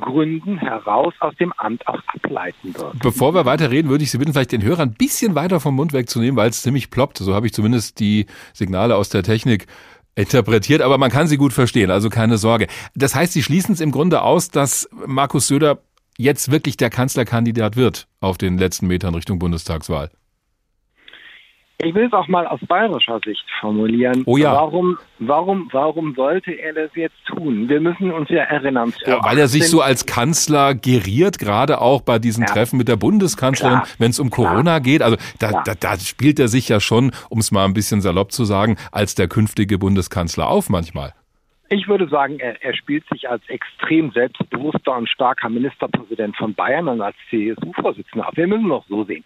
Gründen 0.00 0.58
heraus 0.58 1.14
aus 1.20 1.34
dem 1.36 1.52
Amt 1.52 1.86
auch 1.86 2.00
ableiten 2.06 2.74
wird. 2.74 2.98
Bevor 3.00 3.34
wir 3.34 3.44
weiter 3.44 3.70
reden, 3.70 3.88
würde 3.88 4.04
ich 4.04 4.10
Sie 4.10 4.18
bitten, 4.18 4.32
vielleicht 4.32 4.52
den 4.52 4.62
Hörer 4.62 4.82
ein 4.82 4.94
bisschen 4.94 5.34
weiter 5.34 5.60
vom 5.60 5.74
Mund 5.76 5.92
wegzunehmen, 5.92 6.36
weil 6.36 6.50
es 6.50 6.62
ziemlich 6.62 6.90
ploppt. 6.90 7.18
So 7.18 7.34
habe 7.34 7.46
ich 7.46 7.52
zumindest 7.52 8.00
die 8.00 8.26
Signale 8.52 8.96
aus 8.96 9.08
der 9.08 9.22
Technik 9.22 9.66
interpretiert, 10.16 10.80
aber 10.80 10.98
man 10.98 11.10
kann 11.10 11.26
sie 11.26 11.36
gut 11.36 11.52
verstehen, 11.52 11.90
also 11.90 12.08
keine 12.08 12.38
Sorge. 12.38 12.68
Das 12.94 13.14
heißt, 13.14 13.32
Sie 13.32 13.42
schließen 13.42 13.74
es 13.74 13.80
im 13.80 13.90
Grunde 13.90 14.22
aus, 14.22 14.48
dass 14.48 14.88
Markus 15.06 15.48
Söder 15.48 15.78
jetzt 16.16 16.50
wirklich 16.50 16.76
der 16.76 16.90
Kanzlerkandidat 16.90 17.76
wird 17.76 18.06
auf 18.20 18.38
den 18.38 18.56
letzten 18.58 18.86
Metern 18.86 19.14
Richtung 19.14 19.38
Bundestagswahl. 19.38 20.10
Ich 21.84 21.94
will 21.94 22.06
es 22.06 22.12
auch 22.12 22.28
mal 22.28 22.46
aus 22.46 22.60
bayerischer 22.66 23.20
Sicht 23.24 23.44
formulieren. 23.60 24.22
Oh 24.26 24.36
ja. 24.36 24.52
Warum, 24.52 24.98
warum, 25.18 25.68
warum 25.72 26.14
sollte 26.14 26.52
er 26.52 26.72
das 26.72 26.90
jetzt 26.94 27.16
tun? 27.26 27.68
Wir 27.68 27.80
müssen 27.80 28.10
uns 28.12 28.28
ja 28.30 28.42
erinnern. 28.42 28.92
Ja, 29.06 29.22
weil 29.24 29.38
er 29.38 29.48
sich 29.48 29.68
so 29.68 29.80
als 29.80 30.06
Kanzler 30.06 30.74
geriert, 30.74 31.38
gerade 31.38 31.80
auch 31.80 32.00
bei 32.00 32.18
diesen 32.18 32.42
ja. 32.42 32.46
Treffen 32.46 32.76
mit 32.76 32.88
der 32.88 32.96
Bundeskanzlerin, 32.96 33.82
wenn 33.98 34.10
es 34.10 34.18
um 34.18 34.30
Corona 34.30 34.62
Klar. 34.62 34.80
geht. 34.80 35.02
Also 35.02 35.16
da, 35.38 35.62
da, 35.64 35.74
da 35.78 35.98
spielt 35.98 36.38
er 36.38 36.48
sich 36.48 36.68
ja 36.68 36.80
schon, 36.80 37.12
um 37.28 37.38
es 37.38 37.50
mal 37.50 37.64
ein 37.64 37.74
bisschen 37.74 38.00
salopp 38.00 38.32
zu 38.32 38.44
sagen, 38.44 38.76
als 38.90 39.14
der 39.14 39.28
künftige 39.28 39.78
Bundeskanzler 39.78 40.48
auf 40.48 40.70
manchmal. 40.70 41.14
Ich 41.70 41.88
würde 41.88 42.08
sagen, 42.08 42.38
er, 42.40 42.62
er, 42.62 42.74
spielt 42.74 43.08
sich 43.08 43.28
als 43.28 43.42
extrem 43.48 44.10
selbstbewusster 44.10 44.96
und 44.96 45.08
starker 45.08 45.48
Ministerpräsident 45.48 46.36
von 46.36 46.54
Bayern 46.54 46.88
und 46.88 47.00
als 47.00 47.16
CSU-Vorsitzender 47.30 48.28
auf. 48.28 48.36
Wir 48.36 48.46
müssen 48.46 48.68
noch 48.68 48.86
so 48.86 49.04
sehen. 49.04 49.24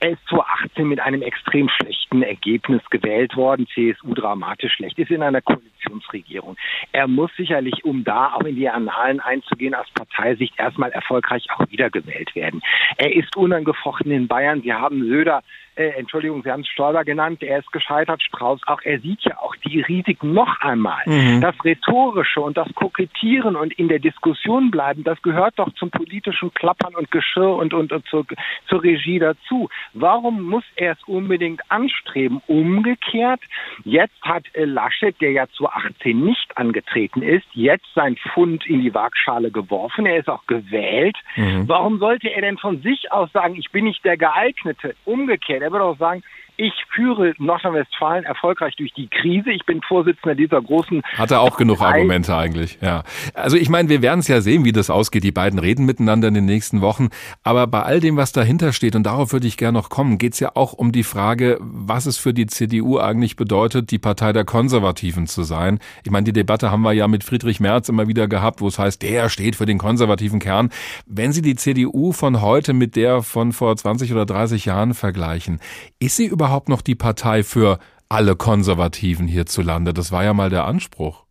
Er 0.00 0.12
ist 0.12 0.26
2018 0.28 0.88
mit 0.88 1.00
einem 1.00 1.20
extrem 1.20 1.68
schlechten 1.68 2.22
Ergebnis 2.22 2.80
gewählt 2.90 3.36
worden. 3.36 3.66
CSU 3.74 4.14
dramatisch 4.14 4.72
schlecht, 4.72 4.98
ist 4.98 5.10
in 5.10 5.22
einer 5.22 5.42
Koalitionsregierung. 5.84 6.56
Er 6.92 7.06
muss 7.06 7.30
sicherlich, 7.36 7.84
um 7.84 8.04
da 8.04 8.34
auch 8.34 8.44
in 8.44 8.56
die 8.56 8.68
Annalen 8.68 9.20
einzugehen, 9.20 9.74
aus 9.74 9.86
Parteisicht 9.94 10.58
erstmal 10.58 10.90
erfolgreich 10.90 11.46
auch 11.54 11.70
wiedergewählt 11.70 12.34
werden. 12.34 12.62
Er 12.96 13.14
ist 13.14 13.36
unangefochten 13.36 14.10
in 14.10 14.28
Bayern. 14.28 14.62
Sie 14.62 14.72
haben 14.72 15.06
Söder 15.06 15.42
äh, 15.76 15.88
Entschuldigung, 15.98 16.42
Sie 16.42 16.50
haben 16.50 16.60
es 16.60 16.68
Stoiber 16.68 17.04
genannt, 17.04 17.42
er 17.42 17.58
ist 17.58 17.72
gescheitert, 17.72 18.22
Strauß 18.22 18.60
auch, 18.66 18.80
er 18.84 19.00
sieht 19.00 19.22
ja 19.24 19.38
auch 19.38 19.56
die 19.56 19.80
Risiken 19.80 20.32
noch 20.32 20.60
einmal. 20.60 21.02
Mhm. 21.06 21.40
Das 21.40 21.54
Rhetorische 21.64 22.40
und 22.40 22.56
das 22.56 22.72
Kokettieren 22.74 23.56
und 23.56 23.72
in 23.72 23.88
der 23.88 23.98
Diskussion 23.98 24.70
bleiben, 24.70 25.04
das 25.04 25.20
gehört 25.22 25.58
doch 25.58 25.72
zum 25.74 25.90
politischen 25.90 26.52
Klappern 26.54 26.94
und 26.94 27.10
Geschirr 27.10 27.56
und, 27.56 27.74
und, 27.74 27.92
und 27.92 28.06
zur, 28.06 28.24
zur 28.68 28.82
Regie 28.82 29.18
dazu. 29.18 29.68
Warum 29.92 30.42
muss 30.42 30.64
er 30.76 30.92
es 30.92 31.02
unbedingt 31.06 31.60
anstreben? 31.70 32.40
Umgekehrt, 32.46 33.40
jetzt 33.84 34.20
hat 34.22 34.44
äh, 34.54 34.64
Laschet, 34.64 35.20
der 35.20 35.32
ja 35.32 35.46
zu 35.48 35.68
18 35.74 36.24
nicht 36.24 36.56
angetreten 36.56 37.22
ist, 37.22 37.46
jetzt 37.52 37.86
sein 37.94 38.16
Fund 38.32 38.66
in 38.66 38.82
die 38.82 38.94
Waagschale 38.94 39.50
geworfen. 39.50 40.06
Er 40.06 40.18
ist 40.18 40.28
auch 40.28 40.46
gewählt. 40.46 41.16
Mhm. 41.36 41.68
Warum 41.68 41.98
sollte 41.98 42.28
er 42.28 42.42
denn 42.42 42.58
von 42.58 42.80
sich 42.82 43.10
aus 43.12 43.30
sagen, 43.32 43.56
ich 43.56 43.70
bin 43.70 43.84
nicht 43.84 44.04
der 44.04 44.16
geeignete? 44.16 44.94
Umgekehrt, 45.04 45.62
er 45.62 45.72
würde 45.72 45.84
auch 45.84 45.98
sagen, 45.98 46.22
ich 46.56 46.72
führe 46.94 47.34
Nordrhein-Westfalen 47.38 48.24
erfolgreich 48.24 48.76
durch 48.76 48.92
die 48.92 49.08
Krise. 49.08 49.50
Ich 49.50 49.66
bin 49.66 49.82
Vorsitzender 49.82 50.34
dieser 50.34 50.62
großen. 50.62 51.02
Hat 51.16 51.30
er 51.30 51.40
auch 51.40 51.56
genug 51.56 51.80
Argumente 51.80 52.36
eigentlich, 52.36 52.78
ja. 52.80 53.02
Also 53.34 53.56
ich 53.56 53.68
meine, 53.68 53.88
wir 53.88 54.02
werden 54.02 54.20
es 54.20 54.28
ja 54.28 54.40
sehen, 54.40 54.64
wie 54.64 54.72
das 54.72 54.90
ausgeht. 54.90 55.24
Die 55.24 55.32
beiden 55.32 55.58
reden 55.58 55.84
miteinander 55.84 56.28
in 56.28 56.34
den 56.34 56.44
nächsten 56.44 56.80
Wochen. 56.80 57.08
Aber 57.42 57.66
bei 57.66 57.82
all 57.82 58.00
dem, 58.00 58.16
was 58.16 58.32
dahinter 58.32 58.72
steht, 58.72 58.94
und 58.94 59.04
darauf 59.04 59.32
würde 59.32 59.46
ich 59.46 59.56
gerne 59.56 59.76
noch 59.76 59.90
kommen, 59.90 60.18
geht 60.18 60.34
es 60.34 60.40
ja 60.40 60.52
auch 60.54 60.72
um 60.72 60.92
die 60.92 61.02
Frage, 61.02 61.58
was 61.60 62.06
es 62.06 62.18
für 62.18 62.32
die 62.32 62.46
CDU 62.46 62.98
eigentlich 62.98 63.36
bedeutet, 63.36 63.90
die 63.90 63.98
Partei 63.98 64.32
der 64.32 64.44
Konservativen 64.44 65.26
zu 65.26 65.42
sein. 65.42 65.80
Ich 66.04 66.10
meine, 66.10 66.24
die 66.24 66.32
Debatte 66.32 66.70
haben 66.70 66.82
wir 66.82 66.92
ja 66.92 67.08
mit 67.08 67.24
Friedrich 67.24 67.60
Merz 67.60 67.88
immer 67.88 68.06
wieder 68.06 68.28
gehabt, 68.28 68.60
wo 68.60 68.68
es 68.68 68.78
heißt, 68.78 69.02
der 69.02 69.28
steht 69.28 69.56
für 69.56 69.66
den 69.66 69.78
konservativen 69.78 70.38
Kern. 70.38 70.70
Wenn 71.06 71.32
Sie 71.32 71.42
die 71.42 71.56
CDU 71.56 72.12
von 72.12 72.40
heute 72.40 72.72
mit 72.72 72.96
der 72.96 73.22
von 73.22 73.52
vor 73.52 73.76
20 73.76 74.12
oder 74.12 74.24
30 74.24 74.66
Jahren 74.66 74.94
vergleichen, 74.94 75.58
ist 75.98 76.16
sie 76.16 76.26
überhaupt 76.26 76.43
überhaupt 76.44 76.68
noch 76.68 76.82
die 76.82 76.94
Partei 76.94 77.42
für 77.42 77.78
alle 78.10 78.36
Konservativen 78.36 79.26
hierzulande? 79.26 79.94
Das 79.94 80.12
war 80.12 80.24
ja 80.24 80.34
mal 80.34 80.50
der 80.50 80.66
Anspruch. 80.66 81.24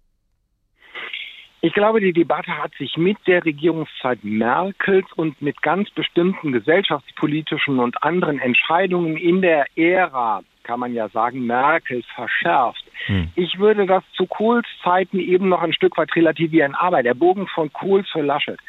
Ich 1.61 1.71
glaube, 1.73 2.01
die 2.01 2.13
Debatte 2.13 2.57
hat 2.57 2.73
sich 2.79 2.97
mit 2.97 3.17
der 3.27 3.45
Regierungszeit 3.45 4.23
Merkels 4.23 5.05
und 5.15 5.39
mit 5.39 5.61
ganz 5.61 5.91
bestimmten 5.91 6.51
gesellschaftspolitischen 6.51 7.77
und 7.77 8.01
anderen 8.01 8.39
Entscheidungen 8.39 9.15
in 9.15 9.43
der 9.43 9.67
Ära, 9.75 10.41
kann 10.63 10.79
man 10.79 10.95
ja 10.95 11.07
sagen, 11.09 11.45
Merkels 11.45 12.05
verschärft. 12.15 12.83
Hm. 13.05 13.29
Ich 13.35 13.59
würde 13.59 13.85
das 13.85 14.03
zu 14.17 14.25
Kohls 14.25 14.67
Zeiten 14.83 15.19
eben 15.19 15.47
noch 15.47 15.61
ein 15.61 15.73
Stück 15.73 15.95
weit 15.97 16.15
relativieren. 16.15 16.73
Aber 16.73 17.03
der 17.03 17.13
Bogen 17.13 17.47
von 17.47 17.71
Kohl 17.71 18.03
für 18.11 18.21
Laschet. 18.21 18.59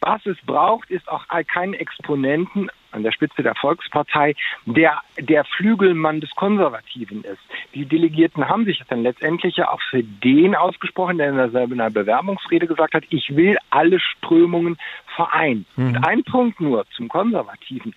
Was 0.00 0.24
es 0.26 0.36
braucht, 0.46 0.90
ist 0.90 1.08
auch 1.08 1.26
keinen 1.46 1.74
Exponenten 1.74 2.70
an 2.92 3.02
der 3.02 3.12
Spitze 3.12 3.42
der 3.42 3.54
Volkspartei, 3.54 4.34
der 4.64 5.02
der 5.18 5.44
Flügelmann 5.44 6.20
des 6.20 6.30
Konservativen 6.30 7.22
ist. 7.22 7.40
Die 7.74 7.84
Delegierten 7.84 8.48
haben 8.48 8.64
sich 8.64 8.82
dann 8.88 9.02
letztendlich 9.02 9.56
ja 9.56 9.70
auch 9.70 9.80
für 9.90 10.02
den 10.02 10.54
ausgesprochen, 10.54 11.18
der 11.18 11.30
in 11.30 11.38
einer 11.38 11.90
Bewerbungsrede 11.90 12.66
gesagt 12.66 12.94
hat, 12.94 13.04
ich 13.10 13.36
will 13.36 13.58
alle 13.70 14.00
Strömungen 14.00 14.78
vereinen. 15.16 15.66
Mhm. 15.76 15.88
Und 15.88 16.06
ein 16.06 16.24
Punkt 16.24 16.60
nur 16.60 16.86
zum 16.96 17.08
Konservativen. 17.08 17.94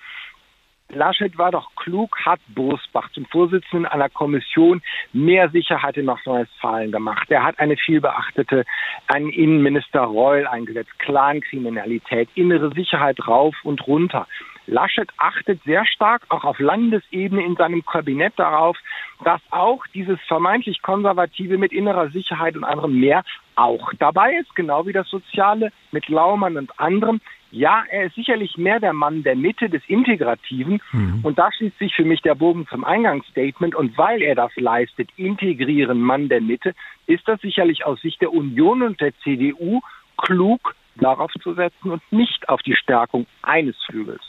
Laschet 0.93 1.37
war 1.37 1.51
doch 1.51 1.69
klug, 1.75 2.17
hat 2.25 2.39
Bosbach 2.49 3.09
zum 3.11 3.25
Vorsitzenden 3.25 3.85
einer 3.85 4.09
Kommission 4.09 4.81
mehr 5.13 5.49
Sicherheit 5.49 5.97
in 5.97 6.05
Nordrhein-Westfalen 6.05 6.91
gemacht. 6.91 7.31
Er 7.31 7.43
hat 7.43 7.59
eine 7.59 7.77
vielbeachtete, 7.77 8.65
einen 9.07 9.29
Innenminister 9.29 10.01
Reul 10.01 10.45
eingesetzt, 10.47 10.91
Clankriminalität, 10.99 12.29
innere 12.35 12.73
Sicherheit 12.73 13.25
rauf 13.27 13.55
und 13.63 13.87
runter. 13.87 14.27
Laschet 14.67 15.09
achtet 15.17 15.61
sehr 15.63 15.85
stark 15.85 16.23
auch 16.29 16.43
auf 16.43 16.59
Landesebene 16.59 17.43
in 17.43 17.55
seinem 17.55 17.83
Kabinett 17.85 18.33
darauf, 18.37 18.77
dass 19.23 19.41
auch 19.49 19.85
dieses 19.93 20.19
vermeintlich 20.27 20.81
Konservative 20.81 21.57
mit 21.57 21.71
innerer 21.71 22.09
Sicherheit 22.09 22.55
und 22.55 22.63
anderem 22.63 22.99
mehr 22.99 23.23
auch 23.55 23.91
dabei 23.99 24.35
ist, 24.35 24.55
genau 24.55 24.85
wie 24.85 24.93
das 24.93 25.09
Soziale 25.09 25.71
mit 25.91 26.07
Laumann 26.09 26.57
und 26.57 26.79
anderem. 26.79 27.21
Ja, 27.51 27.83
er 27.89 28.05
ist 28.05 28.15
sicherlich 28.15 28.57
mehr 28.57 28.79
der 28.79 28.93
Mann 28.93 29.23
der 29.23 29.35
Mitte, 29.35 29.69
des 29.69 29.83
Integrativen. 29.87 30.81
Mhm. 30.91 31.19
Und 31.23 31.37
da 31.37 31.51
schließt 31.51 31.77
sich 31.77 31.93
für 31.93 32.05
mich 32.05 32.21
der 32.21 32.35
Bogen 32.35 32.65
zum 32.67 32.83
Eingangsstatement. 32.83 33.75
Und 33.75 33.97
weil 33.97 34.21
er 34.21 34.35
das 34.35 34.51
leistet, 34.55 35.09
integrieren 35.17 36.01
Mann 36.01 36.29
der 36.29 36.41
Mitte, 36.41 36.73
ist 37.07 37.27
das 37.27 37.41
sicherlich 37.41 37.85
aus 37.85 38.01
Sicht 38.01 38.21
der 38.21 38.31
Union 38.33 38.81
und 38.81 39.01
der 39.01 39.13
CDU 39.19 39.81
klug, 40.17 40.75
darauf 40.95 41.31
zu 41.41 41.53
setzen 41.53 41.91
und 41.91 42.01
nicht 42.11 42.47
auf 42.49 42.61
die 42.61 42.75
Stärkung 42.75 43.25
eines 43.41 43.75
Flügels. 43.85 44.21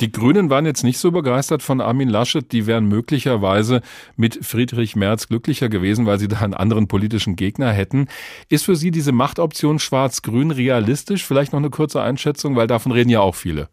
Die 0.00 0.10
Grünen 0.10 0.48
waren 0.48 0.64
jetzt 0.64 0.82
nicht 0.82 0.98
so 0.98 1.10
begeistert 1.10 1.62
von 1.62 1.82
Armin 1.82 2.08
Laschet. 2.08 2.50
Die 2.52 2.66
wären 2.66 2.86
möglicherweise 2.86 3.82
mit 4.16 4.44
Friedrich 4.44 4.96
Merz 4.96 5.28
glücklicher 5.28 5.68
gewesen, 5.68 6.06
weil 6.06 6.18
sie 6.18 6.28
da 6.28 6.38
einen 6.38 6.54
anderen 6.54 6.88
politischen 6.88 7.36
Gegner 7.36 7.70
hätten. 7.70 8.08
Ist 8.48 8.64
für 8.64 8.76
Sie 8.76 8.90
diese 8.90 9.12
Machtoption 9.12 9.78
Schwarz-Grün 9.78 10.52
realistisch? 10.52 11.26
Vielleicht 11.26 11.52
noch 11.52 11.60
eine 11.60 11.70
kurze 11.70 12.00
Einschätzung, 12.00 12.56
weil 12.56 12.66
davon 12.66 12.92
reden 12.92 13.10
ja 13.10 13.20
auch 13.20 13.34
viele. 13.34 13.68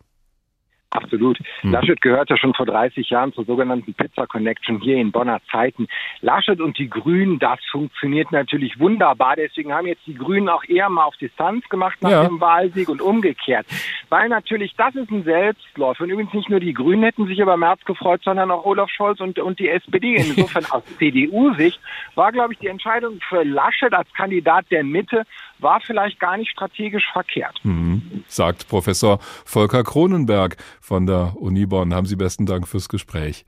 Absolut. 0.89 1.37
Hm. 1.61 1.71
Laschet 1.71 2.01
gehörte 2.01 2.37
schon 2.37 2.53
vor 2.53 2.65
30 2.65 3.09
Jahren 3.09 3.33
zur 3.33 3.43
sogenannten 3.43 3.93
Pizza 3.93 4.25
Connection 4.25 4.79
hier 4.79 4.95
in 4.95 5.11
Bonner 5.11 5.41
Zeiten. 5.51 5.87
Laschet 6.21 6.61
und 6.61 6.77
die 6.77 6.89
Grünen, 6.89 7.39
das 7.39 7.59
funktioniert 7.69 8.31
natürlich 8.31 8.79
wunderbar. 8.79 9.35
Deswegen 9.35 9.73
haben 9.73 9.87
jetzt 9.87 10.07
die 10.07 10.15
Grünen 10.15 10.47
auch 10.47 10.63
eher 10.63 10.89
mal 10.89 11.03
auf 11.03 11.17
Distanz 11.17 11.67
gemacht 11.67 12.01
nach 12.01 12.11
ja. 12.11 12.23
dem 12.25 12.39
Wahlsieg 12.39 12.87
und 12.87 13.01
umgekehrt. 13.01 13.65
Weil 14.09 14.29
natürlich, 14.29 14.75
das 14.77 14.95
ist 14.95 15.11
ein 15.11 15.23
Selbstläufer. 15.23 16.05
Und 16.05 16.09
übrigens 16.09 16.33
nicht 16.33 16.49
nur 16.49 16.61
die 16.61 16.73
Grünen 16.73 17.03
hätten 17.03 17.27
sich 17.27 17.39
über 17.39 17.57
März 17.57 17.83
gefreut, 17.83 18.21
sondern 18.23 18.49
auch 18.49 18.65
Olaf 18.65 18.89
Scholz 18.89 19.19
und, 19.19 19.39
und 19.39 19.59
die 19.59 19.67
SPD. 19.67 20.15
Insofern 20.15 20.65
aus 20.71 20.83
CDU-Sicht 20.97 21.79
war, 22.15 22.31
glaube 22.31 22.53
ich, 22.53 22.59
die 22.59 22.67
Entscheidung 22.67 23.19
für 23.27 23.43
Laschet 23.43 23.93
als 23.93 24.11
Kandidat 24.13 24.65
der 24.71 24.85
Mitte 24.85 25.23
war 25.59 25.81
vielleicht 25.81 26.19
gar 26.19 26.37
nicht 26.37 26.51
strategisch 26.51 27.05
verkehrt. 27.11 27.59
Mhm, 27.63 28.16
sagt 28.27 28.67
Professor 28.67 29.19
Volker 29.45 29.83
Kronenberg 29.83 30.57
von 30.81 31.05
der 31.05 31.33
Uni 31.37 31.65
Bonn. 31.65 31.93
Haben 31.93 32.07
Sie 32.07 32.15
besten 32.15 32.45
Dank 32.45 32.67
fürs 32.67 32.89
Gespräch. 32.89 33.45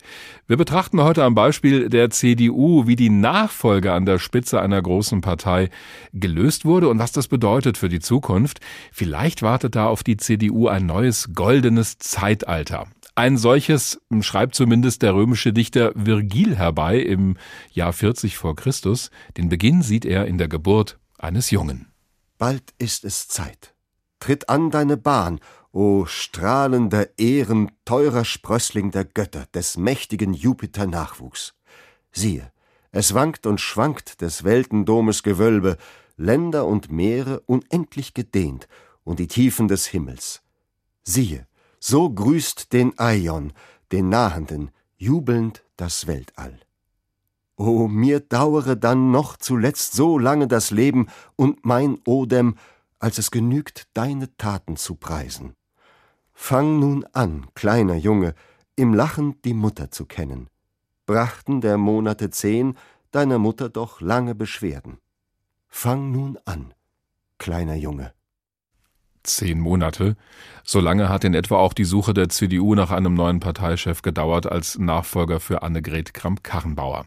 Wir 0.47 0.57
betrachten 0.57 1.01
heute 1.01 1.23
am 1.23 1.35
Beispiel 1.35 1.89
der 1.89 2.09
CDU, 2.09 2.87
wie 2.87 2.95
die 2.95 3.09
Nachfolge 3.09 3.93
an 3.93 4.05
der 4.05 4.19
Spitze 4.19 4.61
einer 4.61 4.81
großen 4.81 5.21
Partei 5.21 5.69
gelöst 6.13 6.65
wurde 6.65 6.89
und 6.89 6.99
was 6.99 7.11
das 7.11 7.27
bedeutet 7.27 7.77
für 7.77 7.89
die 7.89 7.99
Zukunft. 7.99 8.59
Vielleicht 8.91 9.41
wartet 9.41 9.75
da 9.75 9.87
auf 9.87 10.03
die 10.03 10.17
CDU 10.17 10.67
ein 10.67 10.85
neues 10.85 11.33
goldenes 11.33 11.97
Zeitalter. 11.97 12.87
Ein 13.19 13.37
solches 13.37 13.99
schreibt 14.21 14.55
zumindest 14.55 15.01
der 15.01 15.13
römische 15.13 15.51
Dichter 15.51 15.91
Virgil 15.93 16.55
herbei 16.55 16.99
im 16.99 17.35
Jahr 17.69 17.91
40 17.91 18.37
vor 18.37 18.55
Christus. 18.55 19.11
Den 19.35 19.49
Beginn 19.49 19.81
sieht 19.81 20.05
er 20.05 20.25
in 20.25 20.37
der 20.37 20.47
Geburt 20.47 20.99
eines 21.17 21.51
Jungen. 21.51 21.91
Bald 22.37 22.63
ist 22.77 23.03
es 23.03 23.27
Zeit. 23.27 23.75
Tritt 24.19 24.49
an 24.49 24.69
deine 24.69 24.97
Bahn, 24.97 25.39
o 25.71 26.05
strahlender 26.05 27.17
Ehren, 27.17 27.71
teurer 27.85 28.25
Sprössling 28.25 28.91
der 28.91 29.05
Götter, 29.05 29.45
des 29.53 29.77
mächtigen 29.77 30.33
Jupiter 30.33 30.87
Nachwuchs. 30.87 31.53
Siehe, 32.11 32.51
es 32.91 33.13
wankt 33.13 33.45
und 33.45 33.61
schwankt 33.61 34.21
des 34.21 34.43
Weltendomes 34.43 35.23
Gewölbe, 35.23 35.77
Länder 36.17 36.65
und 36.65 36.91
Meere 36.91 37.39
unendlich 37.41 38.13
gedehnt 38.13 38.67
und 39.03 39.19
die 39.19 39.27
Tiefen 39.27 39.67
des 39.67 39.85
Himmels. 39.85 40.41
Siehe, 41.03 41.47
so 41.79 42.09
grüßt 42.09 42.73
den 42.73 42.97
Aion, 42.99 43.53
den 43.91 44.09
Nahenden, 44.09 44.71
jubelnd 44.97 45.63
das 45.77 46.07
Weltall. 46.07 46.59
O 47.55 47.87
mir 47.87 48.19
dauere 48.19 48.75
dann 48.75 49.11
noch 49.11 49.37
zuletzt 49.37 49.93
so 49.93 50.17
lange 50.17 50.47
das 50.47 50.71
Leben 50.71 51.07
und 51.35 51.65
mein 51.65 51.99
Odem, 52.05 52.55
als 52.99 53.17
es 53.17 53.31
genügt, 53.31 53.87
deine 53.93 54.35
Taten 54.37 54.77
zu 54.77 54.95
preisen. 54.95 55.55
Fang 56.33 56.79
nun 56.79 57.05
an, 57.13 57.47
kleiner 57.53 57.95
Junge, 57.95 58.35
im 58.75 58.93
Lachen 58.93 59.41
die 59.43 59.53
Mutter 59.53 59.91
zu 59.91 60.05
kennen. 60.05 60.49
Brachten 61.05 61.61
der 61.61 61.77
Monate 61.77 62.29
zehn 62.29 62.77
deiner 63.11 63.39
Mutter 63.39 63.69
doch 63.69 63.99
lange 63.99 64.35
Beschwerden. 64.35 64.99
Fang 65.67 66.11
nun 66.11 66.37
an, 66.45 66.73
kleiner 67.37 67.75
Junge. 67.75 68.13
Zehn 69.23 69.59
Monate. 69.59 70.15
So 70.63 70.79
lange 70.79 71.09
hat 71.09 71.23
in 71.23 71.33
etwa 71.33 71.57
auch 71.57 71.73
die 71.73 71.83
Suche 71.83 72.13
der 72.13 72.29
CDU 72.29 72.75
nach 72.75 72.91
einem 72.91 73.13
neuen 73.13 73.39
Parteichef 73.39 74.01
gedauert 74.01 74.45
als 74.45 74.77
Nachfolger 74.77 75.39
für 75.39 75.63
Annegret 75.63 76.13
Kramp-Karrenbauer. 76.13 77.05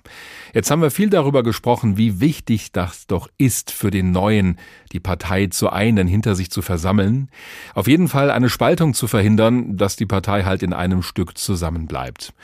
Jetzt 0.53 0.71
haben 0.71 0.83
wir 0.83 0.91
viel 0.91 1.11
darüber 1.11 1.43
gesprochen, 1.43 1.97
wie 1.97 2.21
wichtig 2.21 2.73
das 2.73 3.07
doch 3.07 3.29
ist 3.39 3.71
für 3.71 3.91
den 3.91 4.11
Neuen, 4.11 4.59
die 4.93 5.01
Partei 5.01 5.47
zu 5.47 5.71
einen, 5.71 6.09
hinter 6.09 6.35
sich 6.35 6.51
zu 6.51 6.61
versammeln. 6.61 7.31
Auf 7.75 7.87
jeden 7.87 8.09
Fall 8.09 8.31
eine 8.31 8.49
Spaltung 8.49 8.95
zu 8.95 9.07
verhindern, 9.07 9.77
dass 9.77 9.97
die 9.97 10.07
Partei 10.07 10.43
halt 10.43 10.63
in 10.63 10.73
einem 10.73 11.03
Stück 11.03 11.39
zusammenbleibt. 11.39 12.35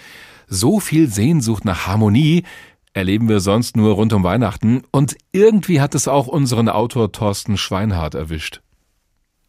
So 0.46 0.80
viel 0.80 1.08
Sehnsucht 1.08 1.64
nach 1.64 1.86
Harmonie 1.86 2.44
erleben 2.94 3.28
wir 3.28 3.40
sonst 3.40 3.76
nur 3.76 3.94
rund 3.94 4.12
um 4.12 4.24
Weihnachten 4.24 4.82
und 4.90 5.16
irgendwie 5.32 5.80
hat 5.80 5.94
es 5.94 6.08
auch 6.08 6.26
unseren 6.26 6.68
Autor 6.68 7.12
Thorsten 7.12 7.56
Schweinhardt 7.56 8.14
erwischt. 8.14 8.60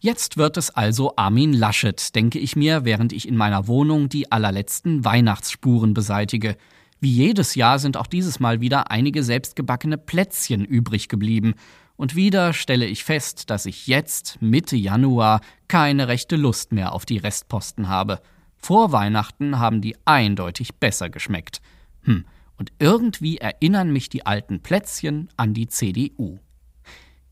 Jetzt 0.01 0.37
wird 0.37 0.55
es 0.55 0.69
also 0.69 1.13
Armin 1.17 1.51
Laschet, 1.51 2.15
denke 2.15 2.39
ich 2.39 2.55
mir, 2.55 2.85
während 2.85 3.11
ich 3.11 3.27
in 3.27 3.35
meiner 3.35 3.67
Wohnung 3.67 4.07
die 4.07 4.31
allerletzten 4.31 5.03
Weihnachtsspuren 5.03 5.93
beseitige. 5.93 6.55
Wie 7.01 7.11
jedes 7.11 7.55
Jahr 7.55 7.79
sind 7.79 7.97
auch 7.97 8.07
dieses 8.07 8.39
Mal 8.39 8.61
wieder 8.61 8.91
einige 8.91 9.23
selbstgebackene 9.23 9.97
Plätzchen 9.97 10.63
übrig 10.63 11.09
geblieben. 11.09 11.53
Und 11.97 12.15
wieder 12.15 12.53
stelle 12.53 12.85
ich 12.85 13.03
fest, 13.03 13.49
dass 13.49 13.65
ich 13.65 13.87
jetzt, 13.87 14.41
Mitte 14.41 14.77
Januar, 14.77 15.41
keine 15.67 16.07
rechte 16.07 16.37
Lust 16.37 16.71
mehr 16.71 16.93
auf 16.93 17.05
die 17.05 17.17
Restposten 17.17 17.89
habe. 17.89 18.21
Vor 18.55 18.93
Weihnachten 18.93 19.59
haben 19.59 19.81
die 19.81 19.97
eindeutig 20.05 20.75
besser 20.75 21.09
geschmeckt. 21.09 21.59
Hm, 22.03 22.23
und 22.57 22.71
irgendwie 22.79 23.37
erinnern 23.37 23.91
mich 23.91 24.07
die 24.07 24.25
alten 24.25 24.61
Plätzchen 24.61 25.27
an 25.35 25.53
die 25.53 25.67
CDU. 25.67 26.39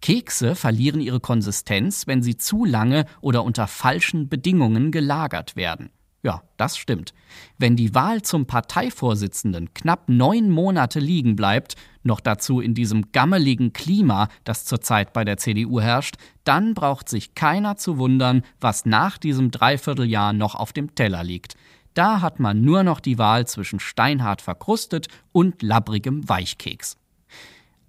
Kekse 0.02 0.56
verlieren 0.56 1.02
ihre 1.02 1.20
Konsistenz, 1.20 2.08
wenn 2.08 2.22
sie 2.22 2.38
zu 2.38 2.66
lange 2.66 3.06
oder 3.22 3.44
unter 3.44 3.68
falschen 3.68 4.30
Bedingungen 4.30 4.92
gelagert 4.92 5.56
werden. 5.56 5.90
Ja, 6.24 6.42
das 6.58 6.78
stimmt. 6.78 7.14
Wenn 7.58 7.76
die 7.76 7.94
Wahl 7.94 8.22
zum 8.22 8.48
Parteivorsitzenden 8.48 9.74
knapp 9.74 10.10
neun 10.10 10.50
Monate 10.50 11.00
liegen 11.00 11.36
bleibt, 11.36 11.76
noch 12.04 12.20
dazu 12.20 12.60
in 12.60 12.74
diesem 12.74 13.12
gammeligen 13.12 13.72
Klima, 13.72 14.28
das 14.44 14.66
zurzeit 14.66 15.14
bei 15.14 15.24
der 15.24 15.38
CDU 15.38 15.80
herrscht, 15.80 16.16
dann 16.44 16.74
braucht 16.74 17.08
sich 17.08 17.36
keiner 17.36 17.78
zu 17.78 17.98
wundern, 17.98 18.42
was 18.60 18.86
nach 18.86 19.18
diesem 19.18 19.52
Dreivierteljahr 19.52 20.34
noch 20.34 20.56
auf 20.56 20.74
dem 20.74 20.96
Teller 20.96 21.24
liegt. 21.24 21.56
Da 21.94 22.22
hat 22.22 22.40
man 22.40 22.62
nur 22.62 22.84
noch 22.84 23.00
die 23.00 23.18
Wahl 23.18 23.48
zwischen 23.48 23.80
steinhart 23.80 24.42
verkrustet 24.42 25.08
und 25.32 25.62
labbrigem 25.62 26.28
Weichkeks. 26.28 26.98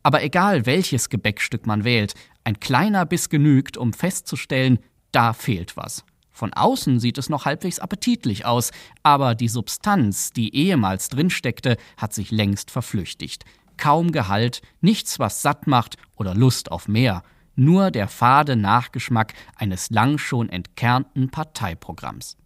Aber 0.09 0.23
egal 0.23 0.65
welches 0.65 1.11
Gebäckstück 1.11 1.67
man 1.67 1.85
wählt, 1.85 2.15
ein 2.43 2.61
kleiner 2.61 3.05
Biss 3.05 3.29
genügt, 3.29 3.77
um 3.77 3.93
festzustellen, 3.93 4.79
da 5.13 5.35
fehlt 5.35 5.77
was. 5.77 6.03
Von 6.31 6.55
außen 6.55 6.99
sieht 6.99 7.19
es 7.19 7.29
noch 7.29 7.45
halbwegs 7.45 7.79
appetitlich 7.79 8.47
aus, 8.47 8.71
aber 9.03 9.35
die 9.35 9.49
Substanz, 9.49 10.31
die 10.31 10.57
ehemals 10.57 11.11
drinsteckte, 11.11 11.77
hat 11.99 12.15
sich 12.15 12.31
längst 12.31 12.71
verflüchtigt. 12.71 13.45
Kaum 13.77 14.11
Gehalt, 14.11 14.63
nichts, 14.81 15.19
was 15.19 15.43
satt 15.43 15.67
macht 15.67 15.99
oder 16.17 16.35
Lust 16.35 16.73
auf 16.73 16.89
mehr, 16.89 17.23
nur 17.55 17.91
der 17.91 18.09
fade 18.09 18.57
Nachgeschmack 18.57 19.35
eines 19.57 19.91
lang 19.91 20.17
schon 20.17 20.49
entkernten 20.49 21.29
Parteiprogramms. 21.29 22.39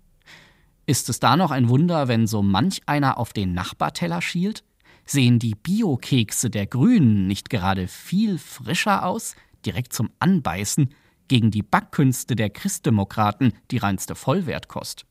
Ist 0.87 1.09
es 1.09 1.21
da 1.21 1.37
noch 1.37 1.53
ein 1.53 1.69
Wunder, 1.69 2.09
wenn 2.09 2.27
so 2.27 2.43
manch 2.43 2.81
einer 2.87 3.19
auf 3.19 3.33
den 3.33 3.55
Nachbarteller 3.55 4.21
schielt? 4.21 4.65
Sehen 5.13 5.39
die 5.39 5.55
Bio-Kekse 5.55 6.49
der 6.49 6.67
Grünen 6.67 7.27
nicht 7.27 7.51
gerade 7.51 7.87
viel 7.87 8.39
frischer 8.39 9.05
aus, 9.05 9.37
direkt 9.67 9.93
zum 9.93 10.09
Anbeißen, 10.21 10.89
gegen 11.29 11.51
die 11.51 11.63
Backkünste 11.63 12.35
der 12.35 12.49
Christdemokraten 12.49 13.53
die 13.71 13.77
reinste 13.77 14.15
Vollwertkost? 14.15 15.05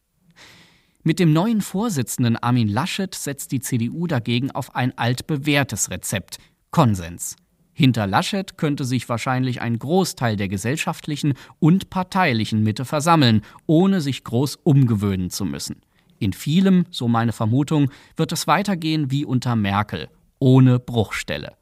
Mit 1.04 1.20
dem 1.20 1.34
neuen 1.34 1.62
Vorsitzenden 1.62 2.36
Armin 2.36 2.68
Laschet 2.68 3.14
setzt 3.14 3.52
die 3.52 3.60
CDU 3.60 4.08
dagegen 4.08 4.50
auf 4.50 4.74
ein 4.74 4.98
altbewährtes 4.98 5.92
Rezept 5.92 6.40
Konsens. 6.72 7.36
Hinter 7.72 8.08
Laschet 8.08 8.58
könnte 8.58 8.86
sich 8.86 9.08
wahrscheinlich 9.08 9.62
ein 9.62 9.78
Großteil 9.78 10.36
der 10.36 10.48
gesellschaftlichen 10.48 11.36
und 11.60 11.92
parteilichen 11.92 12.64
Mitte 12.64 12.86
versammeln, 12.86 13.44
ohne 13.68 14.02
sich 14.02 14.24
groß 14.24 14.56
umgewöhnen 14.64 15.30
zu 15.30 15.46
müssen. 15.46 15.80
In 16.22 16.34
vielem, 16.34 16.86
so 16.92 17.08
meine 17.08 17.32
Vermutung, 17.32 17.90
wird 18.16 18.32
es 18.32 18.46
weitergehen 18.46 19.10
wie 19.10 19.26
unter 19.26 19.56
Merkel, 19.56 20.08
ohne 20.38 20.78
Bruchstelle. 20.78 21.58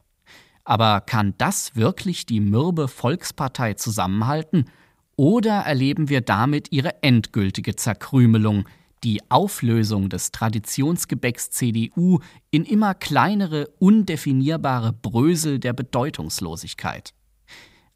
Aber 0.65 0.99
kann 0.99 1.33
das 1.37 1.77
wirklich 1.77 2.25
die 2.25 2.41
mürbe 2.41 2.89
Volkspartei 2.89 3.75
zusammenhalten? 3.75 4.65
Oder 5.15 5.61
erleben 5.61 6.09
wir 6.09 6.19
damit 6.19 6.73
ihre 6.73 7.01
endgültige 7.03 7.77
Zerkrümelung, 7.77 8.67
die 9.05 9.21
Auflösung 9.31 10.09
des 10.09 10.33
Traditionsgebäcks 10.33 11.51
CDU 11.51 12.19
in 12.51 12.65
immer 12.65 12.95
kleinere, 12.95 13.69
undefinierbare 13.79 14.91
Brösel 14.91 15.59
der 15.59 15.71
Bedeutungslosigkeit? 15.71 17.13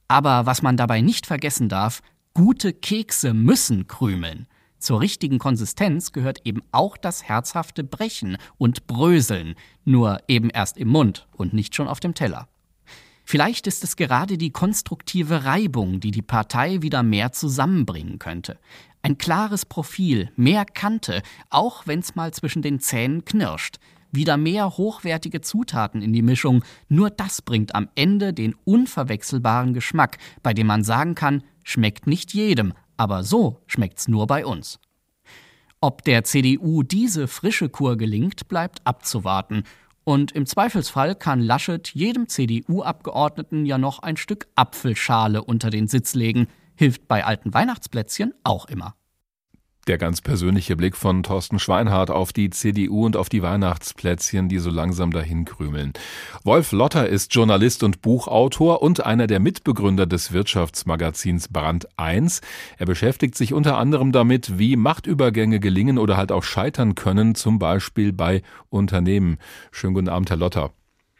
Aber 0.07 0.45
was 0.45 0.61
man 0.61 0.77
dabei 0.77 1.01
nicht 1.01 1.25
vergessen 1.25 1.67
darf, 1.67 2.01
gute 2.33 2.71
Kekse 2.71 3.33
müssen 3.33 3.87
krümeln. 3.87 4.47
Zur 4.83 4.99
richtigen 4.99 5.39
Konsistenz 5.39 6.11
gehört 6.11 6.41
eben 6.43 6.61
auch 6.73 6.97
das 6.97 7.23
herzhafte 7.23 7.85
Brechen 7.85 8.35
und 8.57 8.85
Bröseln, 8.85 9.55
nur 9.85 10.19
eben 10.27 10.49
erst 10.49 10.77
im 10.77 10.89
Mund 10.89 11.25
und 11.31 11.53
nicht 11.53 11.73
schon 11.73 11.87
auf 11.87 12.01
dem 12.01 12.15
Teller. 12.15 12.49
Vielleicht 13.23 13.65
ist 13.65 13.85
es 13.85 13.95
gerade 13.95 14.37
die 14.37 14.49
konstruktive 14.49 15.45
Reibung, 15.45 16.01
die 16.01 16.11
die 16.11 16.21
Partei 16.21 16.81
wieder 16.81 17.01
mehr 17.01 17.31
zusammenbringen 17.31 18.19
könnte. 18.19 18.59
Ein 19.01 19.17
klares 19.17 19.65
Profil, 19.65 20.29
mehr 20.35 20.65
Kante, 20.65 21.21
auch 21.49 21.87
wenn's 21.87 22.15
mal 22.15 22.33
zwischen 22.33 22.61
den 22.61 22.81
Zähnen 22.81 23.23
knirscht. 23.23 23.77
Wieder 24.11 24.35
mehr 24.35 24.75
hochwertige 24.75 25.39
Zutaten 25.39 26.01
in 26.01 26.11
die 26.11 26.21
Mischung, 26.21 26.61
nur 26.89 27.09
das 27.09 27.41
bringt 27.41 27.73
am 27.73 27.87
Ende 27.95 28.33
den 28.33 28.53
unverwechselbaren 28.65 29.73
Geschmack, 29.73 30.17
bei 30.43 30.53
dem 30.53 30.67
man 30.67 30.83
sagen 30.83 31.15
kann, 31.15 31.41
schmeckt 31.63 32.05
nicht 32.05 32.33
jedem, 32.33 32.73
aber 32.97 33.23
so 33.23 33.61
schmeckt's 33.67 34.07
nur 34.07 34.27
bei 34.27 34.45
uns. 34.45 34.79
Ob 35.81 36.03
der 36.03 36.23
CDU 36.23 36.83
diese 36.83 37.27
frische 37.27 37.67
Kur 37.69 37.97
gelingt, 37.97 38.47
bleibt 38.47 38.79
abzuwarten. 38.85 39.63
Und 40.05 40.31
im 40.31 40.45
Zweifelsfall 40.45 41.15
kann 41.15 41.41
Laschet 41.41 41.89
jedem 41.89 42.27
CDU-Abgeordneten 42.27 43.65
ja 43.65 43.77
noch 43.77 43.99
ein 43.99 44.17
Stück 44.17 44.47
Apfelschale 44.55 45.43
unter 45.43 45.69
den 45.69 45.87
Sitz 45.87 46.13
legen. 46.13 46.47
Hilft 46.75 47.07
bei 47.07 47.25
alten 47.25 47.53
Weihnachtsplätzchen 47.53 48.33
auch 48.43 48.65
immer. 48.65 48.95
Der 49.87 49.97
ganz 49.97 50.21
persönliche 50.21 50.77
Blick 50.77 50.95
von 50.95 51.23
Thorsten 51.23 51.59
Schweinhardt 51.59 52.09
auf 52.09 52.31
die 52.31 52.49
CDU 52.49 53.05
und 53.05 53.17
auf 53.17 53.27
die 53.27 53.41
Weihnachtsplätzchen, 53.41 54.47
die 54.47 54.59
so 54.59 54.69
langsam 54.69 55.11
dahin 55.11 55.43
krümeln. 55.43 55.91
Wolf 56.45 56.71
Lotter 56.71 57.09
ist 57.09 57.35
Journalist 57.35 57.83
und 57.83 58.01
Buchautor 58.01 58.81
und 58.81 59.05
einer 59.05 59.27
der 59.27 59.41
Mitbegründer 59.41 60.05
des 60.05 60.31
Wirtschaftsmagazins 60.31 61.49
Brand 61.49 61.87
1. 61.97 62.39
Er 62.77 62.85
beschäftigt 62.85 63.35
sich 63.35 63.53
unter 63.53 63.77
anderem 63.77 64.13
damit, 64.13 64.57
wie 64.57 64.77
Machtübergänge 64.77 65.59
gelingen 65.59 65.97
oder 65.97 66.15
halt 66.15 66.31
auch 66.31 66.43
scheitern 66.43 66.95
können, 66.95 67.35
zum 67.35 67.59
Beispiel 67.59 68.13
bei 68.13 68.41
Unternehmen. 68.69 69.37
Schönen 69.71 69.95
guten 69.95 70.07
Abend, 70.07 70.29
Herr 70.29 70.37
Lotter. 70.37 70.71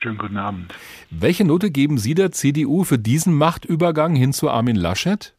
Schönen 0.01 0.17
guten 0.17 0.37
Abend. 0.37 0.73
Welche 1.09 1.43
Note 1.43 1.69
geben 1.69 1.97
Sie 1.97 2.13
der 2.13 2.31
CDU 2.31 2.85
für 2.85 2.97
diesen 2.97 3.33
Machtübergang 3.33 4.15
hin 4.15 4.31
zu 4.31 4.49
Armin 4.49 4.77
Laschet? 4.77 5.33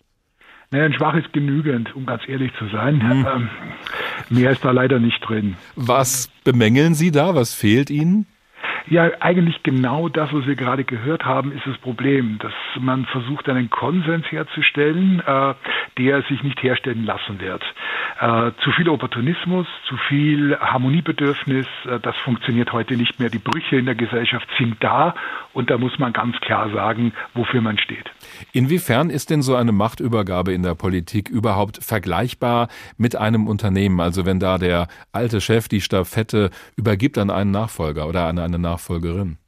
Naja, 0.74 0.86
ein 0.86 0.92
schwach 0.92 1.14
ist 1.14 1.32
genügend, 1.32 1.94
um 1.94 2.04
ganz 2.04 2.22
ehrlich 2.26 2.50
zu 2.58 2.66
sein. 2.66 3.00
Hm. 3.00 3.26
Ähm, 3.32 3.48
mehr 4.28 4.50
ist 4.50 4.64
da 4.64 4.72
leider 4.72 4.98
nicht 4.98 5.20
drin. 5.20 5.54
Was 5.76 6.28
bemängeln 6.42 6.94
Sie 6.94 7.12
da? 7.12 7.36
Was 7.36 7.54
fehlt 7.54 7.90
Ihnen? 7.90 8.26
Ja, 8.88 9.08
eigentlich 9.20 9.62
genau 9.62 10.08
das, 10.08 10.32
was 10.32 10.46
wir 10.46 10.56
gerade 10.56 10.82
gehört 10.82 11.24
haben, 11.24 11.52
ist 11.52 11.64
das 11.64 11.78
Problem, 11.78 12.38
dass 12.40 12.52
man 12.80 13.06
versucht, 13.06 13.48
einen 13.48 13.70
Konsens 13.70 14.26
herzustellen, 14.32 15.22
äh, 15.24 15.54
der 15.96 16.22
sich 16.22 16.42
nicht 16.42 16.60
herstellen 16.60 17.04
lassen 17.04 17.40
wird. 17.40 17.62
Äh, 18.20 18.50
zu 18.64 18.72
viel 18.72 18.88
Opportunismus, 18.88 19.68
zu 19.88 19.96
viel 20.08 20.58
Harmoniebedürfnis, 20.58 21.66
äh, 21.86 22.00
das 22.00 22.16
funktioniert 22.24 22.72
heute 22.72 22.96
nicht 22.96 23.20
mehr. 23.20 23.30
Die 23.30 23.38
Brüche 23.38 23.76
in 23.76 23.86
der 23.86 23.94
Gesellschaft 23.94 24.48
sind 24.58 24.76
da 24.80 25.14
und 25.52 25.70
da 25.70 25.78
muss 25.78 25.98
man 26.00 26.12
ganz 26.12 26.38
klar 26.40 26.68
sagen, 26.70 27.12
wofür 27.32 27.60
man 27.60 27.78
steht. 27.78 28.10
Inwiefern 28.52 29.10
ist 29.10 29.30
denn 29.30 29.42
so 29.42 29.54
eine 29.54 29.72
Machtübergabe 29.72 30.52
in 30.52 30.62
der 30.62 30.74
Politik 30.74 31.28
überhaupt 31.28 31.82
vergleichbar 31.82 32.68
mit 32.96 33.16
einem 33.16 33.46
Unternehmen? 33.46 34.00
Also 34.00 34.24
wenn 34.24 34.40
da 34.40 34.58
der 34.58 34.88
alte 35.12 35.40
Chef 35.40 35.68
die 35.68 35.80
Stafette 35.80 36.50
übergibt 36.76 37.18
an 37.18 37.30
einen 37.30 37.50
Nachfolger 37.50 38.08
oder 38.08 38.26
an 38.26 38.38
eine 38.38 38.58
Nachfolgerin? 38.58 39.38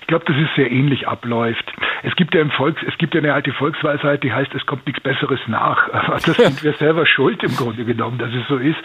Ich 0.00 0.06
glaube, 0.06 0.24
dass 0.24 0.36
es 0.36 0.48
sehr 0.56 0.70
ähnlich 0.70 1.06
abläuft. 1.06 1.72
Es 2.02 2.14
gibt 2.16 2.34
ja 2.34 2.40
im 2.40 2.50
Volks, 2.50 2.82
es 2.86 2.96
gibt 2.98 3.14
ja 3.14 3.20
eine 3.20 3.34
alte 3.34 3.52
Volksweisheit, 3.52 4.22
die 4.22 4.32
heißt, 4.32 4.54
es 4.54 4.64
kommt 4.66 4.86
nichts 4.86 5.02
Besseres 5.02 5.40
nach. 5.46 5.88
Aber 5.92 6.14
das 6.14 6.36
sind 6.36 6.62
wir 6.62 6.72
selber 6.74 7.06
schuld 7.06 7.42
im 7.42 7.54
Grunde 7.56 7.84
genommen, 7.84 8.18
dass 8.18 8.32
es 8.32 8.46
so 8.48 8.56
ist. 8.56 8.78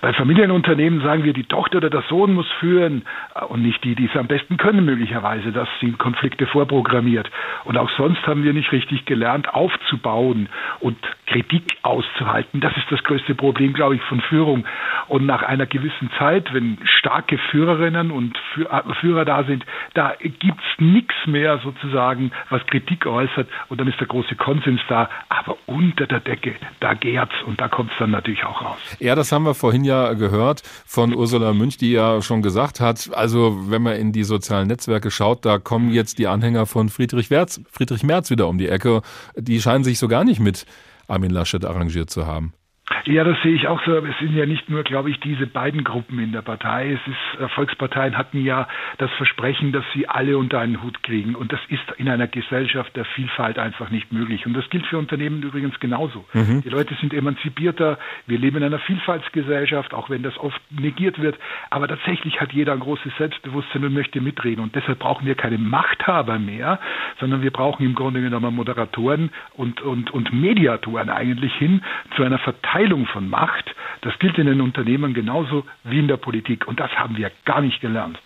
Bei 0.00 0.12
Familienunternehmen 0.12 1.00
sagen 1.02 1.24
wir, 1.24 1.32
die 1.32 1.44
Tochter 1.44 1.78
oder 1.78 1.90
der 1.90 2.02
Sohn 2.08 2.34
muss 2.34 2.46
führen 2.60 3.02
äh, 3.34 3.44
und 3.44 3.62
nicht 3.62 3.82
die, 3.84 3.94
die 3.94 4.06
es 4.06 4.16
am 4.16 4.26
besten 4.26 4.56
können 4.56 4.84
möglicherweise. 4.84 5.52
Das 5.52 5.68
sind 5.80 5.98
Konflikte 5.98 6.46
vorprogrammiert. 6.46 7.30
Und 7.64 7.76
auch 7.76 7.90
sonst 7.96 8.26
haben 8.26 8.44
wir 8.44 8.52
nicht 8.52 8.70
richtig 8.72 9.04
gelernt, 9.04 9.52
aufzubauen 9.52 10.48
und 10.80 10.98
Kritik 11.26 11.76
auszuhalten. 11.82 12.60
Das 12.60 12.76
ist 12.76 12.90
das 12.90 13.02
größte 13.02 13.34
Problem, 13.34 13.72
glaube 13.72 13.96
ich, 13.96 14.02
von 14.02 14.20
Führung. 14.20 14.64
Und 15.08 15.26
nach 15.26 15.42
einer 15.42 15.66
gewissen 15.66 16.10
Zeit, 16.18 16.52
wenn 16.52 16.78
starke 16.84 17.38
Führerinnen 17.50 18.10
und 18.10 18.38
Führer 19.00 19.24
da 19.24 19.44
sind, 19.44 19.64
da 19.94 20.14
gibt's 20.38 20.64
nichts 20.78 21.14
mehr 21.26 21.58
sozusagen, 21.62 22.32
was 22.50 22.64
Kritik 22.66 23.06
äußert 23.06 23.48
und 23.68 23.80
dann 23.80 23.88
ist 23.88 23.98
der 24.00 24.06
große 24.06 24.36
Konsens 24.36 24.80
da, 24.88 25.08
aber 25.28 25.56
unter 25.66 26.06
der 26.06 26.20
Decke, 26.20 26.54
da 26.80 26.94
gärt's 26.94 27.34
und 27.46 27.60
da 27.60 27.68
kommt's 27.68 27.94
dann 27.98 28.10
natürlich 28.10 28.44
auch 28.44 28.62
raus. 28.62 28.96
Ja, 29.00 29.14
das 29.14 29.32
haben 29.32 29.44
wir 29.44 29.54
vorhin 29.54 29.84
ja 29.84 30.14
gehört 30.14 30.62
von 30.86 31.14
Ursula 31.14 31.52
Münch, 31.52 31.76
die 31.76 31.92
ja 31.92 32.22
schon 32.22 32.42
gesagt 32.42 32.80
hat, 32.80 33.10
also 33.14 33.70
wenn 33.70 33.82
man 33.82 33.96
in 33.96 34.12
die 34.12 34.24
sozialen 34.24 34.68
Netzwerke 34.68 35.10
schaut, 35.10 35.44
da 35.44 35.58
kommen 35.58 35.90
jetzt 35.90 36.18
die 36.18 36.26
Anhänger 36.26 36.66
von 36.66 36.88
Friedrich 36.88 37.30
Merz, 37.30 37.60
Friedrich 37.70 38.02
Merz 38.02 38.30
wieder 38.30 38.48
um 38.48 38.58
die 38.58 38.68
Ecke, 38.68 39.02
die 39.36 39.60
scheinen 39.60 39.84
sich 39.84 39.98
so 39.98 40.08
gar 40.08 40.24
nicht 40.24 40.40
mit 40.40 40.66
Armin 41.08 41.30
Laschet 41.30 41.64
arrangiert 41.64 42.10
zu 42.10 42.26
haben. 42.26 42.52
Ja, 43.08 43.24
das 43.24 43.40
sehe 43.42 43.54
ich 43.54 43.66
auch 43.66 43.82
so. 43.86 43.96
Es 43.96 44.18
sind 44.18 44.36
ja 44.36 44.44
nicht 44.44 44.68
nur, 44.68 44.82
glaube 44.82 45.08
ich, 45.08 45.18
diese 45.20 45.46
beiden 45.46 45.82
Gruppen 45.82 46.18
in 46.18 46.30
der 46.32 46.42
Partei. 46.42 46.92
Es 46.92 47.00
ist, 47.10 47.40
äh, 47.40 47.48
Volksparteien 47.48 48.18
hatten 48.18 48.44
ja 48.44 48.68
das 48.98 49.10
Versprechen, 49.12 49.72
dass 49.72 49.84
sie 49.94 50.06
alle 50.06 50.36
unter 50.36 50.60
einen 50.60 50.82
Hut 50.82 51.02
kriegen. 51.02 51.34
Und 51.34 51.50
das 51.50 51.60
ist 51.70 51.80
in 51.96 52.10
einer 52.10 52.26
Gesellschaft 52.26 52.94
der 52.96 53.06
Vielfalt 53.06 53.58
einfach 53.58 53.88
nicht 53.88 54.12
möglich. 54.12 54.44
Und 54.44 54.52
das 54.52 54.68
gilt 54.68 54.84
für 54.86 54.98
Unternehmen 54.98 55.42
übrigens 55.42 55.80
genauso. 55.80 56.26
Mhm. 56.34 56.60
Die 56.60 56.68
Leute 56.68 56.94
sind 57.00 57.14
emanzipierter. 57.14 57.98
Wir 58.26 58.38
leben 58.38 58.58
in 58.58 58.64
einer 58.64 58.78
Vielfaltsgesellschaft, 58.78 59.94
auch 59.94 60.10
wenn 60.10 60.22
das 60.22 60.36
oft 60.36 60.60
negiert 60.70 61.18
wird. 61.18 61.38
Aber 61.70 61.88
tatsächlich 61.88 62.42
hat 62.42 62.52
jeder 62.52 62.74
ein 62.74 62.80
großes 62.80 63.12
Selbstbewusstsein 63.16 63.86
und 63.86 63.94
möchte 63.94 64.20
mitreden. 64.20 64.62
Und 64.62 64.74
deshalb 64.74 64.98
brauchen 64.98 65.26
wir 65.26 65.34
keine 65.34 65.56
Machthaber 65.56 66.38
mehr, 66.38 66.78
sondern 67.20 67.40
wir 67.40 67.52
brauchen 67.52 67.86
im 67.86 67.94
Grunde 67.94 68.20
genommen 68.20 68.54
Moderatoren 68.54 69.30
und, 69.54 69.80
und, 69.80 70.10
und 70.10 70.30
Mediatoren 70.30 71.08
eigentlich 71.08 71.54
hin 71.54 71.80
zu 72.14 72.22
einer 72.22 72.38
Verteilung 72.38 72.97
Verteilung 72.98 73.06
von 73.06 73.28
Macht, 73.28 73.74
das 74.02 74.18
gilt 74.18 74.38
in 74.38 74.46
den 74.46 74.60
Unternehmen 74.60 75.14
genauso 75.14 75.64
wie 75.84 75.98
in 75.98 76.08
der 76.08 76.16
Politik. 76.16 76.66
Und 76.66 76.80
das 76.80 76.90
haben 76.92 77.16
wir 77.16 77.30
gar 77.44 77.60
nicht 77.60 77.80
gelernt. 77.80 78.18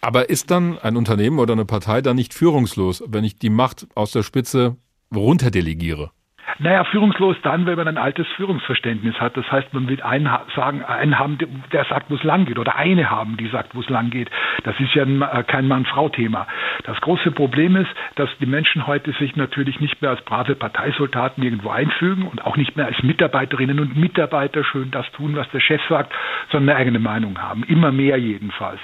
Aber 0.00 0.28
ist 0.30 0.50
dann 0.50 0.78
ein 0.78 0.96
Unternehmen 0.96 1.38
oder 1.38 1.52
eine 1.52 1.64
Partei 1.64 2.00
dann 2.00 2.16
nicht 2.16 2.34
führungslos, 2.34 3.02
wenn 3.06 3.24
ich 3.24 3.38
die 3.38 3.50
Macht 3.50 3.86
aus 3.94 4.12
der 4.12 4.22
Spitze 4.22 4.76
runterdelegiere? 5.14 6.10
Naja, 6.58 6.84
führungslos 6.84 7.36
dann, 7.42 7.66
wenn 7.66 7.76
man 7.76 7.86
ein 7.86 7.98
altes 7.98 8.26
Führungsverständnis 8.36 9.20
hat. 9.20 9.36
Das 9.36 9.50
heißt, 9.52 9.74
man 9.74 9.88
will 9.88 10.00
einen 10.00 10.30
sagen, 10.54 10.82
einen 10.82 11.18
haben, 11.18 11.38
der 11.70 11.84
sagt, 11.84 12.10
wo 12.10 12.14
es 12.14 12.22
lang 12.22 12.46
geht, 12.46 12.58
oder 12.58 12.76
eine 12.76 13.10
haben, 13.10 13.36
die 13.36 13.48
sagt, 13.48 13.74
wo 13.74 13.80
es 13.80 13.88
lang 13.90 14.08
geht. 14.08 14.30
Das 14.64 14.78
ist 14.80 14.94
ja 14.94 15.04
äh, 15.04 15.42
kein 15.42 15.68
Mann-Frau-Thema. 15.68 16.46
Das 16.84 16.98
große 17.02 17.30
Problem 17.32 17.76
ist, 17.76 17.90
dass 18.14 18.30
die 18.40 18.46
Menschen 18.46 18.86
heute 18.86 19.12
sich 19.12 19.36
natürlich 19.36 19.80
nicht 19.80 20.00
mehr 20.00 20.10
als 20.10 20.22
brave 20.22 20.54
Parteisoldaten 20.54 21.44
irgendwo 21.44 21.68
einfügen 21.70 22.26
und 22.26 22.44
auch 22.46 22.56
nicht 22.56 22.74
mehr 22.74 22.86
als 22.86 23.02
Mitarbeiterinnen 23.02 23.78
und 23.78 23.96
Mitarbeiter 23.96 24.64
schön 24.64 24.90
das 24.90 25.10
tun, 25.12 25.36
was 25.36 25.48
der 25.50 25.60
Chef 25.60 25.82
sagt, 25.88 26.12
sondern 26.50 26.70
eine 26.70 26.78
eigene 26.78 26.98
Meinung 27.00 27.38
haben. 27.38 27.64
Immer 27.64 27.92
mehr 27.92 28.16
jedenfalls. 28.16 28.80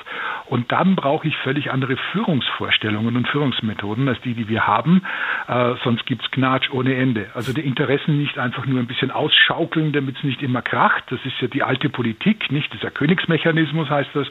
Und 0.46 0.70
dann 0.72 0.94
brauche 0.94 1.26
ich 1.26 1.36
völlig 1.38 1.70
andere 1.70 1.96
Führungsvorstellungen 2.12 3.16
und 3.16 3.28
Führungsmethoden 3.28 4.08
als 4.08 4.20
die, 4.20 4.34
die 4.34 4.48
wir 4.48 4.66
haben. 4.66 5.02
Äh, 5.48 5.74
sonst 5.82 6.04
gibt's 6.04 6.30
Knatsch 6.30 6.70
ohne 6.70 6.94
Ende. 6.94 7.30
Also 7.34 7.52
Interessen 7.62 8.18
nicht 8.18 8.38
einfach 8.38 8.66
nur 8.66 8.80
ein 8.80 8.86
bisschen 8.86 9.10
ausschaukeln, 9.10 9.92
damit 9.92 10.16
es 10.16 10.24
nicht 10.24 10.42
immer 10.42 10.62
kracht. 10.62 11.04
Das 11.10 11.20
ist 11.24 11.40
ja 11.40 11.48
die 11.48 11.62
alte 11.62 11.88
Politik, 11.88 12.50
nicht 12.50 12.72
dieser 12.72 12.90
Königsmechanismus 12.90 13.88
heißt 13.88 14.10
das, 14.14 14.26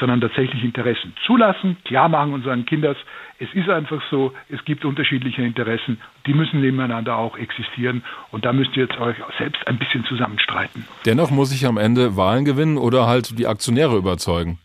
sondern 0.00 0.20
tatsächlich 0.20 0.64
Interessen 0.64 1.14
zulassen, 1.26 1.76
klar 1.84 2.08
machen 2.08 2.32
und 2.32 2.44
sagen, 2.44 2.64
Kinders, 2.66 2.96
es 3.38 3.48
ist 3.52 3.68
einfach 3.68 4.02
so, 4.10 4.32
es 4.48 4.64
gibt 4.64 4.84
unterschiedliche 4.84 5.42
Interessen, 5.42 6.00
die 6.26 6.32
müssen 6.32 6.60
nebeneinander 6.60 7.16
auch 7.16 7.36
existieren 7.36 8.02
und 8.30 8.44
da 8.44 8.52
müsst 8.52 8.76
ihr 8.76 8.84
jetzt 8.84 8.98
euch 8.98 9.16
selbst 9.38 9.66
ein 9.66 9.78
bisschen 9.78 10.04
zusammenstreiten. 10.04 10.86
Dennoch 11.04 11.30
muss 11.30 11.52
ich 11.52 11.66
am 11.66 11.76
Ende 11.76 12.16
Wahlen 12.16 12.44
gewinnen 12.44 12.78
oder 12.78 13.06
halt 13.06 13.38
die 13.38 13.46
Aktionäre 13.46 13.96
überzeugen. 13.96 14.58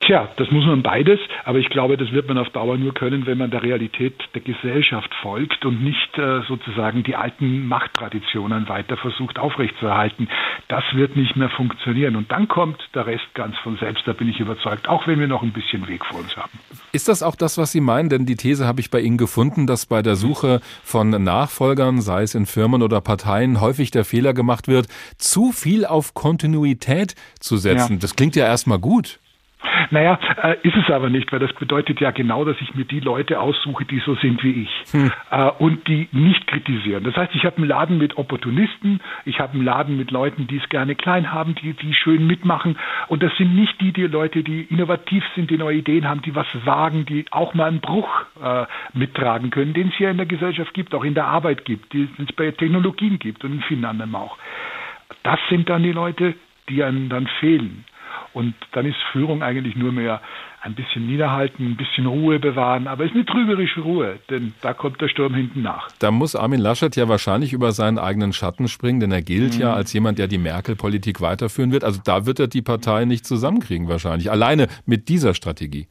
Tja, 0.00 0.28
das 0.36 0.50
muss 0.50 0.64
man 0.66 0.82
beides, 0.82 1.18
aber 1.44 1.58
ich 1.58 1.70
glaube, 1.70 1.96
das 1.96 2.12
wird 2.12 2.28
man 2.28 2.36
auf 2.36 2.50
Dauer 2.50 2.76
nur 2.76 2.92
können, 2.92 3.26
wenn 3.26 3.38
man 3.38 3.50
der 3.50 3.62
Realität 3.62 4.14
der 4.34 4.42
Gesellschaft 4.42 5.10
folgt 5.22 5.64
und 5.64 5.82
nicht 5.82 6.18
äh, 6.18 6.42
sozusagen 6.46 7.02
die 7.02 7.16
alten 7.16 7.66
Machttraditionen 7.66 8.68
weiter 8.68 8.96
versucht 8.98 9.38
aufrechtzuerhalten. 9.38 10.28
Das 10.68 10.84
wird 10.92 11.16
nicht 11.16 11.36
mehr 11.36 11.48
funktionieren 11.48 12.14
und 12.16 12.30
dann 12.30 12.46
kommt 12.46 12.76
der 12.94 13.06
Rest 13.06 13.24
ganz 13.34 13.56
von 13.58 13.78
selbst, 13.78 14.06
da 14.06 14.12
bin 14.12 14.28
ich 14.28 14.38
überzeugt, 14.38 14.86
auch 14.86 15.06
wenn 15.06 15.18
wir 15.18 15.28
noch 15.28 15.42
ein 15.42 15.52
bisschen 15.52 15.88
Weg 15.88 16.04
vor 16.04 16.20
uns 16.20 16.36
haben. 16.36 16.52
Ist 16.92 17.08
das 17.08 17.22
auch 17.22 17.34
das, 17.34 17.56
was 17.56 17.72
Sie 17.72 17.80
meinen? 17.80 18.10
Denn 18.10 18.26
die 18.26 18.36
These 18.36 18.66
habe 18.66 18.80
ich 18.80 18.90
bei 18.90 19.00
Ihnen 19.00 19.16
gefunden, 19.16 19.66
dass 19.66 19.86
bei 19.86 20.02
der 20.02 20.16
Suche 20.16 20.60
von 20.84 21.10
Nachfolgern, 21.10 22.02
sei 22.02 22.22
es 22.22 22.34
in 22.34 22.44
Firmen 22.44 22.82
oder 22.82 23.00
Parteien, 23.00 23.60
häufig 23.60 23.90
der 23.90 24.04
Fehler 24.04 24.34
gemacht 24.34 24.68
wird, 24.68 24.88
zu 25.16 25.52
viel 25.52 25.86
auf 25.86 26.12
Kontinuität 26.12 27.14
zu 27.40 27.56
setzen. 27.56 27.94
Ja. 27.94 27.98
Das 28.00 28.14
klingt 28.14 28.36
ja 28.36 28.44
erstmal 28.44 28.78
gut. 28.78 29.20
Naja, 29.90 30.18
äh, 30.42 30.56
ist 30.62 30.76
es 30.76 30.90
aber 30.90 31.08
nicht, 31.08 31.32
weil 31.32 31.38
das 31.38 31.52
bedeutet 31.54 32.00
ja 32.00 32.10
genau, 32.10 32.44
dass 32.44 32.56
ich 32.60 32.74
mir 32.74 32.84
die 32.84 33.00
Leute 33.00 33.40
aussuche, 33.40 33.84
die 33.84 34.00
so 34.00 34.14
sind 34.16 34.42
wie 34.42 34.62
ich 34.62 34.92
hm. 34.92 35.12
äh, 35.30 35.50
und 35.58 35.88
die 35.88 36.08
nicht 36.12 36.46
kritisieren. 36.46 37.04
Das 37.04 37.16
heißt, 37.16 37.34
ich 37.34 37.44
habe 37.44 37.58
einen 37.58 37.68
Laden 37.68 37.98
mit 37.98 38.16
Opportunisten, 38.16 39.00
ich 39.24 39.40
habe 39.40 39.54
einen 39.54 39.64
Laden 39.64 39.96
mit 39.96 40.10
Leuten, 40.10 40.46
die 40.46 40.58
es 40.58 40.68
gerne 40.68 40.94
klein 40.94 41.32
haben, 41.32 41.54
die, 41.54 41.72
die 41.72 41.94
schön 41.94 42.26
mitmachen 42.26 42.78
und 43.08 43.22
das 43.22 43.34
sind 43.36 43.54
nicht 43.54 43.80
die, 43.80 43.92
die 43.92 44.06
Leute, 44.06 44.42
die 44.42 44.62
innovativ 44.62 45.24
sind, 45.34 45.50
die 45.50 45.58
neue 45.58 45.78
Ideen 45.78 46.08
haben, 46.08 46.22
die 46.22 46.34
was 46.34 46.46
wagen, 46.64 47.06
die 47.06 47.24
auch 47.30 47.54
mal 47.54 47.68
einen 47.68 47.80
Bruch 47.80 48.08
äh, 48.42 48.66
mittragen 48.92 49.50
können, 49.50 49.72
den 49.72 49.88
es 49.88 49.94
hier 49.94 50.10
in 50.10 50.16
der 50.16 50.26
Gesellschaft 50.26 50.74
gibt, 50.74 50.94
auch 50.94 51.04
in 51.04 51.14
der 51.14 51.26
Arbeit 51.26 51.64
gibt, 51.64 51.92
die 51.92 52.08
es 52.18 52.32
bei 52.34 52.50
Technologien 52.50 53.18
gibt 53.18 53.44
und 53.44 53.54
in 53.54 53.62
vielen 53.62 53.84
anderen 53.84 54.14
auch. 54.14 54.36
Das 55.22 55.38
sind 55.48 55.68
dann 55.68 55.82
die 55.82 55.92
Leute, 55.92 56.34
die 56.68 56.82
einem 56.82 57.08
dann 57.08 57.26
fehlen. 57.40 57.84
Und 58.36 58.54
dann 58.72 58.84
ist 58.84 58.98
Führung 59.12 59.42
eigentlich 59.42 59.76
nur 59.76 59.92
mehr 59.92 60.20
ein 60.60 60.74
bisschen 60.74 61.06
niederhalten, 61.06 61.70
ein 61.70 61.76
bisschen 61.78 62.04
Ruhe 62.04 62.38
bewahren, 62.38 62.86
aber 62.86 63.04
es 63.04 63.10
ist 63.10 63.16
eine 63.16 63.24
trügerische 63.24 63.80
Ruhe, 63.80 64.18
denn 64.28 64.52
da 64.60 64.74
kommt 64.74 65.00
der 65.00 65.08
Sturm 65.08 65.32
hinten 65.32 65.62
nach. 65.62 65.88
Da 66.00 66.10
muss 66.10 66.36
Armin 66.36 66.60
Laschet 66.60 66.94
ja 66.96 67.08
wahrscheinlich 67.08 67.54
über 67.54 67.72
seinen 67.72 67.98
eigenen 67.98 68.34
Schatten 68.34 68.68
springen, 68.68 69.00
denn 69.00 69.10
er 69.10 69.22
gilt 69.22 69.54
mhm. 69.54 69.62
ja 69.62 69.72
als 69.72 69.94
jemand, 69.94 70.18
der 70.18 70.28
die 70.28 70.36
Merkel-Politik 70.36 71.22
weiterführen 71.22 71.72
wird. 71.72 71.82
Also 71.82 71.98
da 72.04 72.26
wird 72.26 72.38
er 72.38 72.48
die 72.48 72.60
Partei 72.60 73.06
nicht 73.06 73.24
zusammenkriegen 73.24 73.88
wahrscheinlich, 73.88 74.30
alleine 74.30 74.66
mit 74.84 75.08
dieser 75.08 75.32
Strategie. 75.32 75.86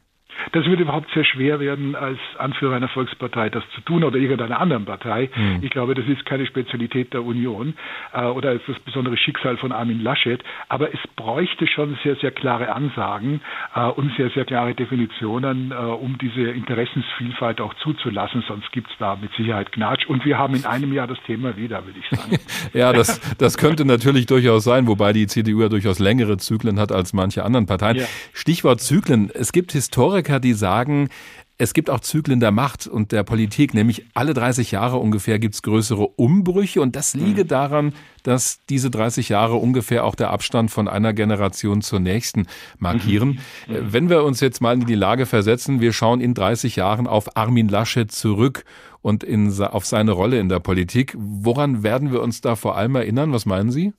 Das 0.51 0.65
wird 0.65 0.79
überhaupt 0.79 1.09
sehr 1.13 1.25
schwer 1.25 1.59
werden, 1.59 1.95
als 1.95 2.19
Anführer 2.37 2.75
einer 2.75 2.87
Volkspartei 2.87 3.49
das 3.49 3.63
zu 3.73 3.81
tun 3.81 4.03
oder 4.03 4.17
irgendeiner 4.17 4.59
anderen 4.59 4.85
Partei. 4.85 5.29
Mhm. 5.35 5.59
Ich 5.61 5.69
glaube, 5.69 5.95
das 5.95 6.05
ist 6.07 6.25
keine 6.25 6.45
Spezialität 6.45 7.13
der 7.13 7.23
Union 7.23 7.75
äh, 8.13 8.23
oder 8.23 8.53
ist 8.53 8.67
das 8.67 8.77
besondere 8.79 9.17
Schicksal 9.17 9.57
von 9.57 9.71
Armin 9.71 10.01
Laschet. 10.01 10.43
Aber 10.69 10.93
es 10.93 10.99
bräuchte 11.15 11.67
schon 11.67 11.97
sehr, 12.03 12.15
sehr 12.17 12.31
klare 12.31 12.73
Ansagen 12.73 13.41
äh, 13.73 13.85
und 13.85 14.15
sehr, 14.17 14.29
sehr 14.31 14.45
klare 14.45 14.73
Definitionen, 14.73 15.71
äh, 15.71 15.75
um 15.75 16.17
diese 16.17 16.41
Interessensvielfalt 16.51 17.61
auch 17.61 17.73
zuzulassen. 17.75 18.43
Sonst 18.47 18.71
gibt 18.71 18.89
es 18.91 18.97
da 18.99 19.15
mit 19.15 19.31
Sicherheit 19.33 19.71
Gnatsch. 19.71 20.05
Und 20.07 20.25
wir 20.25 20.37
haben 20.37 20.55
in 20.55 20.65
einem 20.65 20.93
Jahr 20.93 21.07
das 21.07 21.17
Thema 21.25 21.55
wieder, 21.57 21.85
würde 21.85 21.99
ich 21.99 22.17
sagen. 22.17 22.37
ja, 22.73 22.93
das, 22.93 23.19
das 23.37 23.57
könnte 23.57 23.85
natürlich 23.85 24.25
durchaus 24.25 24.63
sein, 24.63 24.87
wobei 24.87 25.13
die 25.13 25.27
CDU 25.27 25.61
ja 25.61 25.69
durchaus 25.69 25.99
längere 25.99 26.37
Zyklen 26.37 26.79
hat 26.79 26.91
als 26.91 27.13
manche 27.13 27.43
anderen 27.43 27.65
Parteien. 27.65 27.97
Ja. 27.97 28.05
Stichwort 28.33 28.81
Zyklen. 28.81 29.29
Es 29.33 29.51
gibt 29.51 29.71
Historiker, 29.71 30.24
Historiker, 30.25 30.39
die 30.39 30.53
sagen, 30.53 31.09
es 31.57 31.73
gibt 31.73 31.89
auch 31.89 32.01
Zyklen 32.01 32.41
der 32.41 32.51
Macht 32.51 32.85
und 32.85 33.13
der 33.13 33.23
Politik, 33.23 33.73
nämlich 33.73 34.05
alle 34.13 34.33
30 34.33 34.71
Jahre 34.71 34.97
ungefähr 34.97 35.39
gibt 35.39 35.55
es 35.55 35.61
größere 35.61 36.05
Umbrüche 36.05 36.81
und 36.81 36.97
das 36.97 37.13
liege 37.13 37.45
mhm. 37.45 37.47
daran, 37.47 37.93
dass 38.23 38.59
diese 38.69 38.89
30 38.89 39.29
Jahre 39.29 39.55
ungefähr 39.55 40.03
auch 40.03 40.15
der 40.15 40.31
Abstand 40.31 40.69
von 40.69 40.89
einer 40.89 41.13
Generation 41.13 41.81
zur 41.81 42.01
nächsten 42.01 42.47
markieren. 42.77 43.39
Mhm. 43.67 43.75
Äh, 43.75 43.93
wenn 43.93 44.09
wir 44.09 44.25
uns 44.25 44.41
jetzt 44.41 44.59
mal 44.59 44.73
in 44.73 44.85
die 44.85 44.95
Lage 44.95 45.25
versetzen, 45.25 45.79
wir 45.79 45.93
schauen 45.93 46.19
in 46.19 46.33
30 46.33 46.75
Jahren 46.75 47.07
auf 47.07 47.37
Armin 47.37 47.69
Laschet 47.69 48.11
zurück 48.11 48.65
und 49.01 49.23
in, 49.23 49.49
auf 49.61 49.85
seine 49.85 50.11
Rolle 50.11 50.39
in 50.39 50.49
der 50.49 50.59
Politik. 50.59 51.15
Woran 51.17 51.83
werden 51.83 52.11
wir 52.11 52.21
uns 52.21 52.41
da 52.41 52.57
vor 52.57 52.75
allem 52.75 52.95
erinnern? 52.95 53.31
Was 53.31 53.45
meinen 53.45 53.71
Sie? 53.71 53.93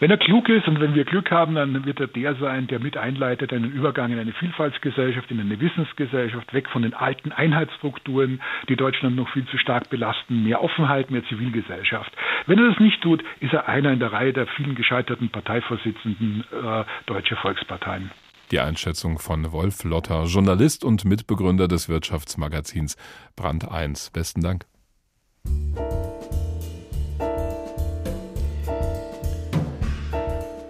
Wenn 0.00 0.10
er 0.10 0.16
klug 0.16 0.48
ist 0.48 0.66
und 0.66 0.80
wenn 0.80 0.94
wir 0.94 1.04
Glück 1.04 1.30
haben, 1.30 1.54
dann 1.54 1.84
wird 1.84 2.00
er 2.00 2.06
der 2.06 2.34
sein, 2.36 2.66
der 2.66 2.80
mit 2.80 2.96
einleitet 2.96 3.52
einen 3.52 3.70
Übergang 3.72 4.12
in 4.12 4.18
eine 4.18 4.32
Vielfaltsgesellschaft, 4.32 5.30
in 5.30 5.40
eine 5.40 5.60
Wissensgesellschaft, 5.60 6.52
weg 6.52 6.68
von 6.68 6.82
den 6.82 6.94
alten 6.94 7.32
Einheitsstrukturen, 7.32 8.40
die 8.68 8.76
Deutschland 8.76 9.16
noch 9.16 9.28
viel 9.30 9.46
zu 9.46 9.58
stark 9.58 9.90
belasten, 9.90 10.44
mehr 10.44 10.62
Offenheit, 10.62 11.10
mehr 11.10 11.24
Zivilgesellschaft. 11.24 12.12
Wenn 12.46 12.58
er 12.58 12.70
das 12.70 12.80
nicht 12.80 13.00
tut, 13.02 13.22
ist 13.40 13.52
er 13.52 13.68
einer 13.68 13.92
in 13.92 14.00
der 14.00 14.12
Reihe 14.12 14.32
der 14.32 14.46
vielen 14.46 14.74
gescheiterten 14.74 15.30
Parteivorsitzenden 15.30 16.44
äh, 16.50 16.84
deutscher 17.06 17.36
Volksparteien. 17.36 18.10
Die 18.50 18.60
Einschätzung 18.60 19.18
von 19.18 19.50
Wolf 19.52 19.82
Lotter, 19.84 20.24
Journalist 20.24 20.84
und 20.84 21.04
Mitbegründer 21.06 21.68
des 21.68 21.88
Wirtschaftsmagazins 21.88 22.96
Brand 23.34 23.70
1. 23.70 24.10
Besten 24.10 24.42
Dank. 24.42 24.66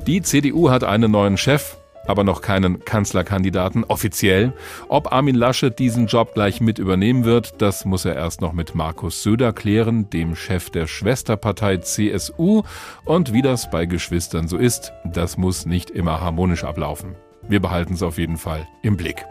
Die 0.06 0.20
CDU 0.20 0.70
hat 0.70 0.82
einen 0.82 1.12
neuen 1.12 1.36
Chef, 1.36 1.76
aber 2.06 2.24
noch 2.24 2.42
keinen 2.42 2.84
Kanzlerkandidaten 2.84 3.84
offiziell. 3.84 4.52
Ob 4.88 5.12
Armin 5.12 5.36
Laschet 5.36 5.78
diesen 5.78 6.08
Job 6.08 6.34
gleich 6.34 6.60
mit 6.60 6.80
übernehmen 6.80 7.24
wird, 7.24 7.62
das 7.62 7.84
muss 7.84 8.04
er 8.04 8.16
erst 8.16 8.40
noch 8.40 8.52
mit 8.52 8.74
Markus 8.74 9.22
Söder 9.22 9.52
klären, 9.52 10.10
dem 10.10 10.34
Chef 10.34 10.70
der 10.70 10.88
Schwesterpartei 10.88 11.76
CSU. 11.76 12.62
Und 13.04 13.32
wie 13.32 13.42
das 13.42 13.70
bei 13.70 13.86
Geschwistern 13.86 14.48
so 14.48 14.56
ist, 14.56 14.92
das 15.04 15.36
muss 15.36 15.66
nicht 15.66 15.90
immer 15.90 16.20
harmonisch 16.20 16.64
ablaufen. 16.64 17.14
Wir 17.48 17.60
behalten 17.60 17.94
es 17.94 18.02
auf 18.02 18.18
jeden 18.18 18.38
Fall 18.38 18.66
im 18.82 18.96
Blick. 18.96 19.24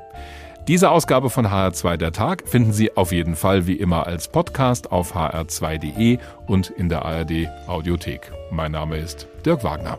Diese 0.69 0.91
Ausgabe 0.91 1.29
von 1.29 1.47
HR2 1.47 1.97
der 1.97 2.13
Tag 2.13 2.47
finden 2.47 2.71
Sie 2.71 2.95
auf 2.95 3.11
jeden 3.11 3.35
Fall 3.35 3.67
wie 3.67 3.75
immer 3.75 4.07
als 4.07 4.29
Podcast 4.29 4.91
auf 4.91 5.15
hr2.de 5.15 6.19
und 6.47 6.69
in 6.69 6.87
der 6.87 7.03
ARD 7.03 7.49
Audiothek. 7.67 8.31
Mein 8.51 8.71
Name 8.71 8.97
ist 8.97 9.27
Dirk 9.43 9.63
Wagner. 9.63 9.97